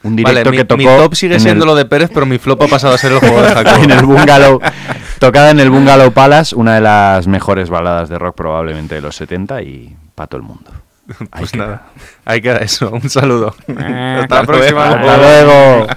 Un 0.03 0.15
Vale, 0.17 0.29
directo 0.43 0.51
mi, 0.51 0.57
que 0.57 0.65
tocó 0.65 0.77
mi 0.77 0.85
top 0.85 1.15
sigue 1.15 1.35
en 1.35 1.39
siendo 1.41 1.63
el- 1.63 1.69
lo 1.69 1.75
de 1.75 1.85
Pérez, 1.85 2.11
pero 2.13 2.25
mi 2.25 2.37
flop 2.37 2.61
ha 2.63 2.67
pasado 2.67 2.93
a 2.93 2.97
ser 2.97 3.13
el 3.13 3.19
juego 3.19 3.41
de 3.41 3.47
Jacobo. 3.53 3.83
en 3.83 3.91
el 3.91 4.05
Bungalow, 4.05 4.59
tocada 5.19 5.51
en 5.51 5.59
el 5.61 5.69
Bungalow 5.69 6.11
Palace, 6.11 6.55
una 6.55 6.75
de 6.75 6.81
las 6.81 7.25
mejores 7.27 7.69
baladas 7.69 8.09
de 8.09 8.19
rock 8.19 8.35
probablemente 8.35 8.95
de 8.95 9.01
los 9.01 9.15
70 9.15 9.61
y 9.61 9.95
para 10.13 10.27
todo 10.27 10.41
el 10.41 10.47
mundo. 10.47 10.71
Ahí 11.31 11.39
Pues 11.39 11.51
queda. 11.51 11.65
nada, 11.65 11.81
ahí 12.25 12.41
queda 12.41 12.57
eso. 12.59 12.89
Un 12.91 13.09
saludo. 13.09 13.55
Eh, 13.67 14.19
Hasta 14.23 14.35
la 14.35 14.43
próxima. 14.43 14.89
Hasta 14.89 15.17
luego. 15.17 15.87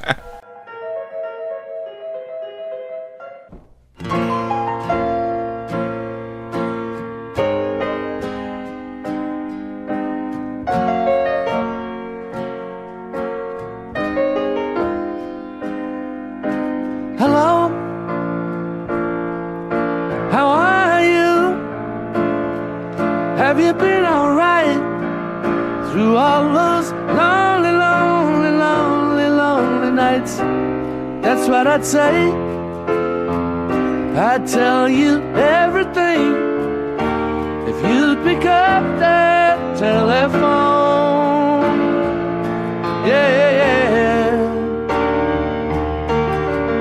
That's 31.46 31.58
what 31.58 31.66
I'd 31.68 31.84
say. 31.84 32.30
I'd 34.18 34.48
tell 34.48 34.88
you 34.88 35.22
everything 35.36 36.34
if 37.70 37.76
you'd 37.86 38.24
pick 38.24 38.44
up 38.44 38.82
that 38.98 39.78
telephone. 39.78 40.42
Yeah, 43.06 43.28
yeah, 43.38 43.60
yeah. 43.94 44.32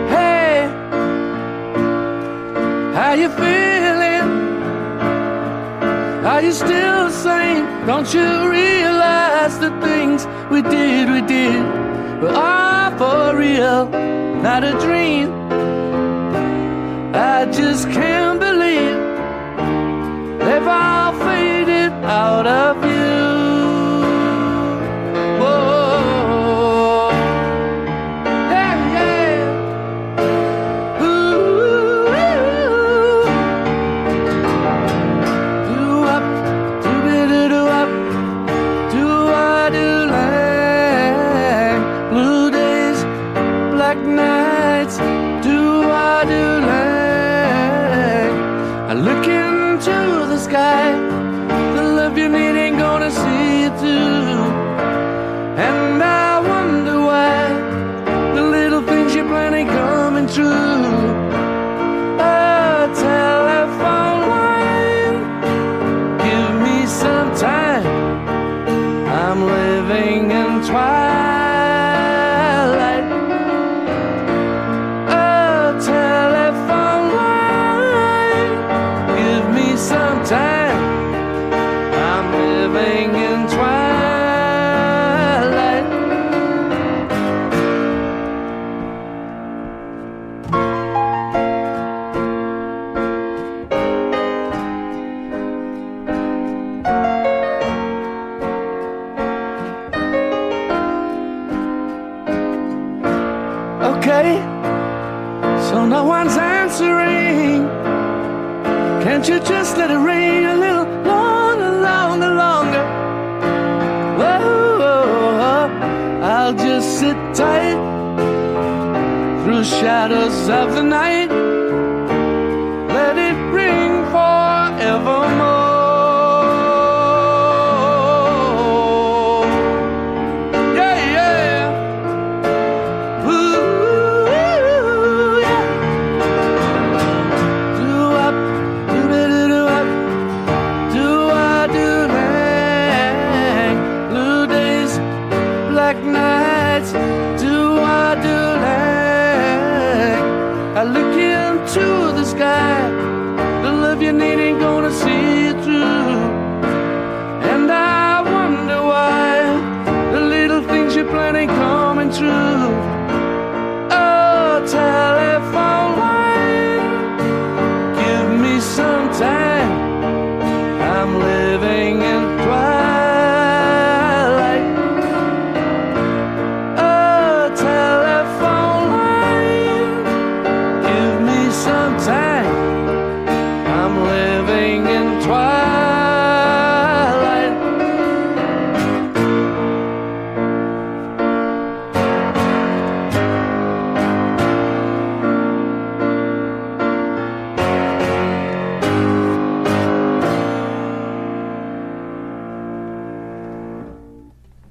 Hey, 0.09 0.67
how 2.95 3.13
you 3.13 3.29
feeling? 3.29 4.29
Are 6.25 6.41
you 6.41 6.51
still 6.51 7.11
same? 7.11 7.85
Don't 7.85 8.11
you 8.11 8.49
realize 8.49 9.59
the 9.59 9.69
things 9.79 10.25
we 10.49 10.63
did, 10.63 11.11
we 11.11 11.21
did 11.21 11.63
were 12.19 12.33
all 12.33 12.75
for 12.97 13.37
real, 13.37 13.91
not 14.45 14.63
a 14.63 14.73
dream? 14.73 15.27
I 17.15 17.45
just 17.51 17.89
can't 17.89 18.39
believe 18.39 18.97
they've 20.39 20.67
all 20.67 21.13
faded 21.25 21.91
out 22.03 22.45
of 22.45 22.74